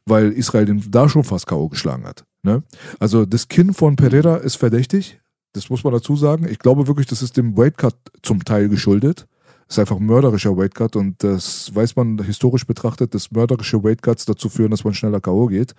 [0.06, 1.68] weil Israel den da schon fast K.O.
[1.68, 2.24] geschlagen hat.
[2.42, 2.62] Ne?
[2.98, 5.20] Also das Kinn von Pereira ist verdächtig,
[5.56, 6.46] das muss man dazu sagen.
[6.48, 9.26] Ich glaube wirklich, das ist dem Weightcut zum Teil geschuldet.
[9.68, 14.48] Ist einfach ein mörderischer Weightcut und das weiß man historisch betrachtet, dass mörderische Weightcuts dazu
[14.48, 15.46] führen, dass man schneller K.O.
[15.46, 15.74] geht.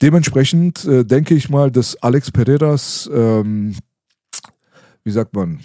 [0.00, 3.74] Dementsprechend äh, denke ich mal, dass Alex Pereiras, ähm,
[5.02, 5.60] wie sagt man,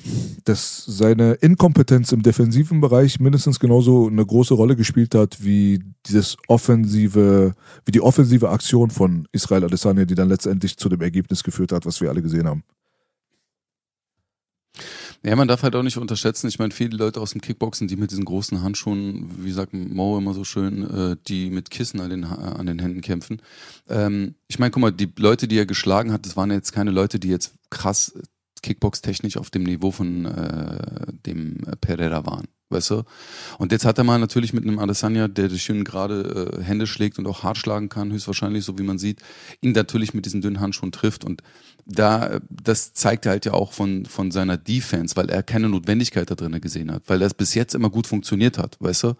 [0.45, 6.37] dass seine Inkompetenz im defensiven Bereich mindestens genauso eine große Rolle gespielt hat wie dieses
[6.47, 7.53] offensive,
[7.85, 11.85] wie die offensive Aktion von Israel Adesanya, die dann letztendlich zu dem Ergebnis geführt hat,
[11.85, 12.63] was wir alle gesehen haben.
[15.25, 16.49] Ja, man darf halt auch nicht unterschätzen.
[16.49, 20.17] Ich meine, viele Leute aus dem Kickboxen, die mit diesen großen Handschuhen, wie sagt Mo
[20.17, 23.41] immer so schön, äh, die mit Kissen an den, an den Händen kämpfen.
[23.87, 26.91] Ähm, ich meine, guck mal, die Leute, die er geschlagen hat, das waren jetzt keine
[26.91, 28.13] Leute, die jetzt krass
[28.61, 33.03] Kickbox-technisch auf dem Niveau von äh, dem Pereira waren weißt du?
[33.57, 36.87] Und jetzt hat er mal natürlich mit einem Adesanya, der die schön gerade äh, Hände
[36.87, 39.21] schlägt und auch hart schlagen kann, höchstwahrscheinlich, so wie man sieht,
[39.61, 41.23] ihn natürlich mit diesen dünnen Handschuhen trifft.
[41.23, 41.41] Und
[41.85, 46.29] da, das zeigt er halt ja auch von, von seiner Defense, weil er keine Notwendigkeit
[46.29, 49.13] da drin gesehen hat, weil das bis jetzt immer gut funktioniert hat, weißt du?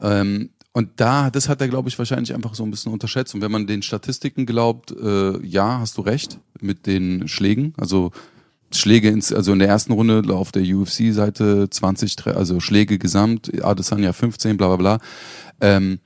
[0.00, 3.34] Ähm, und da, das hat er, glaube ich, wahrscheinlich einfach so ein bisschen unterschätzt.
[3.34, 7.74] Und wenn man den Statistiken glaubt, äh, ja, hast du recht mit den Schlägen.
[7.76, 8.12] Also
[8.72, 14.12] Schläge ins, also in der ersten Runde auf der UFC-Seite 20, also Schläge gesamt, Adesanya
[14.12, 15.00] 15, bla bla bla.
[15.60, 16.00] Ähm,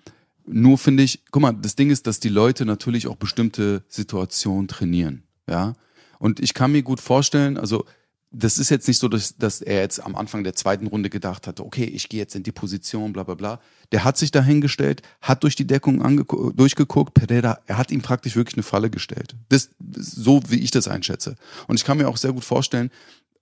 [0.47, 4.69] nur finde ich, guck mal, das Ding ist, dass die Leute natürlich auch bestimmte Situationen
[4.69, 5.74] trainieren, ja.
[6.23, 7.85] Und ich kann mir gut vorstellen, also
[8.31, 11.49] das ist jetzt nicht so, dass, dass er jetzt am Anfang der zweiten Runde gedacht
[11.49, 13.61] hatte, okay, ich gehe jetzt in die Position, bla bla bla.
[13.90, 16.24] Der hat sich dahingestellt, hat durch die Deckung
[16.55, 19.35] durchgeguckt, Pereira, er hat ihm praktisch wirklich eine Falle gestellt.
[19.49, 21.35] Das, so wie ich das einschätze.
[21.66, 22.93] Und ich kann mir auch sehr gut vorstellen,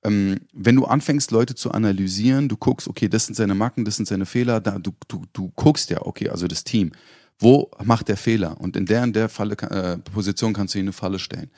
[0.02, 3.96] ähm, wenn du anfängst, Leute zu analysieren, du guckst, okay, das sind seine Macken, das
[3.96, 6.92] sind seine Fehler, da, du, du, du guckst ja, okay, also das Team,
[7.40, 8.60] wo macht der Fehler?
[8.60, 11.50] Und in der in der Falle, äh, Position kannst du ihn eine Falle stellen.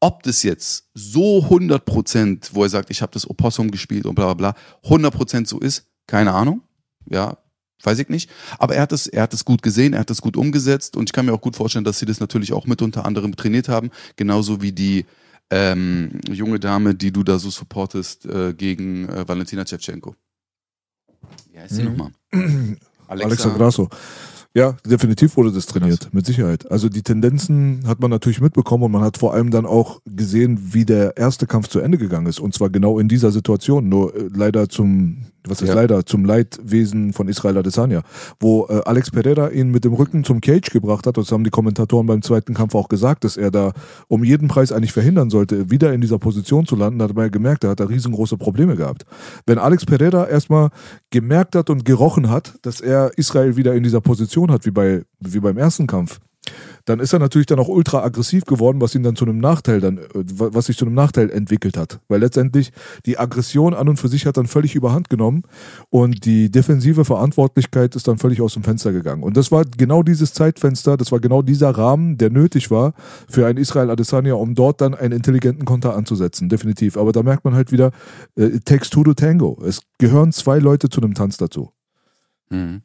[0.00, 4.14] Ob das jetzt so 100 Prozent, wo er sagt, ich habe das Opossum gespielt und
[4.14, 4.54] bla bla bla,
[4.84, 6.62] 100 Prozent so ist, keine Ahnung.
[7.06, 7.38] Ja,
[7.82, 8.28] weiß ich nicht.
[8.58, 11.08] Aber er hat es, er hat es gut gesehen, er hat es gut umgesetzt und
[11.08, 13.68] ich kann mir auch gut vorstellen, dass sie das natürlich auch mit unter anderem trainiert
[13.68, 15.06] haben, genauso wie die
[15.50, 20.14] ähm, junge Dame, die du da so supportest äh, gegen äh, Valentina Shevchenko.
[21.52, 21.96] Wie heißt sie mhm.
[21.96, 22.10] nochmal?
[23.08, 23.88] Alexa, Alexa Grasso.
[24.54, 26.12] Ja, definitiv wurde das trainiert, Krass.
[26.12, 26.70] mit Sicherheit.
[26.70, 30.72] Also die Tendenzen hat man natürlich mitbekommen und man hat vor allem dann auch gesehen,
[30.72, 32.40] wie der erste Kampf zu Ende gegangen ist.
[32.40, 33.88] Und zwar genau in dieser Situation.
[33.88, 35.74] Nur äh, leider zum was ist ja.
[35.74, 38.02] leider, zum Leidwesen von Israel Adesanya,
[38.40, 41.44] wo äh, Alex Pereira ihn mit dem Rücken zum Cage gebracht hat, und das haben
[41.44, 43.72] die Kommentatoren beim zweiten Kampf auch gesagt, dass er da
[44.08, 47.24] um jeden Preis eigentlich verhindern sollte, wieder in dieser Position zu landen, da hat man
[47.24, 49.04] ja gemerkt, er hat da riesengroße Probleme gehabt.
[49.46, 50.70] Wenn Alex Pereira erstmal
[51.10, 55.02] gemerkt hat und gerochen hat, dass er Israel wieder in dieser Position hat, wie, bei,
[55.20, 56.20] wie beim ersten Kampf,
[56.88, 59.80] dann ist er natürlich dann auch ultra aggressiv geworden, was ihn dann zu einem Nachteil
[59.80, 62.00] dann, äh, was sich zu einem Nachteil entwickelt hat.
[62.08, 62.72] Weil letztendlich
[63.04, 65.42] die Aggression an und für sich hat dann völlig überhand genommen
[65.90, 69.22] und die defensive Verantwortlichkeit ist dann völlig aus dem Fenster gegangen.
[69.22, 72.94] Und das war genau dieses Zeitfenster, das war genau dieser Rahmen, der nötig war
[73.28, 76.48] für ein Israel Adesanya, um dort dann einen intelligenten Konter anzusetzen.
[76.48, 76.96] Definitiv.
[76.96, 77.90] Aber da merkt man halt wieder,
[78.36, 79.58] äh, two to tango.
[79.64, 81.70] Es gehören zwei Leute zu einem Tanz dazu.
[82.50, 82.82] Mhm.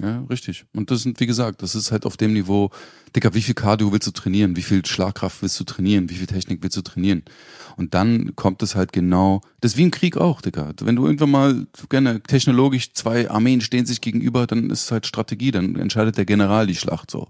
[0.00, 0.64] Ja, richtig.
[0.74, 2.70] Und das sind, wie gesagt, das ist halt auf dem Niveau,
[3.14, 4.56] Digga, wie viel Cardio willst du trainieren?
[4.56, 6.08] Wie viel Schlagkraft willst du trainieren?
[6.08, 7.24] Wie viel Technik willst du trainieren?
[7.76, 10.72] Und dann kommt es halt genau, das ist wie im Krieg auch, Digga.
[10.80, 15.06] Wenn du irgendwann mal gerne technologisch zwei Armeen stehen sich gegenüber, dann ist es halt
[15.06, 17.28] Strategie, dann entscheidet der General die Schlacht so.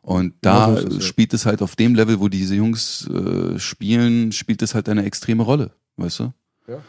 [0.00, 1.00] Und da ja, es, ja.
[1.00, 5.04] spielt es halt auf dem Level, wo diese Jungs äh, spielen, spielt es halt eine
[5.04, 6.32] extreme Rolle, weißt du?
[6.68, 6.82] Ja.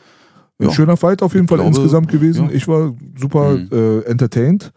[0.60, 0.72] Ein ja.
[0.72, 2.50] schöner Fight auf jeden ich Fall glaube, insgesamt gewesen.
[2.52, 3.70] Ich war super mhm.
[3.72, 4.72] äh, entertained.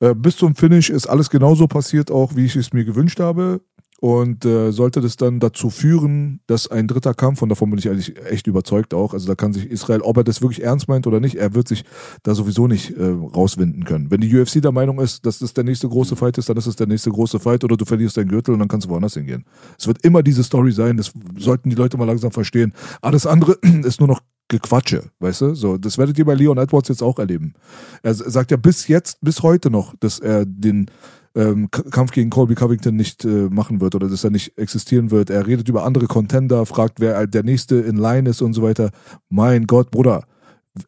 [0.00, 3.60] Äh, bis zum Finish ist alles genauso passiert, auch wie ich es mir gewünscht habe.
[4.00, 7.88] Und äh, sollte das dann dazu führen, dass ein dritter Kampf, und davon bin ich
[7.88, 11.08] eigentlich echt überzeugt auch, also da kann sich Israel, ob er das wirklich ernst meint
[11.08, 11.84] oder nicht, er wird sich
[12.22, 14.08] da sowieso nicht äh, rauswinden können.
[14.12, 16.68] Wenn die UFC der Meinung ist, dass das der nächste große Fight ist, dann ist
[16.68, 19.14] es der nächste große Fight oder du verlierst deinen Gürtel und dann kannst du woanders
[19.14, 19.44] hingehen.
[19.76, 22.74] Es wird immer diese Story sein, das sollten die Leute mal langsam verstehen.
[23.02, 25.54] Alles andere ist nur noch Gequatsche, weißt du?
[25.54, 27.54] So, das werdet ihr bei Leon Edwards jetzt auch erleben.
[28.02, 30.90] Er sagt ja bis jetzt, bis heute noch, dass er den
[31.34, 35.30] ähm, Kampf gegen Colby Covington nicht äh, machen wird oder dass er nicht existieren wird.
[35.30, 38.90] Er redet über andere Contender, fragt, wer der nächste in Line ist und so weiter.
[39.28, 40.24] Mein Gott, Bruder,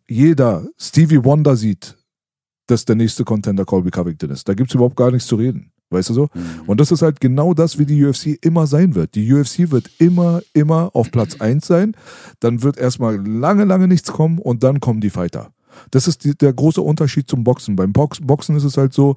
[0.08, 1.96] jeder Stevie Wonder sieht,
[2.66, 4.48] dass der nächste Contender Colby Covington ist.
[4.48, 5.72] Da gibt's überhaupt gar nichts zu reden.
[5.90, 6.28] Weißt du so?
[6.66, 9.14] Und das ist halt genau das, wie die UFC immer sein wird.
[9.16, 11.96] Die UFC wird immer, immer auf Platz 1 sein.
[12.38, 15.50] Dann wird erstmal lange, lange nichts kommen und dann kommen die Fighter.
[15.90, 17.76] Das ist die, der große Unterschied zum Boxen.
[17.76, 19.16] Beim Box, Boxen ist es halt so,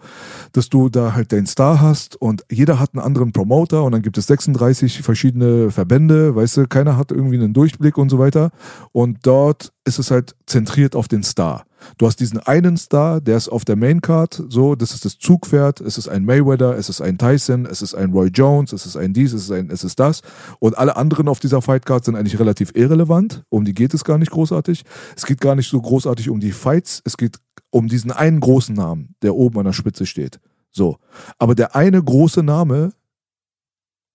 [0.52, 4.02] dass du da halt deinen Star hast und jeder hat einen anderen Promoter und dann
[4.02, 8.52] gibt es 36 verschiedene Verbände, weißt du, keiner hat irgendwie einen Durchblick und so weiter.
[8.92, 11.66] Und dort ist es halt zentriert auf den Star.
[11.98, 15.82] Du hast diesen einen Star, der ist auf der Maincard, so, das ist das Zugpferd,
[15.82, 18.96] es ist ein Mayweather, es ist ein Tyson, es ist ein Roy Jones, es ist
[18.96, 20.22] ein dies, es ist ein, es ist das.
[20.60, 23.44] Und alle anderen auf dieser Fightcard sind eigentlich relativ irrelevant.
[23.50, 24.84] Um die geht es gar nicht großartig.
[25.16, 27.38] Es geht gar nicht so großartig um die Fights, es geht
[27.70, 30.40] um diesen einen großen Namen, der oben an der Spitze steht.
[30.72, 30.98] So.
[31.38, 32.94] Aber der eine große Name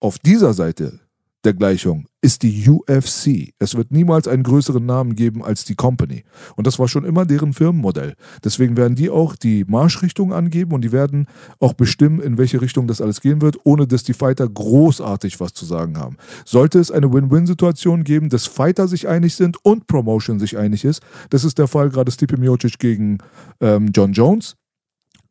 [0.00, 1.00] auf dieser Seite
[1.44, 3.52] der Gleichung ist die UFC.
[3.60, 6.24] Es wird niemals einen größeren Namen geben als die Company.
[6.56, 8.14] Und das war schon immer deren Firmenmodell.
[8.42, 11.28] Deswegen werden die auch die Marschrichtung angeben und die werden
[11.60, 15.52] auch bestimmen, in welche Richtung das alles gehen wird, ohne dass die Fighter großartig was
[15.52, 16.16] zu sagen haben.
[16.44, 21.02] Sollte es eine Win-Win-Situation geben, dass Fighter sich einig sind und Promotion sich einig ist,
[21.30, 23.18] das ist der Fall gerade Stipe Miocic gegen
[23.60, 24.56] ähm, John Jones.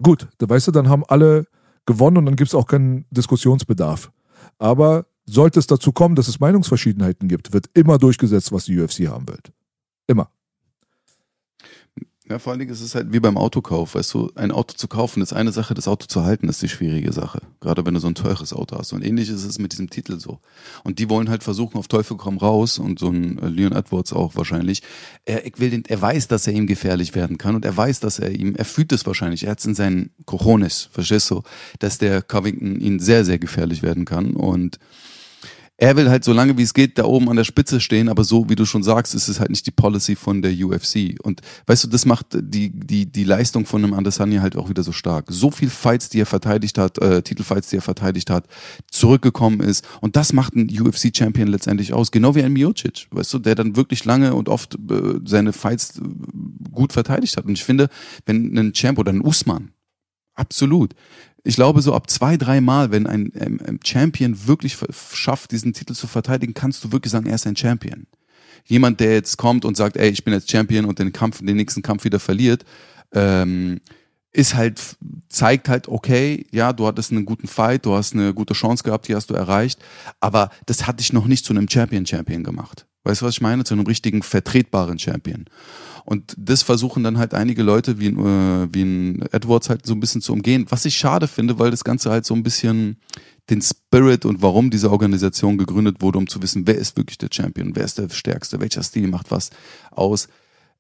[0.01, 1.47] Gut, da weißt du, dann haben alle
[1.85, 4.11] gewonnen und dann gibt es auch keinen Diskussionsbedarf.
[4.57, 9.07] Aber sollte es dazu kommen, dass es Meinungsverschiedenheiten gibt, wird immer durchgesetzt, was die UFC
[9.07, 9.39] haben will.
[10.07, 10.31] Immer.
[12.29, 14.89] Ja, vor allen Dingen ist es halt wie beim Autokauf, weißt du, ein Auto zu
[14.89, 17.39] kaufen ist eine Sache, das Auto zu halten ist die schwierige Sache.
[17.61, 18.91] Gerade wenn du so ein teures Auto hast.
[18.91, 20.39] Und ähnlich ist es mit diesem Titel so.
[20.83, 24.11] Und die wollen halt versuchen, auf Teufel komm raus und so ein äh, Leon Edwards
[24.11, 24.83] auch wahrscheinlich.
[25.23, 28.19] Er, will den, er weiß, dass er ihm gefährlich werden kann und er weiß, dass
[28.19, 31.43] er ihm, er fühlt es wahrscheinlich, er hat es in seinen Cojones, verstehst du,
[31.79, 34.79] dass der Covington ihn sehr, sehr gefährlich werden kann und
[35.77, 38.23] er will halt so lange wie es geht da oben an der Spitze stehen, aber
[38.23, 41.15] so wie du schon sagst, ist es halt nicht die Policy von der UFC.
[41.21, 44.81] Und weißt du, das macht die, die, die Leistung von einem Adesanya halt auch wieder
[44.81, 45.25] so stark.
[45.29, 48.45] So viel Fights, die er verteidigt hat, äh, Titelfights, die er verteidigt hat,
[48.89, 49.87] zurückgekommen ist.
[50.01, 52.09] Und das macht ein UFC-Champion letztendlich aus.
[52.09, 55.99] Genau wie ein Miocic, weißt du, der dann wirklich lange und oft äh, seine Fights
[55.99, 56.01] äh,
[56.71, 57.45] gut verteidigt hat.
[57.45, 57.89] Und ich finde,
[58.25, 59.71] wenn ein Champ oder ein Usman,
[60.33, 60.93] absolut,
[61.47, 64.77] ich glaube, so ab zwei, drei Mal, wenn ein, ein Champion wirklich
[65.13, 68.05] schafft, diesen Titel zu verteidigen, kannst du wirklich sagen, er ist ein Champion.
[68.65, 71.55] Jemand, der jetzt kommt und sagt, ey, ich bin jetzt Champion und den Kampf, den
[71.55, 72.65] nächsten Kampf wieder verliert,
[73.13, 73.79] ähm,
[74.33, 74.97] ist halt,
[75.29, 79.07] zeigt halt, okay, ja, du hattest einen guten Fight, du hast eine gute Chance gehabt,
[79.07, 79.79] die hast du erreicht,
[80.19, 82.85] aber das hat dich noch nicht zu einem Champion-Champion gemacht.
[83.05, 83.63] Weißt du, was ich meine?
[83.63, 85.45] Zu einem richtigen, vertretbaren Champion.
[86.09, 89.93] Und das versuchen dann halt einige Leute wie ein, äh, wie ein Edwards halt so
[89.93, 90.65] ein bisschen zu umgehen.
[90.69, 92.95] Was ich schade finde, weil das Ganze halt so ein bisschen
[93.49, 97.27] den Spirit und warum diese Organisation gegründet wurde, um zu wissen, wer ist wirklich der
[97.29, 99.49] Champion, wer ist der Stärkste, welcher Stil macht was
[99.91, 100.29] aus,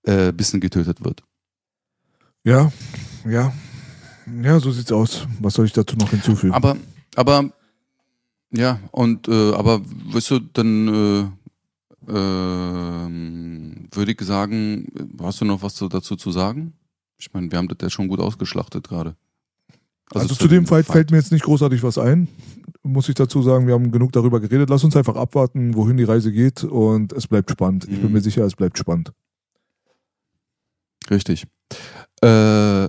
[0.03, 1.23] äh, bisschen getötet wird.
[2.45, 2.71] Ja,
[3.25, 3.51] ja.
[4.41, 5.27] Ja, so sieht's aus.
[5.41, 6.53] Was soll ich dazu noch hinzufügen?
[6.53, 6.77] Aber,
[7.15, 7.51] aber,
[8.51, 11.46] ja, und, äh, aber, weißt du, dann, äh,
[12.07, 14.87] ähm, würde ich sagen,
[15.21, 16.73] hast du noch was dazu zu sagen?
[17.17, 19.15] Ich meine, wir haben das ja schon gut ausgeschlachtet gerade.
[20.11, 22.27] Also, also, zu dem Fight, Fight fällt mir jetzt nicht großartig was ein.
[22.83, 24.69] Muss ich dazu sagen, wir haben genug darüber geredet.
[24.69, 27.83] Lass uns einfach abwarten, wohin die Reise geht und es bleibt spannend.
[27.85, 28.13] Ich bin mhm.
[28.13, 29.11] mir sicher, es bleibt spannend.
[31.09, 31.45] Richtig.
[32.21, 32.87] Äh,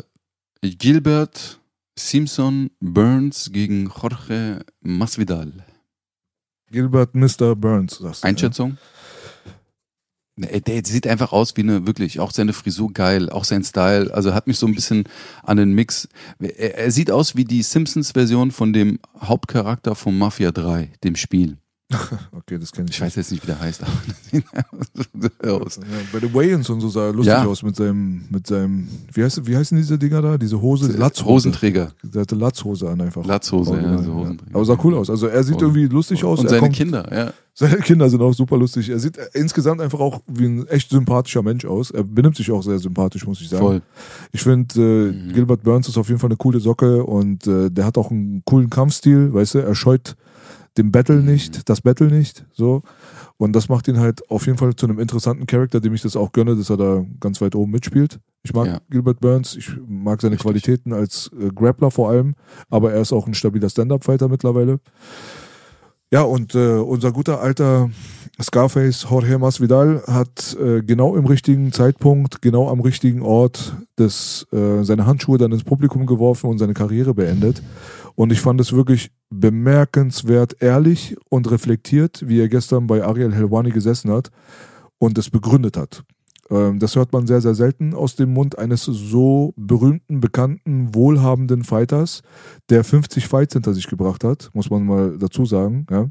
[0.63, 1.61] Gilbert
[1.99, 5.53] Simpson Burns gegen Jorge Masvidal.
[6.71, 7.57] Gilbert Mr.
[7.57, 7.99] Burns.
[7.99, 8.71] Sagst du, Einschätzung?
[8.71, 8.77] Ja?
[10.39, 14.15] Der sieht einfach aus wie eine, wirklich, auch seine Frisur geil, auch sein Style.
[14.15, 15.05] Also hat mich so ein bisschen
[15.43, 16.09] an den Mix.
[16.39, 21.59] Er, er sieht aus wie die Simpsons-Version von dem Hauptcharakter von Mafia 3, dem Spiel.
[22.33, 22.97] okay, das kenne ich.
[22.97, 23.83] Ich weiß jetzt nicht, wie der heißt.
[25.47, 25.77] aus.
[25.77, 25.83] Ja,
[26.13, 27.47] bei den Wayans und so sah er lustig ja.
[27.47, 30.37] aus mit seinem, mit seinem, wie, heißt, wie heißen diese Dinger da?
[30.37, 30.93] Diese Hose?
[30.93, 31.31] Latzhose.
[31.31, 31.93] Hosenträger.
[32.03, 33.25] Der hatte Latzhose an einfach.
[33.25, 34.55] Latzhose, ja, also Hosenträger.
[34.55, 35.09] Aber sah cool aus.
[35.09, 36.41] Also er sieht irgendwie lustig aus.
[36.41, 37.33] Und seine kommt, Kinder, ja.
[37.55, 38.91] Seine Kinder sind auch super lustig.
[38.91, 41.91] Er sieht insgesamt einfach auch wie ein echt sympathischer Mensch aus.
[41.91, 43.65] Er benimmt sich auch sehr sympathisch, muss ich sagen.
[43.65, 43.83] Voll.
[44.33, 45.33] Ich finde, äh, mhm.
[45.33, 48.43] Gilbert Burns ist auf jeden Fall eine coole Socke und äh, der hat auch einen
[48.45, 50.17] coolen Kampfstil, weißt du, er scheut
[50.79, 52.83] dem Battle nicht, das Battle nicht, so.
[53.37, 56.17] Und das macht ihn halt auf jeden Fall zu einem interessanten Charakter, dem ich das
[56.17, 58.19] auch gönne, dass er da ganz weit oben mitspielt.
[58.43, 58.81] Ich mag ja.
[58.89, 60.45] Gilbert Burns, ich mag seine Richtig.
[60.45, 62.35] Qualitäten als äh, Grappler vor allem,
[62.71, 64.81] aber er ist auch ein stabiler Stand-Up-Fighter mittlerweile.
[66.11, 67.91] Ja, und äh, unser guter alter
[68.41, 74.85] Scarface Jorge Masvidal hat äh, genau im richtigen Zeitpunkt, genau am richtigen Ort das, äh,
[74.85, 77.63] seine Handschuhe dann ins Publikum geworfen und seine Karriere beendet.
[78.19, 83.71] Und ich fand es wirklich bemerkenswert ehrlich und reflektiert, wie er gestern bei Ariel Helwani
[83.71, 84.33] gesessen hat
[84.99, 86.03] und es begründet hat.
[86.51, 91.63] Ähm, das hört man sehr, sehr selten aus dem Mund eines so berühmten, bekannten, wohlhabenden
[91.63, 92.23] Fighters,
[92.71, 95.87] der 50 Fights hinter sich gebracht hat, muss man mal dazu sagen.
[95.89, 96.11] Ja?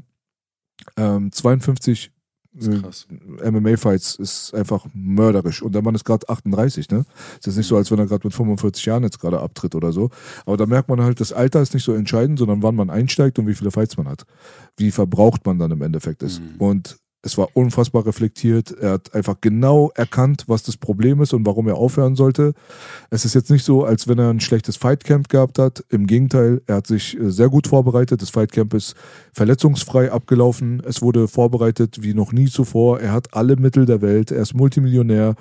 [0.96, 2.10] Ähm, 52 äh,
[2.58, 5.62] MMA-Fights ist einfach mörderisch.
[5.62, 7.04] Und der Mann ist gerade 38, ne?
[7.38, 9.92] Ist jetzt nicht so, als wenn er gerade mit 45 Jahren jetzt gerade abtritt oder
[9.92, 10.10] so.
[10.46, 13.38] Aber da merkt man halt, das Alter ist nicht so entscheidend, sondern wann man einsteigt
[13.38, 14.24] und wie viele Fights man hat.
[14.76, 16.40] Wie verbraucht man dann im Endeffekt ist.
[16.40, 16.56] Mhm.
[16.58, 18.70] Und es war unfassbar reflektiert.
[18.70, 22.54] Er hat einfach genau erkannt, was das Problem ist und warum er aufhören sollte.
[23.10, 25.84] Es ist jetzt nicht so, als wenn er ein schlechtes Fightcamp gehabt hat.
[25.88, 28.22] Im Gegenteil, er hat sich äh, sehr gut vorbereitet.
[28.22, 28.94] Das Fightcamp ist
[29.32, 30.80] verletzungsfrei abgelaufen.
[30.86, 33.00] Es wurde vorbereitet wie noch nie zuvor.
[33.00, 34.30] Er hat alle Mittel der Welt.
[34.30, 35.34] Er ist Multimillionär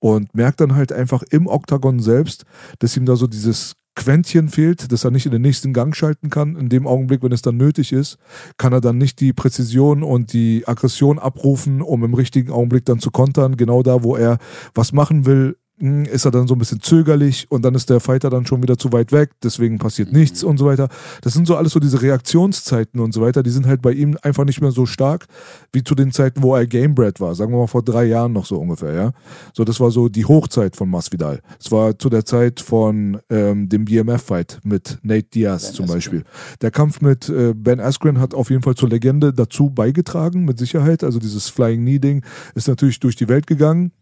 [0.00, 2.44] und merkt dann halt einfach im Oktagon selbst,
[2.80, 6.30] dass ihm da so dieses Quäntchen fehlt, dass er nicht in den nächsten Gang schalten
[6.30, 6.56] kann.
[6.56, 8.18] In dem Augenblick, wenn es dann nötig ist,
[8.56, 13.00] kann er dann nicht die Präzision und die Aggression abrufen, um im richtigen Augenblick dann
[13.00, 13.56] zu kontern.
[13.56, 14.38] Genau da, wo er
[14.74, 18.30] was machen will, ist er dann so ein bisschen zögerlich und dann ist der Fighter
[18.30, 20.20] dann schon wieder zu weit weg, deswegen passiert mhm.
[20.20, 20.88] nichts und so weiter.
[21.22, 24.16] Das sind so alles so diese Reaktionszeiten und so weiter, die sind halt bei ihm
[24.22, 25.26] einfach nicht mehr so stark
[25.72, 28.46] wie zu den Zeiten, wo er Gamebred war, sagen wir mal vor drei Jahren noch
[28.46, 29.12] so ungefähr, ja.
[29.54, 31.40] So, das war so die Hochzeit von Masvidal.
[31.58, 36.20] Es war zu der Zeit von ähm, dem BMF-Fight mit Nate Diaz ben zum Beispiel.
[36.20, 36.58] Askren.
[36.60, 40.58] Der Kampf mit äh, Ben Askren hat auf jeden Fall zur Legende dazu beigetragen, mit
[40.58, 41.02] Sicherheit.
[41.02, 43.92] Also dieses Flying Knee-Ding ist natürlich durch die Welt gegangen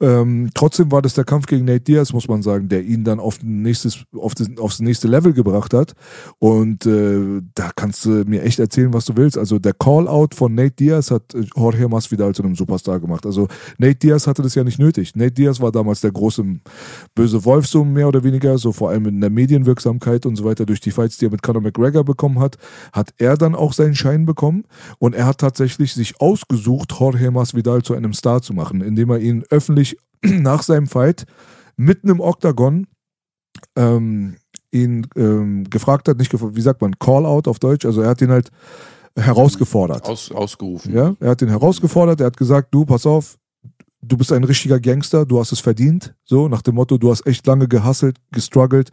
[0.00, 3.20] ähm, trotzdem war das der Kampf gegen Nate Diaz, muss man sagen, der ihn dann
[3.20, 5.94] auf nächstes, auf das, aufs nächste Level gebracht hat.
[6.38, 9.36] Und äh, da kannst du mir echt erzählen, was du willst.
[9.36, 13.26] Also der Call-out von Nate Diaz hat äh, Jorge Masvidal zu einem Superstar gemacht.
[13.26, 15.14] Also Nate Diaz hatte das ja nicht nötig.
[15.16, 16.44] Nate Diaz war damals der große
[17.14, 20.66] böse Wolf, so mehr oder weniger, so vor allem in der Medienwirksamkeit und so weiter,
[20.66, 22.56] durch die Fights, die er mit Conor McGregor bekommen hat,
[22.92, 24.64] hat er dann auch seinen Schein bekommen.
[24.98, 29.18] Und er hat tatsächlich sich ausgesucht, Jorge Masvidal zu einem Star zu machen, indem er
[29.18, 31.24] ihn öffentlich nach seinem Fight
[31.76, 32.86] mitten im Oktagon
[33.76, 34.36] ähm,
[34.70, 38.22] ihn ähm, gefragt hat, nicht gefragt, wie sagt man, Call-out auf Deutsch, also er hat
[38.22, 38.50] ihn halt
[39.16, 40.08] herausgefordert.
[40.08, 40.94] Aus, ausgerufen.
[40.94, 43.38] Ja, er hat ihn herausgefordert, er hat gesagt, du, pass auf,
[44.02, 46.14] du bist ein richtiger Gangster, du hast es verdient.
[46.24, 48.90] So, nach dem Motto, du hast echt lange gehasselt, gestruggelt,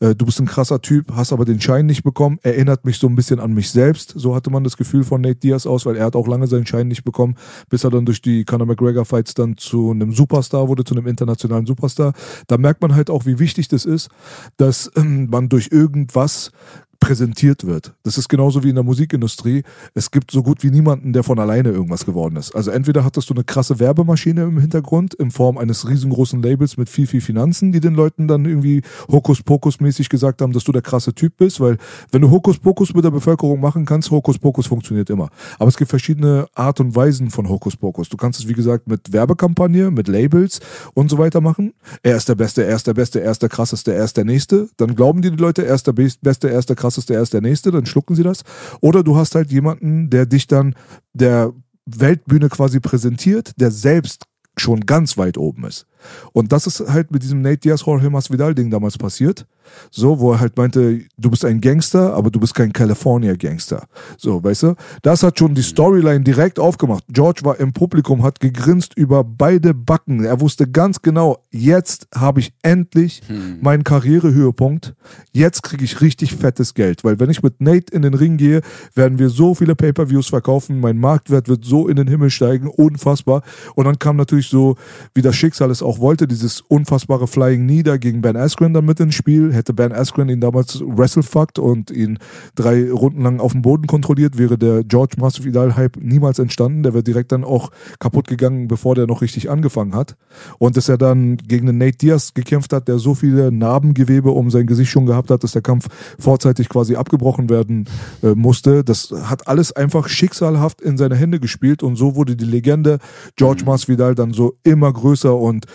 [0.00, 2.38] äh, du bist ein krasser Typ, hast aber den Schein nicht bekommen.
[2.42, 4.14] Erinnert mich so ein bisschen an mich selbst.
[4.16, 6.66] So hatte man das Gefühl von Nate Diaz aus, weil er hat auch lange seinen
[6.66, 7.36] Schein nicht bekommen,
[7.68, 11.06] bis er dann durch die Conor McGregor Fights dann zu einem Superstar wurde, zu einem
[11.06, 12.12] internationalen Superstar.
[12.46, 14.08] Da merkt man halt auch, wie wichtig das ist,
[14.56, 16.50] dass äh, man durch irgendwas
[17.00, 17.94] präsentiert wird.
[18.02, 19.62] Das ist genauso wie in der Musikindustrie.
[19.94, 22.54] Es gibt so gut wie niemanden, der von alleine irgendwas geworden ist.
[22.54, 26.88] Also entweder hattest du eine krasse Werbemaschine im Hintergrund in Form eines riesengroßen Labels mit
[26.88, 31.14] viel, viel Finanzen, die den Leuten dann irgendwie Hokuspokus-mäßig gesagt haben, dass du der krasse
[31.14, 31.78] Typ bist, weil
[32.10, 35.30] wenn du Hokuspokus mit der Bevölkerung machen kannst, Hokuspokus funktioniert immer.
[35.58, 38.08] Aber es gibt verschiedene Art und Weisen von Hokuspokus.
[38.08, 40.60] Du kannst es, wie gesagt, mit Werbekampagne, mit Labels
[40.94, 41.74] und so weiter machen.
[42.02, 44.24] Er ist der Beste, er ist der Beste, er ist der Krasseste, er ist der
[44.24, 44.68] Nächste.
[44.76, 47.22] Dann glauben die, die Leute, er ist der Beste, er ist der Krasseste krasseste, er
[47.22, 48.42] ist der Nächste, dann schlucken sie das.
[48.80, 50.74] Oder du hast halt jemanden, der dich dann
[51.12, 51.52] der
[51.86, 54.24] Weltbühne quasi präsentiert, der selbst
[54.56, 55.86] schon ganz weit oben ist.
[56.32, 59.46] Und das ist halt mit diesem Nate Diaz Jorge Masvidal Ding damals passiert.
[59.90, 63.86] So, wo er halt meinte, du bist ein Gangster, aber du bist kein California Gangster.
[64.16, 64.74] So, weißt du?
[65.02, 67.04] Das hat schon die Storyline direkt aufgemacht.
[67.08, 70.24] George war im Publikum, hat gegrinst über beide Backen.
[70.24, 73.58] Er wusste ganz genau, jetzt habe ich endlich hm.
[73.60, 74.94] meinen Karrierehöhepunkt.
[75.32, 77.04] Jetzt kriege ich richtig fettes Geld.
[77.04, 78.60] Weil wenn ich mit Nate in den Ring gehe,
[78.94, 80.80] werden wir so viele Pay-Per-Views verkaufen.
[80.80, 82.68] Mein Marktwert wird so in den Himmel steigen.
[82.68, 83.42] Unfassbar.
[83.74, 84.76] Und dann kam natürlich so,
[85.14, 88.98] wie das Schicksal es auch wollte, dieses unfassbare Flying Nieder gegen Ben Askren dann mit
[88.98, 89.52] ins Spiel.
[89.52, 92.18] Hätte Ben Askren ihn damals wrestlefuckt und ihn
[92.54, 96.82] drei Runden lang auf dem Boden kontrolliert, wäre der George Masvidal-Hype niemals entstanden.
[96.82, 100.16] Der wäre direkt dann auch kaputt gegangen, bevor der noch richtig angefangen hat.
[100.58, 104.50] Und dass er dann gegen den Nate Diaz gekämpft hat, der so viele Narbengewebe um
[104.50, 105.86] sein Gesicht schon gehabt hat, dass der Kampf
[106.18, 107.88] vorzeitig quasi abgebrochen werden
[108.22, 108.82] äh, musste.
[108.82, 112.98] Das hat alles einfach schicksalhaft in seine Hände gespielt und so wurde die Legende
[113.36, 113.58] George.
[113.68, 115.66] Masvidal dann so immer größer und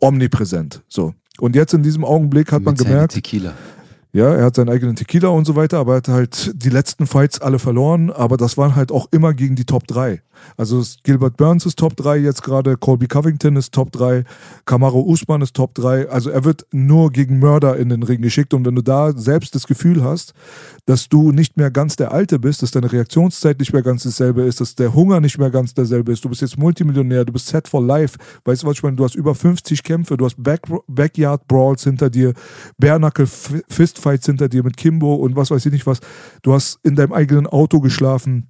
[0.00, 0.82] omnipräsent.
[0.88, 1.14] So.
[1.38, 3.14] Und jetzt in diesem Augenblick hat Mit man gemerkt.
[3.14, 3.54] Tequila.
[4.12, 7.08] Ja, er hat seinen eigenen Tequila und so weiter, aber er hat halt die letzten
[7.08, 10.22] Fights alle verloren, aber das waren halt auch immer gegen die Top 3.
[10.56, 14.24] Also Gilbert Burns ist Top 3 jetzt gerade, Colby Covington ist Top 3,
[14.64, 16.08] Camaro Usman ist Top 3.
[16.08, 18.54] Also er wird nur gegen Mörder in den Ring geschickt.
[18.54, 20.34] Und wenn du da selbst das Gefühl hast,
[20.86, 24.42] dass du nicht mehr ganz der Alte bist, dass deine Reaktionszeit nicht mehr ganz dasselbe
[24.42, 27.48] ist, dass der Hunger nicht mehr ganz derselbe ist, du bist jetzt Multimillionär, du bist
[27.48, 28.18] set for life.
[28.44, 28.96] Weißt du, was ich meine?
[28.96, 32.34] Du hast über 50 Kämpfe, du hast Back Backyard Brawls hinter dir,
[32.78, 36.00] Bare Knuckle Fistfights hinter dir mit Kimbo und was weiß ich nicht was.
[36.42, 38.48] Du hast in deinem eigenen Auto geschlafen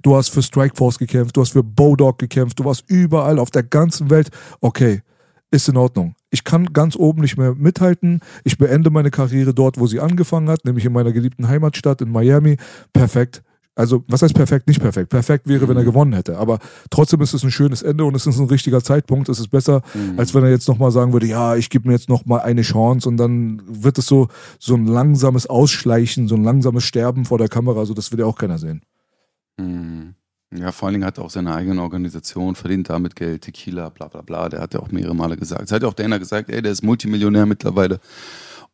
[0.00, 3.62] Du hast für Strikeforce gekämpft, du hast für Bodog gekämpft, du warst überall auf der
[3.62, 4.30] ganzen Welt.
[4.60, 5.02] Okay,
[5.50, 6.14] ist in Ordnung.
[6.30, 8.20] Ich kann ganz oben nicht mehr mithalten.
[8.42, 12.10] Ich beende meine Karriere dort, wo sie angefangen hat, nämlich in meiner geliebten Heimatstadt in
[12.10, 12.56] Miami.
[12.94, 13.42] Perfekt.
[13.74, 14.66] Also, was heißt perfekt?
[14.66, 15.08] Nicht perfekt.
[15.08, 16.36] Perfekt wäre, wenn er gewonnen hätte.
[16.38, 16.58] Aber
[16.90, 19.28] trotzdem ist es ein schönes Ende und es ist ein richtiger Zeitpunkt.
[19.30, 20.18] Es ist besser, Mhm.
[20.18, 23.08] als wenn er jetzt nochmal sagen würde, ja, ich gebe mir jetzt nochmal eine Chance
[23.08, 24.28] und dann wird es so,
[24.58, 27.86] so ein langsames Ausschleichen, so ein langsames Sterben vor der Kamera.
[27.86, 28.82] So, das will ja auch keiner sehen.
[29.58, 30.14] Mhm.
[30.54, 34.08] Ja, vor allen Dingen hat er auch seine eigene Organisation, verdient damit Geld, Tequila, bla
[34.08, 34.48] bla bla.
[34.50, 35.62] Der hat ja auch mehrere Male gesagt.
[35.62, 38.00] Es hat ja auch Dana gesagt, ey, der ist Multimillionär mittlerweile.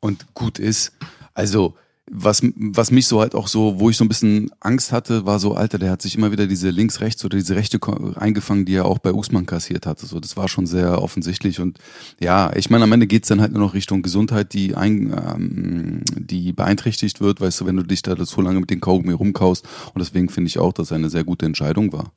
[0.01, 0.93] Und gut ist.
[1.35, 1.77] Also,
[2.11, 5.39] was, was mich so halt auch so, wo ich so ein bisschen Angst hatte, war
[5.39, 7.79] so, Alter, der hat sich immer wieder diese links-rechts oder diese Rechte
[8.17, 10.07] eingefangen, die er auch bei Usman kassiert hatte.
[10.07, 11.61] So, das war schon sehr offensichtlich.
[11.61, 11.79] Und
[12.21, 16.03] ja, ich meine, am Ende geht's dann halt nur noch Richtung Gesundheit, die, ein, ähm,
[16.15, 19.67] die beeinträchtigt wird, weißt du, wenn du dich da so lange mit den Kaugummi rumkaust.
[19.95, 22.13] Und deswegen finde ich auch, dass er eine sehr gute Entscheidung war.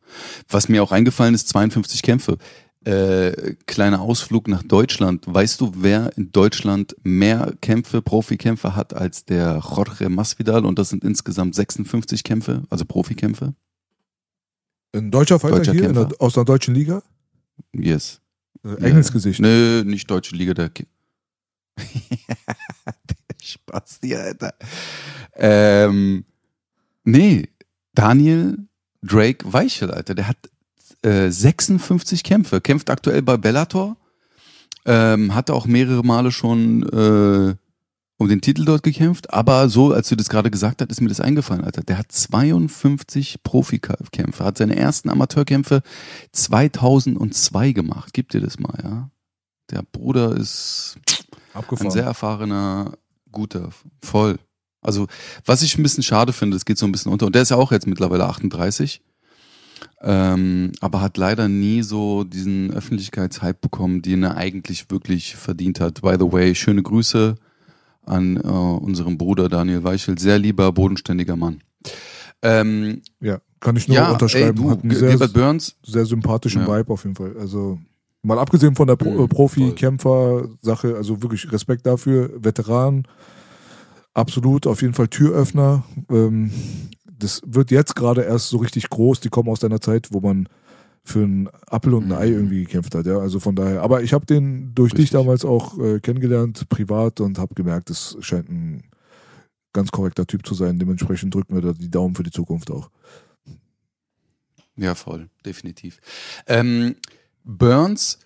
[0.50, 2.38] Was mir auch eingefallen ist, 52 Kämpfe.
[2.84, 5.26] Äh, kleiner Ausflug nach Deutschland.
[5.28, 10.66] Weißt du, wer in Deutschland mehr Kämpfe, Profikämpfe hat als der Jorge Masvidal?
[10.66, 13.54] Und das sind insgesamt 56 Kämpfe, also Profikämpfe.
[14.96, 17.04] Ein deutscher Fighter Deutscher hier in der, aus einer deutschen Liga?
[17.72, 18.20] Yes.
[18.64, 19.40] Äh, Engelsgesicht.
[19.40, 20.70] Nö, nicht deutsche Liga, der,
[21.78, 21.86] der
[23.42, 24.56] Spaß dir, Alter.
[25.36, 26.26] Ähm,
[27.04, 27.48] nee,
[27.94, 28.58] Daniel
[29.04, 30.50] Drake Weichel, Alter, der hat
[31.04, 33.98] äh, 56 Kämpfe, kämpft aktuell bei Bellator,
[34.86, 37.56] ähm, hatte auch mehrere Male schon äh,
[38.22, 41.08] um den Titel dort gekämpft, aber so, als du das gerade gesagt hast, ist mir
[41.08, 41.82] das eingefallen, Alter.
[41.82, 45.82] Der hat 52 Profikämpfe, hat seine ersten Amateurkämpfe
[46.32, 48.14] 2002 gemacht.
[48.14, 49.10] Gib dir das mal, ja.
[49.72, 51.92] Der Bruder ist ein Abgefahren.
[51.92, 52.94] sehr erfahrener,
[53.32, 53.70] guter,
[54.04, 54.38] voll.
[54.82, 55.08] Also,
[55.46, 57.26] was ich ein bisschen schade finde, das geht so ein bisschen unter.
[57.26, 59.02] Und der ist ja auch jetzt mittlerweile 38.
[60.04, 66.02] Ähm, aber hat leider nie so diesen Öffentlichkeitshype bekommen, den er eigentlich wirklich verdient hat.
[66.02, 67.36] By the way, schöne Grüße
[68.06, 70.18] an äh, unseren Bruder Daniel Weichel.
[70.18, 71.62] Sehr lieber, bodenständiger Mann.
[72.42, 74.56] Ähm, ja, kann ich nur ja, ey, unterschreiben.
[74.56, 76.80] du, Hat einen sehr, Gilbert Burns, sehr sympathischen Ja.
[76.80, 77.36] Vibe auf jeden Fall.
[77.40, 77.78] Also
[78.24, 83.08] mal abgesehen von der Pro Mhm, äh, Profi-Kämpfer-Sache, also wirklich Respekt dafür, Veteran,
[84.16, 85.84] absolut, auf jeden Fall Türöffner.
[86.10, 86.52] Ähm,
[87.22, 89.20] das wird jetzt gerade erst so richtig groß.
[89.20, 90.48] Die kommen aus einer Zeit, wo man
[91.04, 92.34] für einen Appel und ein Ei Mhm.
[92.34, 93.06] irgendwie gekämpft hat.
[93.06, 93.82] Ja, also von daher.
[93.82, 95.20] Aber ich habe den durch dich Richtig.
[95.20, 98.84] damals auch äh, kennengelernt, privat, und habe gemerkt, es scheint ein
[99.74, 100.78] ganz korrekter Typ zu sein.
[100.78, 102.90] Dementsprechend drücken wir da die Daumen für die Zukunft auch.
[104.76, 106.00] Ja, voll, definitiv.
[106.48, 106.96] Ähm,
[107.44, 108.20] Burns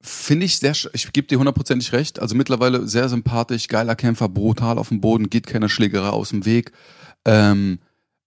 [0.00, 4.78] finde ich sehr, ich gebe dir hundertprozentig recht, also mittlerweile sehr sympathisch, geiler Kämpfer, brutal
[4.78, 6.72] auf dem Boden, geht keiner Schlägerei aus dem Weg.
[7.24, 7.78] Ähm,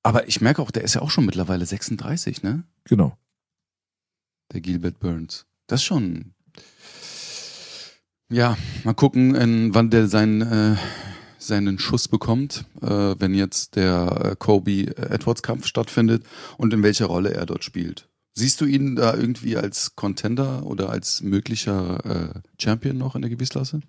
[0.04, 2.64] aber ich merke auch, der ist ja auch schon mittlerweile 36, ne?
[2.86, 3.18] Genau.
[4.54, 5.46] Der Gilbert Burns.
[5.68, 6.34] Das ist schon.
[8.32, 10.76] Ja, mal gucken, in, wann der seinen, äh,
[11.40, 16.24] seinen Schuss bekommt, äh, wenn jetzt der äh, Kobe Edwards Kampf stattfindet
[16.58, 18.08] und in welcher Rolle er dort spielt.
[18.36, 23.32] Siehst du ihn da irgendwie als Contender oder als möglicher äh, Champion noch in der
[23.32, 23.82] Gewichtsklasse?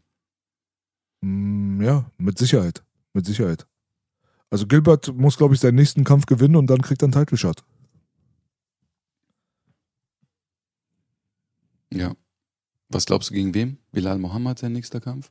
[1.22, 2.82] Mm, Ja, mit Sicherheit.
[3.12, 3.66] Mit Sicherheit.
[4.50, 7.38] Also Gilbert muss, glaube ich, seinen nächsten Kampf gewinnen und dann kriegt er einen Title
[7.38, 7.62] Shot.
[11.92, 12.14] Ja.
[12.88, 13.78] Was glaubst du gegen wem?
[13.92, 15.30] Bilal Mohammed sein nächster Kampf?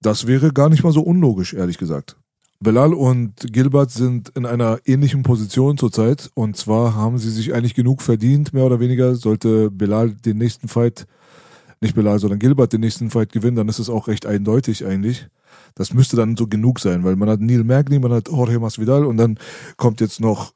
[0.00, 2.16] Das wäre gar nicht mal so unlogisch, ehrlich gesagt.
[2.58, 6.30] Belal und Gilbert sind in einer ähnlichen Position zurzeit.
[6.34, 9.14] Und zwar haben sie sich eigentlich genug verdient, mehr oder weniger.
[9.14, 11.06] Sollte Belal den nächsten Fight,
[11.80, 15.28] nicht Belal, sondern Gilbert den nächsten Fight gewinnen, dann ist es auch recht eindeutig eigentlich.
[15.74, 19.04] Das müsste dann so genug sein, weil man hat Neil Magny, man hat Jorge Masvidal
[19.04, 19.38] und dann
[19.76, 20.52] kommt jetzt noch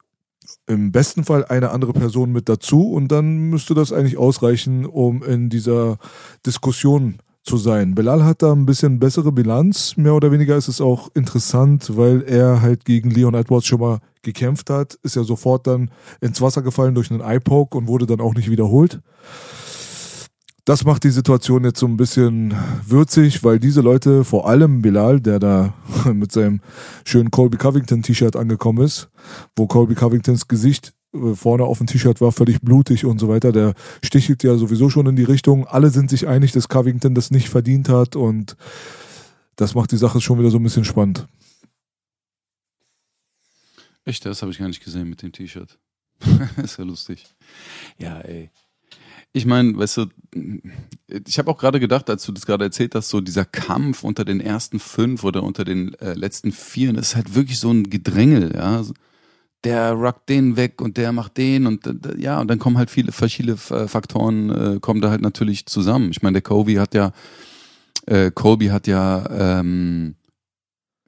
[0.67, 5.23] im besten Fall eine andere Person mit dazu und dann müsste das eigentlich ausreichen, um
[5.23, 5.97] in dieser
[6.45, 7.95] Diskussion zu sein.
[7.95, 9.97] Belal hat da ein bisschen bessere Bilanz.
[9.97, 13.99] Mehr oder weniger ist es auch interessant, weil er halt gegen Leon Edwards schon mal
[14.21, 14.95] gekämpft hat.
[15.01, 15.89] Ist ja sofort dann
[16.19, 19.01] ins Wasser gefallen durch einen Eye-Poke und wurde dann auch nicht wiederholt.
[20.65, 22.53] Das macht die Situation jetzt so ein bisschen
[22.85, 25.73] würzig, weil diese Leute, vor allem Bilal, der da
[26.13, 26.61] mit seinem
[27.03, 29.09] schönen Colby Covington T-Shirt angekommen ist,
[29.55, 33.51] wo Colby Covingtons Gesicht äh, vorne auf dem T-Shirt war völlig blutig und so weiter,
[33.51, 33.73] der
[34.03, 35.65] stichelt ja sowieso schon in die Richtung.
[35.67, 38.55] Alle sind sich einig, dass Covington das nicht verdient hat und
[39.55, 41.27] das macht die Sache schon wieder so ein bisschen spannend.
[44.05, 45.79] Echt, das habe ich gar nicht gesehen mit dem T-Shirt.
[46.57, 47.25] ist ja lustig.
[47.97, 48.51] Ja, ey.
[49.33, 50.05] Ich meine, weißt du,
[51.25, 54.25] ich habe auch gerade gedacht, als du das gerade erzählt hast, so dieser Kampf unter
[54.25, 57.89] den ersten fünf oder unter den äh, letzten vier, das ist halt wirklich so ein
[57.89, 58.83] Gedrängel, ja.
[59.63, 62.91] der rockt den weg und der macht den und äh, ja, und dann kommen halt
[62.91, 66.11] viele verschiedene Faktoren, äh, kommen da halt natürlich zusammen.
[66.11, 67.13] Ich meine, der Kobe hat ja,
[68.07, 70.15] äh, Colby hat ja ähm,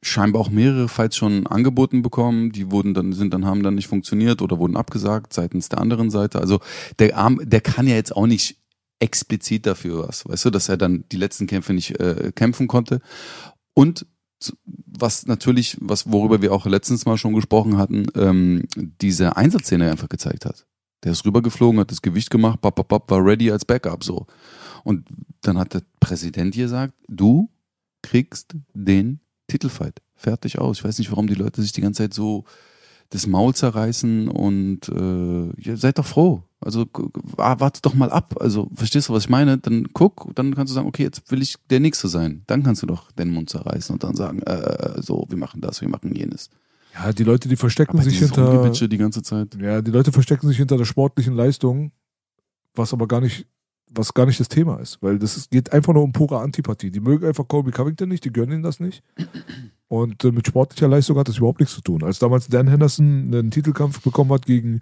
[0.04, 3.88] scheinbar auch mehrere Fights schon angeboten bekommen, die wurden dann, sind dann, haben dann nicht
[3.88, 6.40] funktioniert oder wurden abgesagt seitens der anderen Seite.
[6.40, 6.60] Also
[7.00, 8.58] der Arm, der kann ja jetzt auch nicht
[9.00, 13.02] explizit dafür was, weißt du, dass er dann die letzten Kämpfe nicht äh, kämpfen konnte.
[13.74, 14.06] Und
[14.66, 20.10] was natürlich, was worüber wir auch letztens mal schon gesprochen hatten, ähm, diese Einsatzszene einfach
[20.10, 20.66] gezeigt hat.
[21.04, 24.26] Der ist rübergeflogen, hat das Gewicht gemacht, bap, bap, bap, war ready als Backup so.
[24.84, 25.08] Und
[25.42, 27.50] dann hat der Präsident gesagt, du
[28.02, 30.02] kriegst den Titelfight.
[30.16, 30.80] Fertig aus.
[30.80, 32.46] Ich weiß nicht, warum die Leute sich die ganze Zeit so
[33.10, 36.44] das Maul zerreißen und äh, ja, seid doch froh.
[36.60, 36.86] Also
[37.36, 38.36] warte doch mal ab.
[38.40, 39.58] Also verstehst du, was ich meine?
[39.58, 42.44] Dann guck, dann kannst du sagen, okay, jetzt will ich der Nächste sein.
[42.48, 45.82] Dann kannst du doch den Mund zerreißen und dann sagen, äh, so, wir machen das,
[45.82, 46.50] wir machen jenes.
[46.94, 49.56] Ja, die Leute, die verstecken aber sich hinter die ganze Zeit.
[49.60, 51.92] Ja, die Leute verstecken sich hinter der sportlichen Leistung,
[52.76, 53.48] was aber gar nicht
[53.96, 56.92] was gar nicht das Thema ist, weil das ist, geht einfach nur um pure Antipathie.
[56.92, 59.04] Die mögen einfach Colby Covington nicht, die gönnen ihm das nicht.
[59.88, 62.04] Und äh, mit sportlicher Leistung hat das überhaupt nichts zu tun.
[62.04, 64.82] Als damals Dan Henderson einen Titelkampf bekommen hat gegen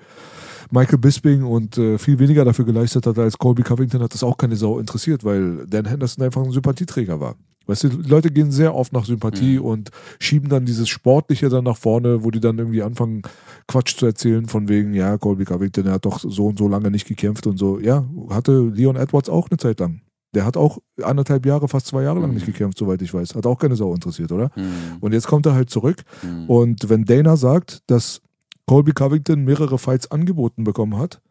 [0.72, 4.38] Michael Bisping und äh, viel weniger dafür geleistet hat als Colby Covington, hat das auch
[4.38, 7.36] keine Sau interessiert, weil Dan Henderson einfach ein Sympathieträger war.
[7.68, 9.66] Weißt du, Leute gehen sehr oft nach Sympathie mhm.
[9.66, 13.22] und schieben dann dieses Sportliche dann nach vorne, wo die dann irgendwie anfangen,
[13.68, 16.92] Quatsch zu erzählen, von wegen, ja, Colby Covington, der hat doch so und so lange
[16.92, 17.80] nicht gekämpft und so.
[17.80, 20.02] Ja, hatte Leon Edwards auch eine Zeit lang.
[20.34, 22.54] Der hat auch anderthalb Jahre, fast zwei Jahre lang nicht mhm.
[22.54, 23.36] gekämpft, soweit ich weiß.
[23.36, 24.50] Hat auch keine Sau interessiert, oder?
[24.56, 24.98] Mhm.
[25.02, 26.04] Und jetzt kommt er halt zurück.
[26.24, 26.50] Mhm.
[26.50, 28.22] Und wenn Dana sagt, dass
[28.66, 31.22] Colby Covington mehrere Fights angeboten bekommen hat,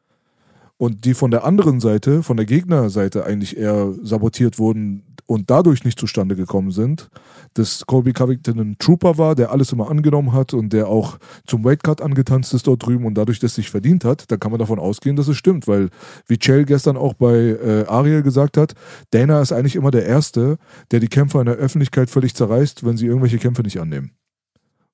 [0.80, 5.84] und die von der anderen Seite, von der Gegnerseite eigentlich eher sabotiert wurden und dadurch
[5.84, 7.10] nicht zustande gekommen sind,
[7.52, 11.64] dass Colby Covington ein Trooper war, der alles immer angenommen hat und der auch zum
[11.64, 14.78] Weightcut angetanzt ist dort drüben und dadurch das sich verdient hat, dann kann man davon
[14.78, 15.90] ausgehen, dass es stimmt, weil
[16.28, 18.72] wie Chael gestern auch bei äh, Ariel gesagt hat,
[19.10, 20.56] Dana ist eigentlich immer der Erste,
[20.92, 24.12] der die Kämpfer in der Öffentlichkeit völlig zerreißt, wenn sie irgendwelche Kämpfe nicht annehmen.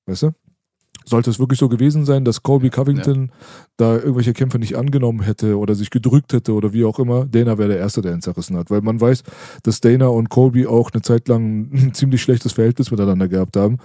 [0.05, 0.31] Weißt du?
[1.07, 3.31] Sollte es wirklich so gewesen sein, dass Colby Covington ja.
[3.77, 7.57] da irgendwelche Kämpfe nicht angenommen hätte oder sich gedrückt hätte oder wie auch immer, Dana
[7.57, 8.69] wäre der Erste, der ihn zerrissen hat.
[8.69, 9.23] Weil man weiß,
[9.63, 13.77] dass Dana und Colby auch eine Zeit lang ein ziemlich schlechtes Verhältnis miteinander gehabt haben,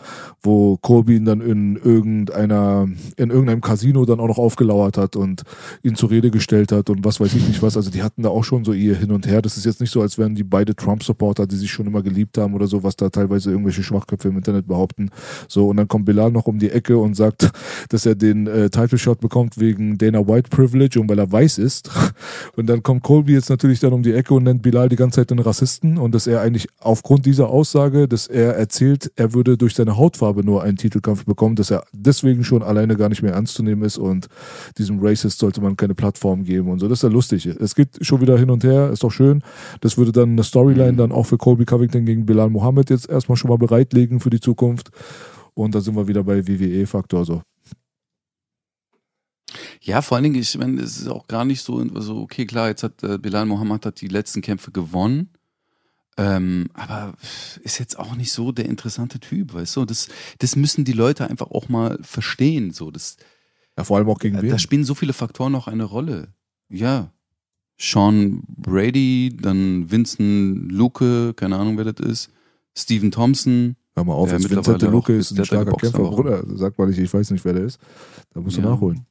[0.42, 5.42] wo Colby ihn dann in irgendeiner, in irgendeinem Casino dann auch noch aufgelauert hat und
[5.82, 7.76] ihn zur Rede gestellt hat und was weiß ich nicht was.
[7.76, 9.42] Also die hatten da auch schon so ihr Hin und Her.
[9.42, 12.36] Das ist jetzt nicht so, als wären die beide Trump-Supporter, die sich schon immer geliebt
[12.38, 15.10] haben oder so, was da teilweise irgendwelche Schwachköpfe im Internet behaupten.
[15.48, 17.50] So, und dann kommt Bilal noch um die Ecke und und sagt,
[17.90, 21.58] dass er den äh, Title Shot bekommt wegen Dana White Privilege und weil er weiß
[21.58, 21.90] ist.
[22.56, 25.20] Und dann kommt Colby jetzt natürlich dann um die Ecke und nennt Bilal die ganze
[25.20, 29.56] Zeit einen Rassisten und dass er eigentlich aufgrund dieser Aussage, dass er erzählt, er würde
[29.56, 33.32] durch seine Hautfarbe nur einen Titelkampf bekommen, dass er deswegen schon alleine gar nicht mehr
[33.32, 34.28] ernst zu nehmen ist und
[34.76, 36.88] diesem Racist sollte man keine Plattform geben und so.
[36.88, 37.46] Das ist ja lustig.
[37.46, 39.42] Es geht schon wieder hin und her, ist doch schön.
[39.80, 43.36] Das würde dann eine Storyline dann auch für Colby Covington gegen Bilal Mohammed jetzt erstmal
[43.36, 44.90] schon mal bereitlegen für die Zukunft.
[45.54, 47.42] Und da sind wir wieder bei WWE-Faktor so.
[49.80, 52.68] Ja, vor allen Dingen, ich meine, es ist auch gar nicht so, also okay, klar,
[52.68, 55.30] jetzt hat äh, Bilal Mohammed hat die letzten Kämpfe gewonnen.
[56.18, 57.14] Ähm, aber
[57.62, 59.84] ist jetzt auch nicht so der interessante Typ, weißt du?
[59.84, 60.08] Das,
[60.38, 62.70] das müssen die Leute einfach auch mal verstehen.
[62.70, 62.90] So.
[62.90, 63.16] Das,
[63.76, 64.50] ja, vor allem auch gegen äh, wen?
[64.50, 66.28] Da spielen so viele Faktoren noch eine Rolle.
[66.68, 67.12] Ja.
[67.78, 72.30] Sean Brady, dann Vincent Luke, keine Ahnung, wer das ist,
[72.76, 75.98] Stephen Thompson, Hör mal auf, ja, Vincent de Luque ist ein starker Kämpfer.
[75.98, 77.78] Bruder, sag mal nicht, ich weiß nicht, wer der ist.
[78.32, 78.62] Da musst ja.
[78.62, 79.04] du nachholen.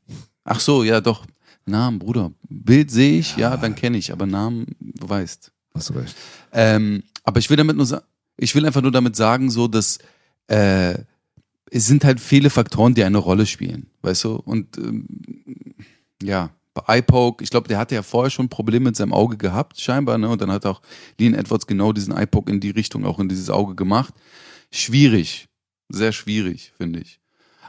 [0.44, 1.26] Ach so, ja, doch.
[1.66, 2.32] Namen, Bruder.
[2.50, 5.52] Bild sehe ich, ja, ja dann kenne ich, aber Namen, du weißt.
[5.76, 6.16] Hast du recht.
[6.52, 8.04] Ähm, aber ich will damit nur sagen,
[8.38, 10.00] ich will einfach nur damit sagen, so, dass
[10.48, 10.96] äh,
[11.70, 14.36] es sind halt viele Faktoren, die eine Rolle spielen, weißt du?
[14.36, 15.06] Und ähm,
[16.24, 19.80] ja, bei iPoke, ich glaube, der hatte ja vorher schon Probleme mit seinem Auge gehabt,
[19.80, 20.28] scheinbar, ne?
[20.28, 20.82] Und dann hat auch
[21.20, 24.16] Lean Edwards genau diesen iPoke in die Richtung, auch in dieses Auge gemacht
[24.72, 25.48] schwierig.
[25.90, 27.20] Sehr schwierig, finde ich.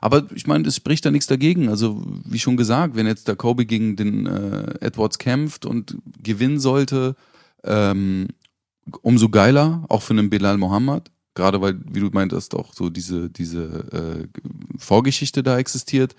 [0.01, 1.69] Aber ich meine, es spricht da nichts dagegen.
[1.69, 6.59] Also, wie schon gesagt, wenn jetzt der Kobe gegen den äh, Edwards kämpft und gewinnen
[6.59, 7.15] sollte,
[7.63, 8.29] ähm,
[9.03, 11.11] umso geiler, auch für einen Bilal Mohammed.
[11.35, 14.39] Gerade weil, wie du meintest, auch so diese, diese äh,
[14.77, 16.17] Vorgeschichte da existiert.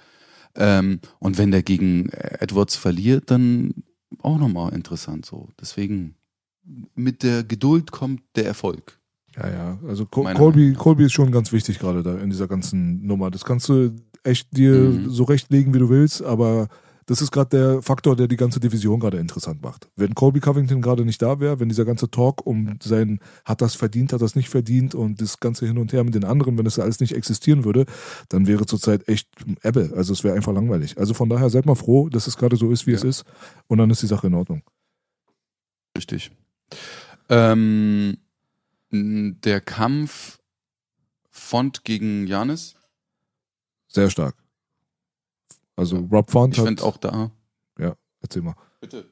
[0.55, 3.83] Ähm, und wenn der gegen Edwards verliert, dann
[4.21, 5.49] auch nochmal interessant so.
[5.59, 6.15] Deswegen,
[6.95, 8.97] mit der Geduld kommt der Erfolg.
[9.35, 9.79] Ja, ja.
[9.87, 13.31] Also Colby, Colby ist schon ganz wichtig gerade da in dieser ganzen Nummer.
[13.31, 15.09] Das kannst du echt dir mhm.
[15.09, 16.67] so rechtlegen, wie du willst, aber
[17.05, 19.89] Das ist gerade der Faktor, der die ganze Division gerade interessant macht.
[19.95, 23.75] Wenn Colby Covington gerade nicht da wäre, wenn dieser ganze Talk um sein, hat das
[23.75, 26.65] verdient, hat das nicht verdient und das ganze Hin und Her mit den anderen, wenn
[26.65, 27.85] das alles nicht existieren würde,
[28.29, 29.27] dann wäre zurzeit echt
[29.63, 29.91] Ebbe.
[29.95, 30.97] Also es wäre einfach langweilig.
[30.97, 32.97] Also von daher seid mal froh, dass es gerade so ist, wie ja.
[32.97, 33.25] es ist.
[33.67, 34.61] Und dann ist die Sache in Ordnung.
[35.97, 36.31] Richtig.
[37.29, 38.17] Ähm,
[38.93, 40.39] der Kampf
[41.31, 42.75] Font gegen Janis?
[43.87, 44.35] Sehr stark.
[45.75, 46.07] Also ja.
[46.11, 47.31] Rob Font ich finde auch da.
[47.79, 48.55] Ja, erzähl mal.
[48.79, 49.09] Bitte.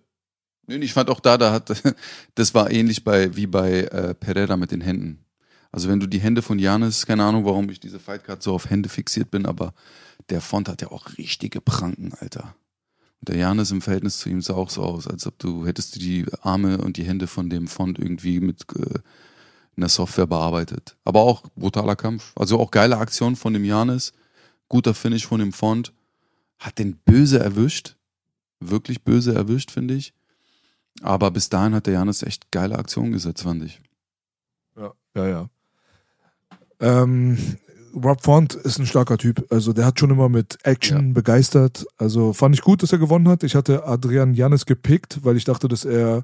[0.68, 1.82] Nee, ich fand auch da, da hat,
[2.36, 5.26] das war ähnlich bei, wie bei äh, Pereira mit den Händen.
[5.72, 8.70] Also wenn du die Hände von Janis, keine Ahnung, warum ich diese Fightcard so auf
[8.70, 9.74] Hände fixiert bin, aber
[10.30, 12.56] der Font hat ja auch richtige Pranken, Alter.
[13.20, 15.96] Und der Janis im Verhältnis zu ihm sah auch so aus, als ob du hättest
[15.96, 19.00] du die Arme und die Hände von dem Font irgendwie mit äh,
[19.76, 20.96] in der Software bearbeitet.
[21.06, 22.34] Aber auch brutaler Kampf.
[22.36, 24.14] Also auch geile Aktion von dem Janis,
[24.70, 25.94] guter Finish von dem Font.
[26.60, 27.96] Hat den böse erwischt.
[28.60, 30.14] Wirklich böse erwischt, finde ich.
[31.02, 33.82] Aber bis dahin hat der Janis echt geile Aktionen gesetzt, fand ich.
[34.76, 35.50] Ja, ja, ja.
[36.80, 37.38] Ähm,
[37.94, 39.46] Rob Font ist ein starker Typ.
[39.52, 41.14] Also der hat schon immer mit Action ja.
[41.14, 41.86] begeistert.
[41.98, 43.44] Also fand ich gut, dass er gewonnen hat.
[43.44, 46.24] Ich hatte Adrian Janis gepickt, weil ich dachte, dass er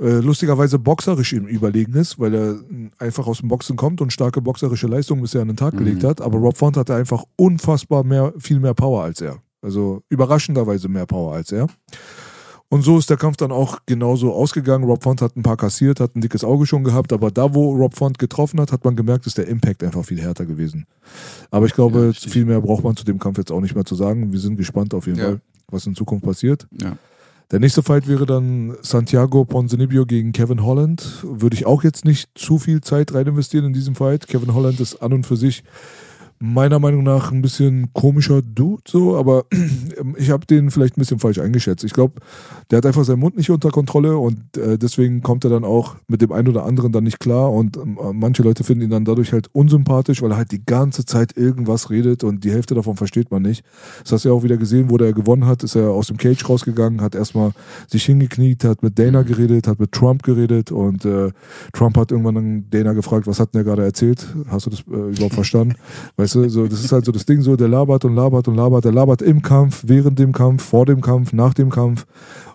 [0.00, 2.58] äh, lustigerweise boxerisch ihm überlegen ist, weil er
[2.98, 5.78] einfach aus dem Boxen kommt und starke boxerische Leistungen bisher an den Tag mhm.
[5.78, 6.20] gelegt hat.
[6.20, 9.38] Aber Rob Font hatte einfach unfassbar mehr, viel mehr Power als er.
[9.62, 11.68] Also überraschenderweise mehr Power als er.
[12.68, 14.84] Und so ist der Kampf dann auch genauso ausgegangen.
[14.84, 17.72] Rob Font hat ein paar kassiert, hat ein dickes Auge schon gehabt, aber da, wo
[17.72, 20.86] Rob Font getroffen hat, hat man gemerkt, ist der Impact einfach viel härter gewesen.
[21.52, 23.84] Aber ich glaube, ja, viel mehr braucht man zu dem Kampf jetzt auch nicht mehr
[23.84, 24.32] zu sagen.
[24.32, 25.24] Wir sind gespannt auf jeden ja.
[25.24, 26.66] Fall, was in Zukunft passiert.
[26.82, 26.96] Ja.
[27.50, 31.22] Der nächste Fight wäre dann Santiago Ponzinibbio gegen Kevin Holland.
[31.22, 34.26] Würde ich auch jetzt nicht zu viel Zeit rein investieren in diesem Fight.
[34.26, 35.62] Kevin Holland ist an und für sich
[36.52, 39.46] meiner Meinung nach ein bisschen komischer Dude, so, aber
[40.16, 41.84] ich habe den vielleicht ein bisschen falsch eingeschätzt.
[41.84, 42.20] Ich glaube,
[42.70, 45.96] der hat einfach seinen Mund nicht unter Kontrolle und äh, deswegen kommt er dann auch
[46.06, 47.80] mit dem einen oder anderen dann nicht klar und äh,
[48.12, 51.88] manche Leute finden ihn dann dadurch halt unsympathisch, weil er halt die ganze Zeit irgendwas
[51.88, 53.64] redet und die Hälfte davon versteht man nicht.
[54.02, 56.18] Das hast du ja auch wieder gesehen, wo der gewonnen hat, ist er aus dem
[56.18, 57.52] Cage rausgegangen, hat erstmal
[57.88, 61.30] sich hingekniet, hat mit Dana geredet, hat mit Trump geredet und äh,
[61.72, 64.26] Trump hat irgendwann dann Dana gefragt, was hat denn der gerade erzählt?
[64.48, 65.74] Hast du das äh, überhaupt verstanden?
[66.16, 68.56] Weißt du, so, das ist halt so das Ding so, der labert und labert und
[68.56, 72.06] labert, der labert im Kampf, während dem Kampf, vor dem Kampf, nach dem Kampf.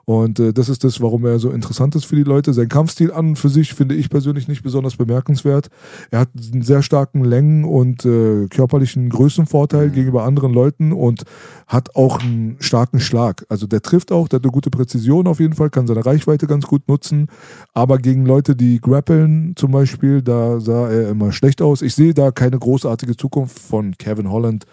[0.10, 2.52] Und äh, das ist das, warum er so interessant ist für die Leute.
[2.52, 5.70] Sein Kampfstil an und für sich finde ich persönlich nicht besonders bemerkenswert.
[6.10, 9.92] Er hat einen sehr starken Längen- und äh, körperlichen Größenvorteil mhm.
[9.92, 11.26] gegenüber anderen Leuten und
[11.68, 13.46] hat auch einen starken Schlag.
[13.50, 16.48] Also der trifft auch, der hat eine gute Präzision auf jeden Fall, kann seine Reichweite
[16.48, 17.28] ganz gut nutzen.
[17.76, 21.84] Aber gegen Leute, die grappeln zum Beispiel, da sah er immer schlecht aus.
[21.84, 24.66] Ich sehe da keine großartige Zukunft von Kevin Holland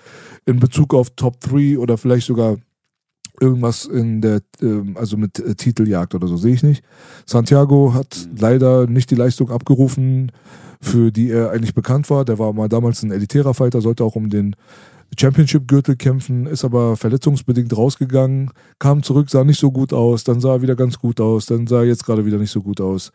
[0.46, 2.56] in Bezug auf Top 3 oder vielleicht sogar
[3.40, 6.82] irgendwas in der, ähm, also mit äh, Titeljagd oder so, sehe ich nicht.
[7.24, 8.36] Santiago hat mhm.
[8.38, 10.32] leider nicht die Leistung abgerufen,
[10.80, 12.24] für die er eigentlich bekannt war.
[12.24, 14.56] Der war mal damals ein elitärer Fighter, sollte auch um den
[15.18, 20.54] Championship-Gürtel kämpfen, ist aber verletzungsbedingt rausgegangen, kam zurück, sah nicht so gut aus, dann sah
[20.54, 23.12] er wieder ganz gut aus, dann sah er jetzt gerade wieder nicht so gut aus.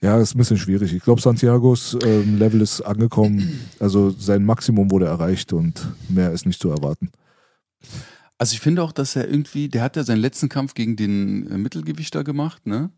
[0.00, 0.92] Ja, ist ein bisschen schwierig.
[0.92, 6.46] Ich glaube, Santiagos ähm, Level ist angekommen, also sein Maximum wurde erreicht und mehr ist
[6.46, 7.10] nicht zu erwarten.
[8.42, 11.48] Also ich finde auch, dass er irgendwie, der hat ja seinen letzten Kampf gegen den
[11.48, 12.90] äh, Mittelgewichter gemacht, ne?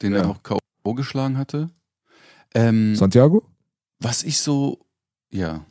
[0.00, 0.20] Den ja.
[0.20, 0.94] er auch K.O.
[0.94, 1.68] geschlagen hatte.
[2.54, 3.44] Ähm, Santiago?
[3.98, 4.86] Was ich so,
[5.30, 5.66] ja.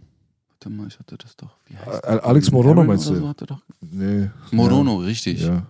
[0.47, 1.57] Warte mal, ich hatte das doch.
[1.73, 3.15] Heißt Alex Morono meinst du?
[3.15, 3.34] So
[3.81, 4.30] nee.
[4.51, 5.07] Morono, ja.
[5.07, 5.41] richtig.
[5.41, 5.65] Ja.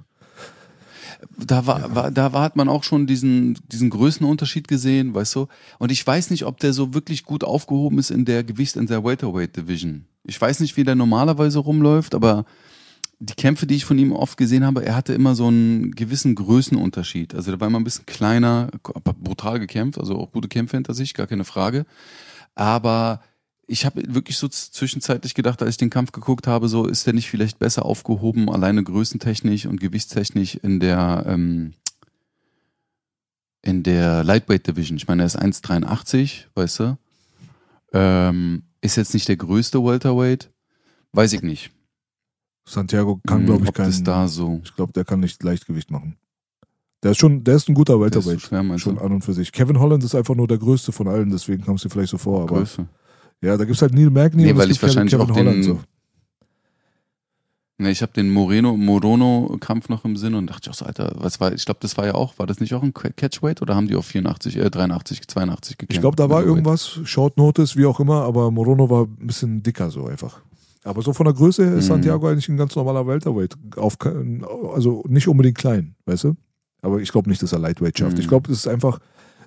[1.37, 1.95] Da war, ja.
[1.95, 5.47] war, da war, hat man auch schon diesen, diesen Größenunterschied gesehen, weißt du?
[5.77, 8.87] Und ich weiß nicht, ob der so wirklich gut aufgehoben ist in der Gewicht, in
[8.87, 10.05] der Welterweight Division.
[10.23, 12.45] Ich weiß nicht, wie der normalerweise rumläuft, aber
[13.19, 16.35] die Kämpfe, die ich von ihm oft gesehen habe, er hatte immer so einen gewissen
[16.35, 17.35] Größenunterschied.
[17.35, 21.13] Also der war immer ein bisschen kleiner, brutal gekämpft, also auch gute Kämpfe hinter sich,
[21.13, 21.85] gar keine Frage.
[22.55, 23.21] Aber
[23.69, 27.13] ich habe wirklich so zwischenzeitlich gedacht, als ich den Kampf geguckt habe, so ist der
[27.13, 31.73] nicht vielleicht besser aufgehoben, alleine größentechnisch und gewichtstechnisch in der ähm,
[33.61, 34.97] in der Lightweight Division.
[34.97, 36.97] Ich meine, er ist 1,83, weißt du.
[37.93, 40.49] Ähm, ist jetzt nicht der größte Welterweight.
[41.11, 41.71] Weiß ich nicht.
[42.65, 44.03] Santiago kann, glaube ich, kein.
[44.03, 44.61] da so.
[44.63, 46.15] Ich glaube, der kann nicht Leichtgewicht machen.
[47.03, 48.41] Der ist schon, der ist ein guter Welterweight.
[48.41, 49.51] Schwer, schon an und für sich.
[49.51, 52.43] Kevin Holland ist einfach nur der größte von allen, deswegen kommst du vielleicht so vor.
[52.43, 52.87] Aber Größe.
[53.41, 55.57] Ja, da gibt es halt Neil Magny nee, und weil ich wahrscheinlich Kevin auch Holland
[55.57, 55.80] den, so.
[57.82, 60.86] Nee, ich habe den Moreno Morono Kampf noch im Sinn und dachte ich auch so,
[60.86, 63.61] Alter, was war, ich glaube, das war ja auch, war das nicht auch ein Catchweight
[63.61, 65.94] oder haben die auf 84, äh, 83, 82 gekämpft?
[65.94, 69.64] Ich glaube, da war irgendwas, Short Notice, wie auch immer, aber Morono war ein bisschen
[69.64, 70.41] dicker so einfach.
[70.84, 71.94] Aber so von der Größe her ist Mhm.
[71.94, 73.56] Santiago eigentlich ein ganz normaler Welterweight.
[73.78, 73.98] Auf,
[74.74, 76.36] also nicht unbedingt klein, weißt du?
[76.82, 78.16] Aber ich glaube nicht, dass er Lightweight schafft.
[78.16, 78.22] Mhm.
[78.22, 78.99] Ich glaube, das ist einfach,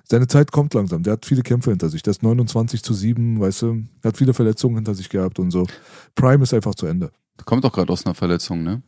[0.03, 1.03] seine Zeit kommt langsam.
[1.03, 2.03] Der hat viele Kämpfe hinter sich.
[2.03, 3.83] Der ist 29 zu 7, weißt du?
[4.01, 5.65] Er hat viele Verletzungen hinter sich gehabt und so.
[6.15, 7.11] Prime ist einfach zu Ende.
[7.45, 8.81] Kommt doch gerade aus einer Verletzung, ne?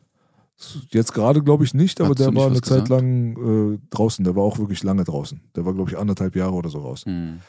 [0.89, 2.89] Jetzt gerade glaube ich nicht, aber Hast der nicht war eine Zeit gesagt?
[2.89, 4.23] lang äh, draußen.
[4.23, 5.41] Der war auch wirklich lange draußen.
[5.55, 7.03] Der war, glaube ich, anderthalb Jahre oder so raus.
[7.05, 7.39] Hm.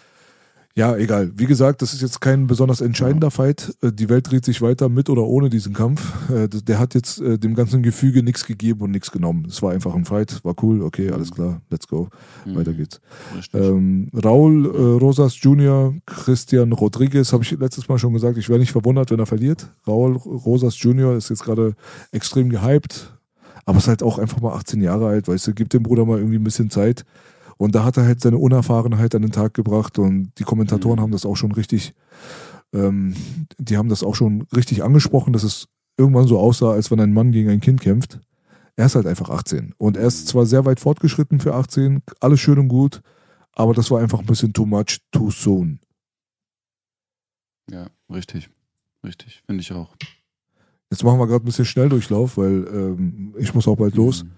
[0.78, 1.32] Ja, egal.
[1.35, 3.74] Wie gesagt, das ist jetzt kein besonders entscheidender Fight.
[3.81, 6.03] Äh, Die Welt dreht sich weiter mit oder ohne diesen Kampf.
[6.31, 9.47] Äh, Der hat jetzt äh, dem ganzen Gefüge nichts gegeben und nichts genommen.
[9.48, 12.09] Es war einfach ein Fight, war cool, okay, alles klar, let's go,
[12.44, 12.57] Hm.
[12.57, 13.01] weiter geht's.
[13.55, 14.69] Ähm, Raul äh,
[15.01, 19.19] Rosas Jr., Christian Rodriguez, habe ich letztes Mal schon gesagt, ich wäre nicht verwundert, wenn
[19.19, 19.69] er verliert.
[19.86, 21.16] Raul Rosas Jr.
[21.16, 21.74] ist jetzt gerade
[22.12, 23.15] extrem gehypt,
[23.65, 26.19] aber ist halt auch einfach mal 18 Jahre alt, weißt du, gibt dem Bruder mal
[26.19, 27.07] irgendwie ein bisschen Zeit.
[27.59, 31.03] Und da hat er halt seine Unerfahrenheit an den Tag gebracht und die Kommentatoren Mhm.
[31.03, 31.95] haben das auch schon richtig,
[32.73, 33.15] ähm,
[33.59, 37.15] die haben das auch schon richtig angesprochen, dass es irgendwann so aussah, als wenn ein
[37.15, 38.20] Mann gegen ein Kind kämpft.
[38.77, 42.41] Er ist halt einfach 18 und er ist zwar sehr weit fortgeschritten für 18, alles
[42.41, 43.01] schön und gut,
[43.53, 45.81] aber das war einfach ein bisschen too much, too soon.
[47.70, 48.51] Ja, richtig.
[49.05, 49.95] Richtig, finde ich auch.
[50.91, 54.23] Jetzt machen wir gerade ein bisschen Schnelldurchlauf, weil ähm, ich muss auch bald los.
[54.23, 54.31] Hm.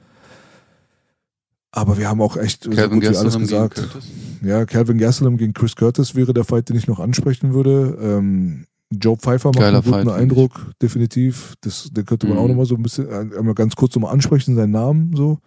[1.70, 3.98] Aber wir haben auch echt so Calvin gut wie alles Gastelum gegen gesagt.
[4.42, 7.98] Ja, Calvin Gastelum gegen Chris Curtis wäre der Fight, den ich noch ansprechen würde.
[8.00, 11.54] Ähm, Joe Pfeiffer macht Geiler einen guten Fight, Eindruck, definitiv.
[11.60, 12.42] Das, den könnte man Mhm.
[12.42, 15.38] auch nochmal so ein bisschen, äh, einmal ganz kurz nochmal ansprechen, seinen Namen so.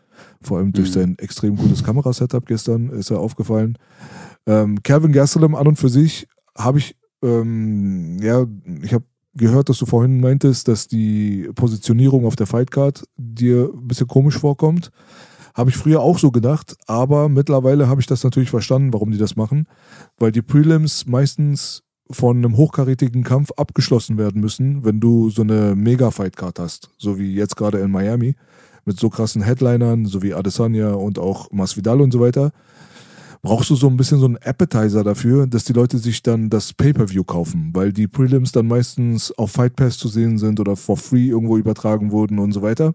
[0.42, 0.94] Vor allem durch Mhm.
[0.94, 3.78] sein extrem gutes Kamerasetup gestern ist er aufgefallen.
[4.46, 8.46] Ähm, Calvin Gastelum an und für sich habe ich, ähm, ja,
[8.84, 13.88] ich habe gehört, dass du vorhin meintest, dass die Positionierung auf der Fightcard dir ein
[13.88, 14.92] bisschen komisch vorkommt.
[15.54, 19.18] Habe ich früher auch so gedacht, aber mittlerweile habe ich das natürlich verstanden, warum die
[19.18, 19.68] das machen,
[20.18, 25.76] weil die Prelims meistens von einem hochkarätigen Kampf abgeschlossen werden müssen, wenn du so eine
[25.76, 28.36] Mega-Fight-Card hast, so wie jetzt gerade in Miami,
[28.86, 32.52] mit so krassen Headlinern, so wie Adesanya und auch Masvidal und so weiter.
[33.44, 36.74] Brauchst du so ein bisschen so einen Appetizer dafür, dass die Leute sich dann das
[36.74, 40.96] Pay-Per-View kaufen, weil die Prelims dann meistens auf Fight Pass zu sehen sind oder for
[40.96, 42.94] free irgendwo übertragen wurden und so weiter.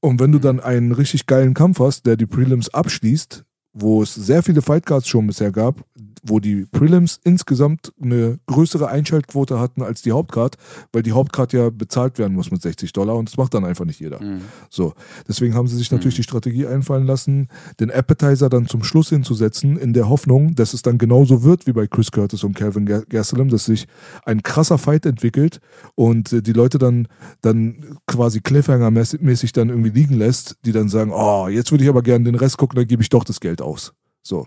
[0.00, 3.44] Und wenn du dann einen richtig geilen Kampf hast, der die Prelims abschließt,
[3.74, 5.84] wo es sehr viele Fightcards schon bisher gab,
[6.28, 10.56] wo die Prelims insgesamt eine größere Einschaltquote hatten als die Hauptcard,
[10.92, 13.84] weil die Hauptcard ja bezahlt werden muss mit 60 Dollar und das macht dann einfach
[13.84, 14.20] nicht jeder.
[14.20, 14.40] Hm.
[14.70, 14.94] So,
[15.28, 16.18] deswegen haben sie sich natürlich Mhm.
[16.18, 17.48] die Strategie einfallen lassen,
[17.80, 21.72] den Appetizer dann zum Schluss hinzusetzen, in der Hoffnung, dass es dann genauso wird wie
[21.72, 23.86] bei Chris Curtis und Calvin Ga- Gastelum, dass sich
[24.24, 25.60] ein krasser Fight entwickelt
[25.94, 27.08] und äh, die Leute dann,
[27.42, 32.02] dann quasi Cliffhanger-mäßig dann irgendwie liegen lässt, die dann sagen, oh, jetzt würde ich aber
[32.02, 33.92] gerne den Rest gucken, dann gebe ich doch das Geld aus.
[34.22, 34.46] So,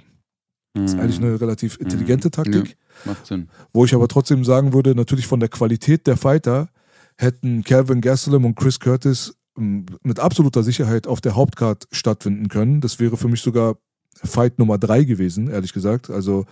[0.73, 2.77] das ist eigentlich eine relativ intelligente Taktik.
[3.05, 3.49] Macht Sinn.
[3.73, 6.69] Wo ich aber trotzdem sagen würde, natürlich von der Qualität der Fighter
[7.17, 12.81] hätten Calvin Gastelum und Chris Curtis m, mit absoluter Sicherheit auf der Hauptcard stattfinden können.
[12.81, 13.77] Das wäre für mich sogar
[14.15, 16.09] Fight Nummer drei gewesen, ehrlich gesagt.
[16.09, 16.45] Also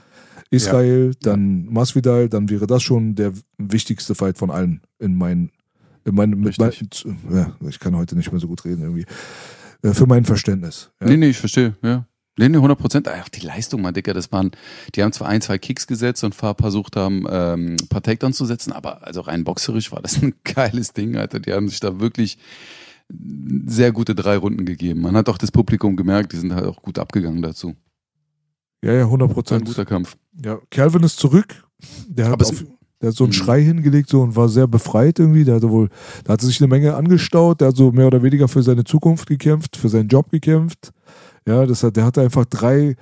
[0.50, 5.52] Israel, dann Masvidal, dann wäre das schon der wichtigste Fight von allen in meinen,
[6.06, 6.72] in meinen, mit mein,
[7.32, 9.06] ja, ich kann heute nicht mehr so gut reden irgendwie.
[9.82, 10.92] Äh, Für mein Verständnis.
[11.02, 11.08] Ja.
[11.08, 12.08] Nee, nee, ich verstehe, ja.
[12.38, 13.08] Nee, nee, 100 Prozent.
[13.08, 14.52] Ach, die Leistung, mein Dicker, das waren,
[14.96, 18.38] die haben zwar ein, zwei Kicks gesetzt und paar versucht haben, ähm, ein paar Takedowns
[18.38, 21.40] zu setzen, aber also rein boxerisch war das ein geiles Ding, Alter.
[21.40, 22.38] Die haben sich da wirklich
[23.66, 25.02] sehr gute drei Runden gegeben.
[25.02, 27.74] Man hat auch das Publikum gemerkt, die sind halt auch gut abgegangen dazu.
[28.84, 29.66] Ja, ja, 100 War ein Prozent.
[29.66, 30.18] guter Kampf.
[30.44, 31.64] Ja, Calvin ist zurück.
[32.08, 32.64] Der hat, auf,
[33.02, 33.36] der hat so einen Mhm.
[33.36, 35.46] Schrei hingelegt so und war sehr befreit irgendwie.
[35.46, 35.90] Der hatte wohl,
[36.26, 37.62] da hatte sich eine Menge angestaut.
[37.62, 40.92] Der hat so mehr oder weniger für seine Zukunft gekämpft, für seinen Job gekämpft.
[41.48, 42.98] Ja, das hat, der hatte einfach drei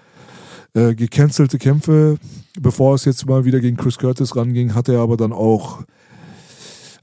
[0.75, 2.17] äh, gecancelte Kämpfe.
[2.59, 5.83] Bevor es jetzt mal wieder gegen Chris Curtis ranging, hat er aber dann auch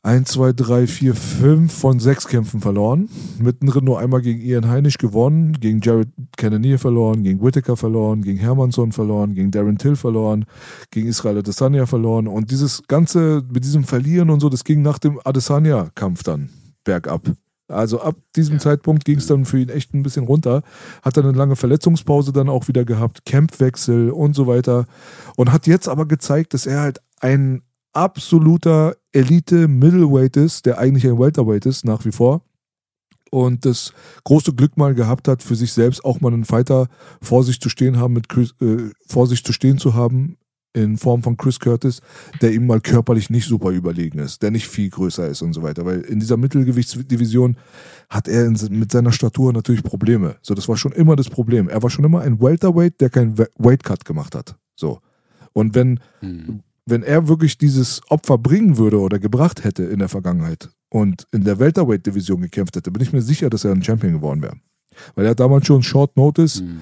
[0.04, 3.08] eins, zwei, drei, vier, fünf von sechs Kämpfen verloren.
[3.40, 8.38] Mittendrin nur einmal gegen Ian Heinisch gewonnen, gegen Jared Cannonier verloren, gegen Whittaker verloren, gegen
[8.38, 10.44] Hermansson verloren, gegen Darren Till verloren,
[10.92, 12.28] gegen Israel Adesanya verloren.
[12.28, 16.50] Und dieses Ganze mit diesem Verlieren und so, das ging nach dem Adesanya-Kampf dann
[16.84, 17.22] bergab.
[17.72, 18.60] Also ab diesem Ja.
[18.60, 20.62] Zeitpunkt ging es dann für ihn echt ein bisschen runter.
[21.02, 24.86] Hat dann eine lange Verletzungspause dann auch wieder gehabt, Campwechsel und so weiter.
[25.36, 27.62] Und hat jetzt aber gezeigt, dass er halt ein
[27.92, 32.42] absoluter Elite-Middleweight ist, der eigentlich ein Welterweight ist, nach wie vor.
[33.30, 33.94] Und das
[34.24, 36.88] große Glück mal gehabt hat, für sich selbst auch mal einen Fighter
[37.22, 38.26] vor sich zu stehen haben, mit
[38.60, 40.36] äh, vor sich zu stehen zu haben,
[40.74, 42.00] in Form von Chris Curtis,
[42.40, 45.62] der ihm mal körperlich nicht super überlegen ist, der nicht viel größer ist und so
[45.62, 45.84] weiter.
[45.84, 47.56] Weil in dieser Mittelgewichtsdivision
[48.08, 50.36] hat er in, mit seiner Statur natürlich Probleme.
[50.42, 51.68] So, das war schon immer das Problem.
[51.68, 54.56] Er war schon immer ein Welterweight, der keinen We- Weightcut gemacht hat.
[54.74, 55.00] So.
[55.52, 56.60] Und wenn Hm.
[56.86, 61.44] wenn er wirklich dieses Opfer bringen würde oder gebracht hätte in der Vergangenheit und in
[61.44, 64.56] der Welterweight-Division gekämpft hätte, bin ich mir sicher, dass er ein Champion geworden wäre.
[65.14, 66.80] Weil er hat damals schon Short Notice Mhm.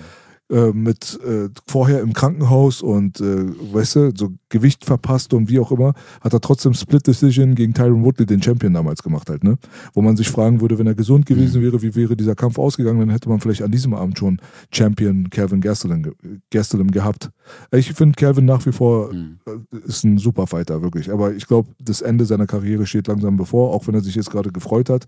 [0.51, 5.60] Äh, mit äh, vorher im Krankenhaus und äh, weißt du, so Gewicht verpasst und wie
[5.60, 9.44] auch immer, hat er trotzdem Split Decision gegen Tyron Woodley, den Champion damals gemacht halt,
[9.44, 9.59] ne?
[9.94, 12.98] Wo man sich fragen würde, wenn er gesund gewesen wäre, wie wäre dieser Kampf ausgegangen,
[13.01, 14.40] dann hätte man vielleicht an diesem Abend schon
[14.72, 16.14] Champion Calvin Gastelum,
[16.51, 17.31] Gastelum gehabt.
[17.72, 19.39] Ich finde Calvin nach wie vor Mhm.
[19.47, 21.10] äh, ist ein super Fighter, wirklich.
[21.12, 24.31] Aber ich glaube, das Ende seiner Karriere steht langsam bevor, auch wenn er sich jetzt
[24.31, 25.06] gerade gefreut hat.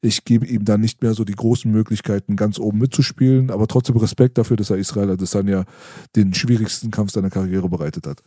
[0.00, 3.96] Ich gebe ihm dann nicht mehr so die großen Möglichkeiten, ganz oben mitzuspielen, aber trotzdem
[3.96, 5.64] Respekt dafür, dass er Israel Adesanya
[6.16, 8.22] den schwierigsten Kampf seiner Karriere bereitet hat.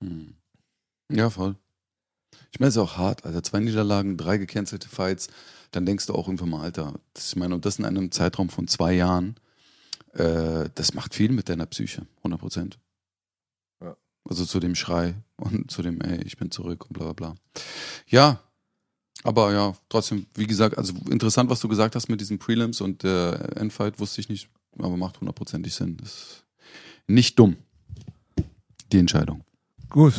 [0.00, 0.34] Mhm.
[1.10, 1.56] Ja, voll.
[2.52, 3.42] Ich meine, es ist auch hart, Alter.
[3.42, 5.28] Zwei Niederlagen, drei gecancelte Fights.
[5.72, 8.48] Dann denkst du auch irgendwann mal, Alter, das, ich meine, und das in einem Zeitraum
[8.48, 9.36] von zwei Jahren,
[10.14, 12.78] äh, das macht viel mit deiner Psyche, 100 Prozent.
[13.82, 13.96] Ja.
[14.24, 17.34] Also zu dem Schrei und zu dem, ey, ich bin zurück und bla bla bla.
[18.06, 18.40] Ja,
[19.22, 23.02] aber ja, trotzdem, wie gesagt, also interessant, was du gesagt hast mit diesen Prelims und
[23.02, 24.48] der Endfight, wusste ich nicht,
[24.78, 25.96] aber macht hundertprozentig Sinn.
[25.96, 26.46] Das ist
[27.06, 27.56] nicht dumm,
[28.92, 29.42] die Entscheidung.
[29.88, 30.14] Gut,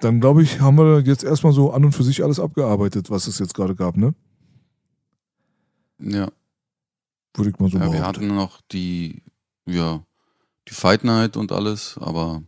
[0.00, 3.26] dann glaube ich, haben wir jetzt erstmal so an und für sich alles abgearbeitet, was
[3.26, 4.14] es jetzt gerade gab, ne?
[5.98, 6.30] Ja.
[7.34, 9.22] Würde ich mal so Ja, wir hatten noch die,
[9.66, 10.04] ja,
[10.68, 12.42] die Fight Night und alles, aber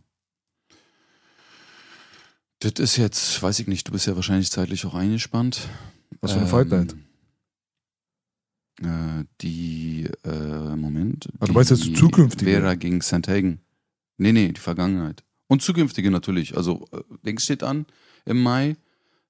[2.59, 5.69] das ist jetzt, weiß ich nicht, du bist ja wahrscheinlich zeitlich auch eingespannt.
[6.21, 6.95] Was für eine Fight Night?
[8.81, 11.29] Äh, die, äh, Moment.
[11.39, 12.51] Ah, du meinst jetzt die zukünftige?
[12.51, 13.59] Vera gegen Sandhagen.
[14.17, 15.23] Nee, nee, die Vergangenheit.
[15.47, 16.57] Und zukünftige natürlich.
[16.57, 17.85] Also, äh, Dings steht an
[18.25, 18.75] im Mai.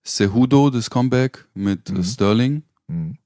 [0.03, 1.97] Cejudo, das Comeback mit Mhm.
[1.99, 2.63] äh, Sterling.
[2.87, 3.17] Mhm.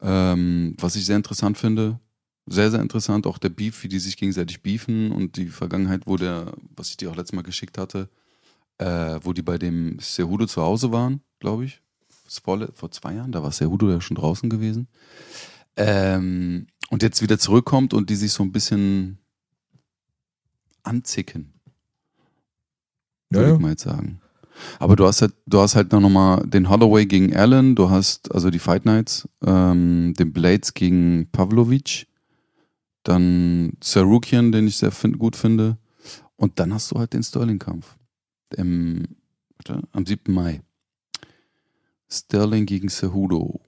[0.00, 1.98] Ähm, was ich sehr interessant finde,
[2.46, 6.16] sehr, sehr interessant, auch der Beef, wie die sich gegenseitig beefen und die Vergangenheit, wo
[6.16, 8.08] der, was ich dir auch letztes Mal geschickt hatte,
[8.78, 11.80] äh, wo die bei dem Cejudo zu Hause waren, glaube ich.
[12.38, 14.88] Vor, vor zwei Jahren, da war Cejudo ja schon draußen gewesen.
[15.76, 19.18] Ähm, und jetzt wieder zurückkommt und die sich so ein bisschen
[20.82, 21.54] anzicken,
[23.30, 23.54] würde ja.
[23.54, 24.20] ich mal jetzt sagen.
[24.78, 28.32] Aber du hast halt, du hast halt dann nochmal den Holloway gegen Allen, du hast
[28.32, 32.06] also die Fight Nights, ähm, den Blades gegen Pavlovic,
[33.02, 35.78] dann Sarukian, den ich sehr fin gut finde,
[36.36, 37.96] und dann hast du halt den Sterling-Kampf.
[38.58, 39.06] Am
[40.06, 40.32] 7.
[40.32, 40.60] Mai.
[42.12, 43.60] Sterling gegen Cejudo.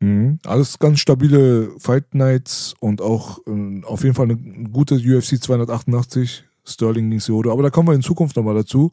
[0.00, 0.38] Mhm.
[0.44, 4.36] Alles ganz stabile Fight Nights und auch äh, auf jeden Fall eine
[4.68, 6.44] gute UFC 288.
[6.64, 7.50] Sterling gegen Cejudo.
[7.50, 8.92] Aber da kommen wir in Zukunft nochmal dazu.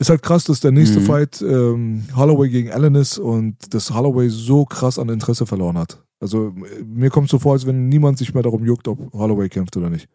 [0.00, 1.04] Ist halt krass, dass der nächste Mhm.
[1.04, 6.02] Fight ähm, Holloway gegen Allen ist und dass Holloway so krass an Interesse verloren hat.
[6.18, 9.48] Also äh, mir kommt so vor, als wenn niemand sich mehr darum juckt, ob Holloway
[9.48, 10.08] kämpft oder nicht.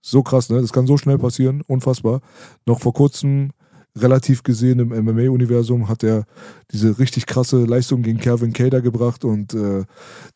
[0.00, 0.60] So krass, ne?
[0.60, 1.62] Das kann so schnell passieren.
[1.66, 2.20] Unfassbar.
[2.64, 3.50] Noch vor kurzem,
[3.96, 6.24] relativ gesehen im MMA-Universum, hat er
[6.72, 9.84] diese richtig krasse Leistung gegen Calvin Cater gebracht und äh,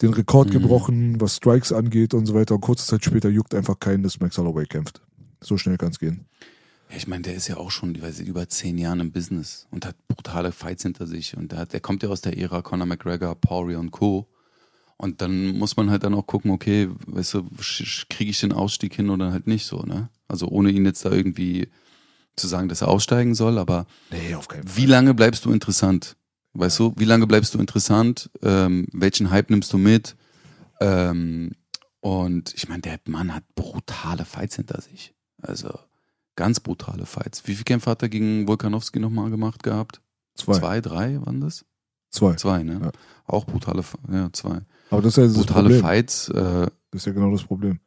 [0.03, 0.53] den Rekord Mhm.
[0.53, 2.55] gebrochen, was Strikes angeht und so weiter.
[2.57, 5.01] Und kurze Zeit später juckt einfach keinen, dass Max Holloway kämpft.
[5.43, 6.27] So schnell kann es gehen.
[6.91, 9.87] Ja, ich meine, der ist ja auch schon weiß, über zehn Jahren im Business und
[9.87, 11.37] hat brutale Fights hinter sich.
[11.37, 14.27] Und der, hat, der kommt ja aus der Ära Conor McGregor, Poirier und Co.
[14.99, 17.43] Und dann muss man halt dann auch gucken, okay, weißt du,
[18.09, 20.09] kriege ich den Ausstieg hin oder halt nicht so, ne?
[20.29, 21.69] Also ohne ihn jetzt da irgendwie
[22.37, 26.17] zu sagen, dass er aussteigen soll, aber Nee, wie lange bleibst du interessant?
[26.53, 28.31] Weißt du, wie lange bleibst du interessant?
[28.43, 30.17] Ähm, welchen Hype nimmst du mit?
[30.81, 31.53] Ähm,
[32.01, 35.15] und ich meine, der Mann hat brutale Fights hinter sich.
[35.43, 35.71] Also
[36.37, 37.47] ganz brutale Fights.
[37.47, 40.01] Wie viele Kämpfe hat er gegen Volkanowski nochmal gemacht gehabt?
[40.35, 40.55] Zwei.
[40.59, 41.65] Zwei, drei waren das?
[42.11, 42.35] Zwei.
[42.35, 42.81] Zwei, ne?
[42.83, 42.93] Ja.
[43.27, 44.61] Auch brutale, ja, zwei.
[44.91, 45.81] Aber das ist ja das Brutale Problem.
[45.81, 46.29] Fights.
[46.29, 46.35] Äh,
[46.91, 47.81] Das ist ja genau das Problem.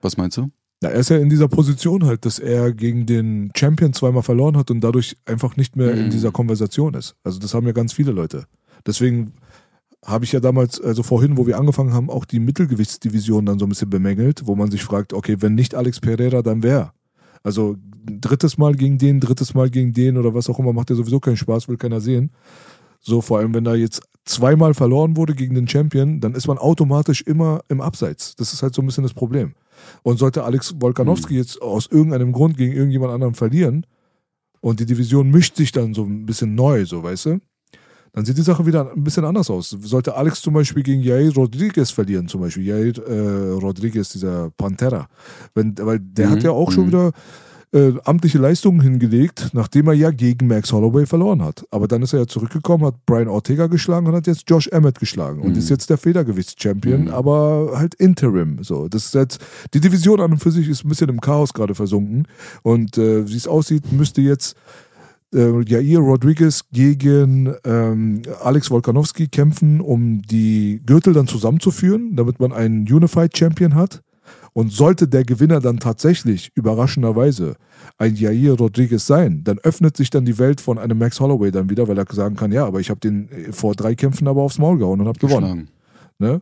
[0.00, 0.50] was meinst du?
[0.82, 4.56] Ja, er ist ja in dieser Position halt, dass er gegen den Champion zweimal verloren
[4.58, 6.10] hat und dadurch einfach nicht mehr in Mhm.
[6.10, 7.16] dieser Konversation ist.
[7.24, 8.44] Also das haben ja ganz viele Leute.
[8.86, 9.32] Deswegen
[10.04, 13.64] habe ich ja damals, also vorhin, wo wir angefangen haben, auch die Mittelgewichtsdivision dann so
[13.66, 16.92] ein bisschen bemängelt, wo man sich fragt, okay, wenn nicht Alex Pereira, dann wer?
[17.42, 20.96] Also drittes Mal gegen den, drittes Mal gegen den oder was auch immer, macht ja
[20.96, 22.30] sowieso keinen Spaß, will keiner sehen.
[23.00, 26.58] So, vor allem, wenn da jetzt zweimal verloren wurde gegen den Champion, dann ist man
[26.58, 28.36] automatisch immer im Abseits.
[28.36, 29.54] Das ist halt so ein bisschen das Problem.
[30.02, 33.86] Und sollte Alex Volkanowski jetzt aus irgendeinem Grund gegen irgendjemand anderen verlieren
[34.60, 37.40] und die Division mischt sich dann so ein bisschen neu, so weißt du,
[38.12, 39.70] dann sieht die Sache wieder ein bisschen anders aus.
[39.70, 45.08] Sollte Alex zum Beispiel gegen Jair Rodriguez verlieren, zum Beispiel Jair äh, Rodriguez, dieser Pantera,
[45.54, 46.88] wenn, weil der Mhm, hat ja auch schon mhm.
[46.88, 47.12] wieder
[47.76, 51.64] äh, amtliche Leistungen hingelegt, nachdem er ja gegen Max Holloway verloren hat.
[51.70, 54.98] Aber dann ist er ja zurückgekommen, hat Brian Ortega geschlagen und hat jetzt Josh Emmett
[54.98, 55.58] geschlagen und Mhm.
[55.58, 57.08] ist jetzt der Federgewichts-Champion, Mhm.
[57.10, 58.62] aber halt Interim.
[58.62, 59.40] So, das ist jetzt,
[59.74, 62.26] die Division an und für sich ist ein bisschen im Chaos gerade versunken
[62.62, 64.56] und äh, wie es aussieht, müsste jetzt
[65.34, 72.52] äh, Jair Rodriguez gegen ähm, Alex Volkanovski kämpfen, um die Gürtel dann zusammenzuführen, damit man
[72.52, 74.02] einen Unified Champion hat.
[74.56, 77.56] Und sollte der Gewinner dann tatsächlich überraschenderweise
[77.98, 81.68] ein Jair Rodriguez sein, dann öffnet sich dann die Welt von einem Max Holloway dann
[81.68, 84.40] wieder, weil er sagen kann, ja, aber ich habe den äh, vor drei Kämpfen aber
[84.40, 85.68] aufs Maul gehauen und habe gewonnen.
[86.18, 86.40] Ne?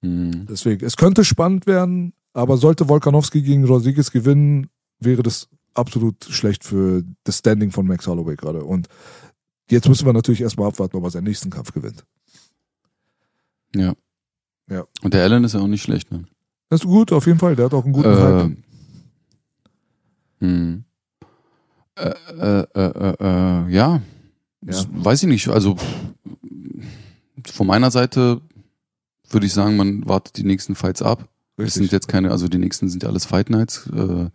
[0.00, 0.46] Mhm.
[0.50, 6.64] Deswegen, es könnte spannend werden, aber sollte Volkanovski gegen Rodriguez gewinnen, wäre das absolut schlecht
[6.64, 8.64] für das Standing von Max Holloway gerade.
[8.64, 8.88] Und
[9.70, 12.04] jetzt müssen wir natürlich erstmal abwarten, ob er seinen nächsten Kampf gewinnt.
[13.76, 13.94] Ja.
[14.68, 14.86] Ja.
[15.02, 16.24] Und der Allen ist ja auch nicht schlecht, ne?
[16.68, 17.56] Das ist gut, auf jeden Fall.
[17.56, 18.50] Der hat auch einen guten Hype.
[20.40, 20.84] Äh, hm.
[21.96, 24.00] äh, äh, äh, äh, äh, ja.
[24.60, 25.48] Das weiß ich nicht.
[25.48, 25.76] Also
[27.46, 28.40] von meiner Seite
[29.30, 31.28] würde ich sagen, man wartet die nächsten Fights ab.
[31.56, 33.88] Es sind jetzt keine, also die nächsten sind ja alles Fight Nights.
[33.88, 34.30] Äh,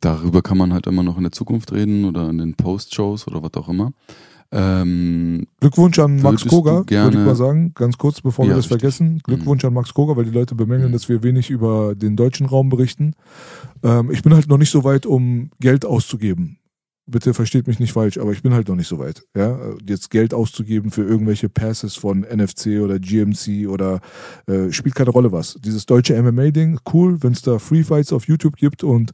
[0.00, 3.42] darüber kann man halt immer noch in der Zukunft reden oder in den Post-Shows oder
[3.42, 3.92] was auch immer.
[4.56, 8.66] Ähm, Glückwunsch an Max Koga, würde ich mal sagen, ganz kurz, bevor wir Ja, das
[8.66, 8.80] richtig.
[8.80, 9.20] vergessen.
[9.24, 10.92] Glückwunsch an Max Koga, weil die Leute bemängeln, Mhm.
[10.92, 13.14] dass wir wenig über den deutschen Raum berichten.
[13.82, 16.58] Ähm, ich bin halt noch nicht so weit, um Geld auszugeben.
[17.06, 19.24] Bitte versteht mich nicht falsch, aber ich bin halt noch nicht so weit.
[19.36, 19.58] Ja?
[19.86, 24.00] Jetzt Geld auszugeben für irgendwelche Passes von NFC oder GMC oder
[24.46, 25.58] äh, spielt keine Rolle was.
[25.62, 29.10] Dieses deutsche MMA-Ding, cool, wenn es da Free Fights auf YouTube gibt und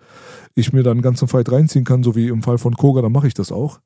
[0.55, 3.11] ich mir dann einen ganzen Fight reinziehen kann, so wie im Fall von Koga, dann
[3.11, 3.81] mache ich das auch.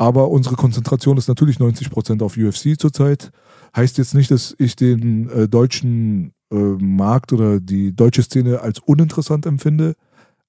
[0.00, 3.30] Aber unsere Konzentration ist natürlich 90% auf UFC zurzeit.
[3.76, 8.78] Heißt jetzt nicht, dass ich den äh, deutschen äh, Markt oder die deutsche Szene als
[8.78, 9.96] uninteressant empfinde.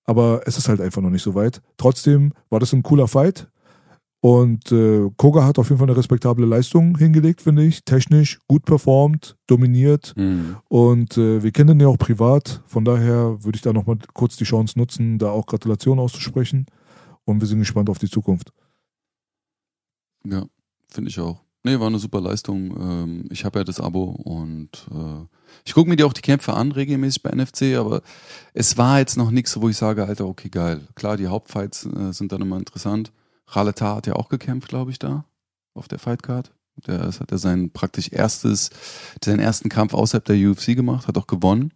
[0.06, 1.62] Aber es ist halt einfach noch nicht so weit.
[1.76, 3.50] Trotzdem war das ein cooler Fight.
[4.22, 7.84] Und äh, Koga hat auf jeden Fall eine respektable Leistung hingelegt, finde ich.
[7.84, 10.14] Technisch gut performt, dominiert.
[10.16, 10.62] mh.
[10.70, 12.64] Und äh, wir kennen ihn ja auch privat.
[12.68, 16.68] Von daher würde ich da nochmal kurz die Chance nutzen, da auch Gratulation auszusprechen.
[17.26, 18.54] Und wir sind gespannt auf die Zukunft.
[20.24, 20.46] Ja,
[20.88, 21.42] finde ich auch.
[21.64, 22.76] Nee, war eine super Leistung.
[22.80, 25.26] Ähm, ich habe ja das Abo und äh,
[25.64, 28.02] ich gucke mir die auch die Kämpfe an, regelmäßig bei NFC, aber
[28.54, 30.88] es war jetzt noch nichts, wo ich sage, Alter, okay, geil.
[30.96, 33.12] Klar, die Hauptfights äh, sind dann immer interessant.
[33.48, 35.26] Raleta hat ja auch gekämpft, glaube ich, da
[35.76, 36.52] auf der Fightcard.
[36.88, 38.72] Der das hat ja sein praktisch erstes,
[39.24, 41.74] seinen ersten Kampf außerhalb der UFC gemacht, hat auch gewonnen.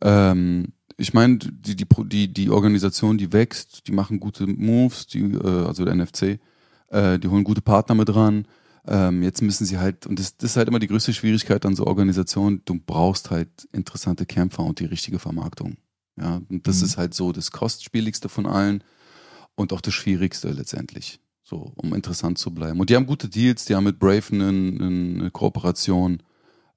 [0.00, 5.22] Ähm, ich meine, die, die, die, die Organisation, die wächst, die machen gute Moves, die,
[5.22, 6.38] äh, also der NFC,
[6.92, 8.46] äh, die holen gute Partner mit ran.
[8.86, 11.76] Ähm, jetzt müssen sie halt, und das, das ist halt immer die größte Schwierigkeit an
[11.76, 15.76] so Organisationen, du brauchst halt interessante Kämpfer und die richtige Vermarktung.
[16.20, 16.84] Ja, und das Mhm.
[16.84, 18.82] ist halt so das kostspieligste von allen
[19.54, 22.80] und auch das Schwierigste letztendlich, so, um interessant zu bleiben.
[22.80, 26.22] Und die haben gute Deals, die haben mit Brave eine, eine Kooperation,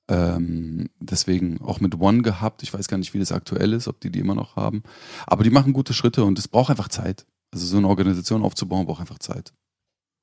[0.08, 2.62] ähm, deswegen auch mit One gehabt.
[2.64, 4.84] Ich weiß gar nicht, wie das aktuell ist, ob die die immer noch haben.
[5.26, 7.26] Aber die machen gute Schritte und es braucht einfach Zeit.
[7.52, 9.54] Also so eine Organisation aufzubauen, braucht einfach Zeit.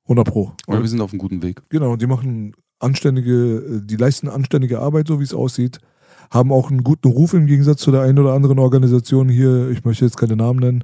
[0.03, 0.51] 100 Pro.
[0.67, 1.61] Aber wir sind auf einem guten Weg.
[1.69, 5.79] Genau, die machen anständige, äh, die leisten anständige Arbeit, so wie es aussieht.
[6.29, 9.69] Haben auch einen guten Ruf im Gegensatz zu der einen oder anderen Organisation hier.
[9.69, 10.83] Ich möchte jetzt keine Namen nennen.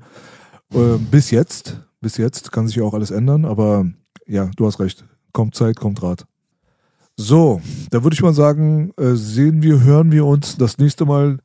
[0.73, 3.85] Äh, bis jetzt, bis jetzt kann sich ja auch alles ändern, aber
[4.25, 5.05] ja, du hast recht.
[5.33, 6.25] Kommt Zeit, kommt Rat.
[7.15, 11.39] So, da würde ich mal sagen, äh, sehen wir, hören wir uns das nächste Mal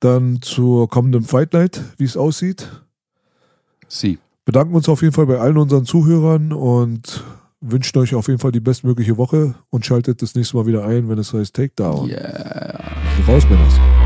[0.00, 2.68] dann zur kommenden Fight Night, wie es aussieht.
[3.88, 4.18] Sie.
[4.46, 7.24] Bedanken uns auf jeden Fall bei allen unseren Zuhörern und
[7.60, 11.08] wünschen euch auf jeden Fall die bestmögliche Woche und schaltet das nächste Mal wieder ein,
[11.08, 12.08] wenn es heißt Takedown.
[12.08, 12.78] Yeah.
[13.26, 14.05] Raus, Männers.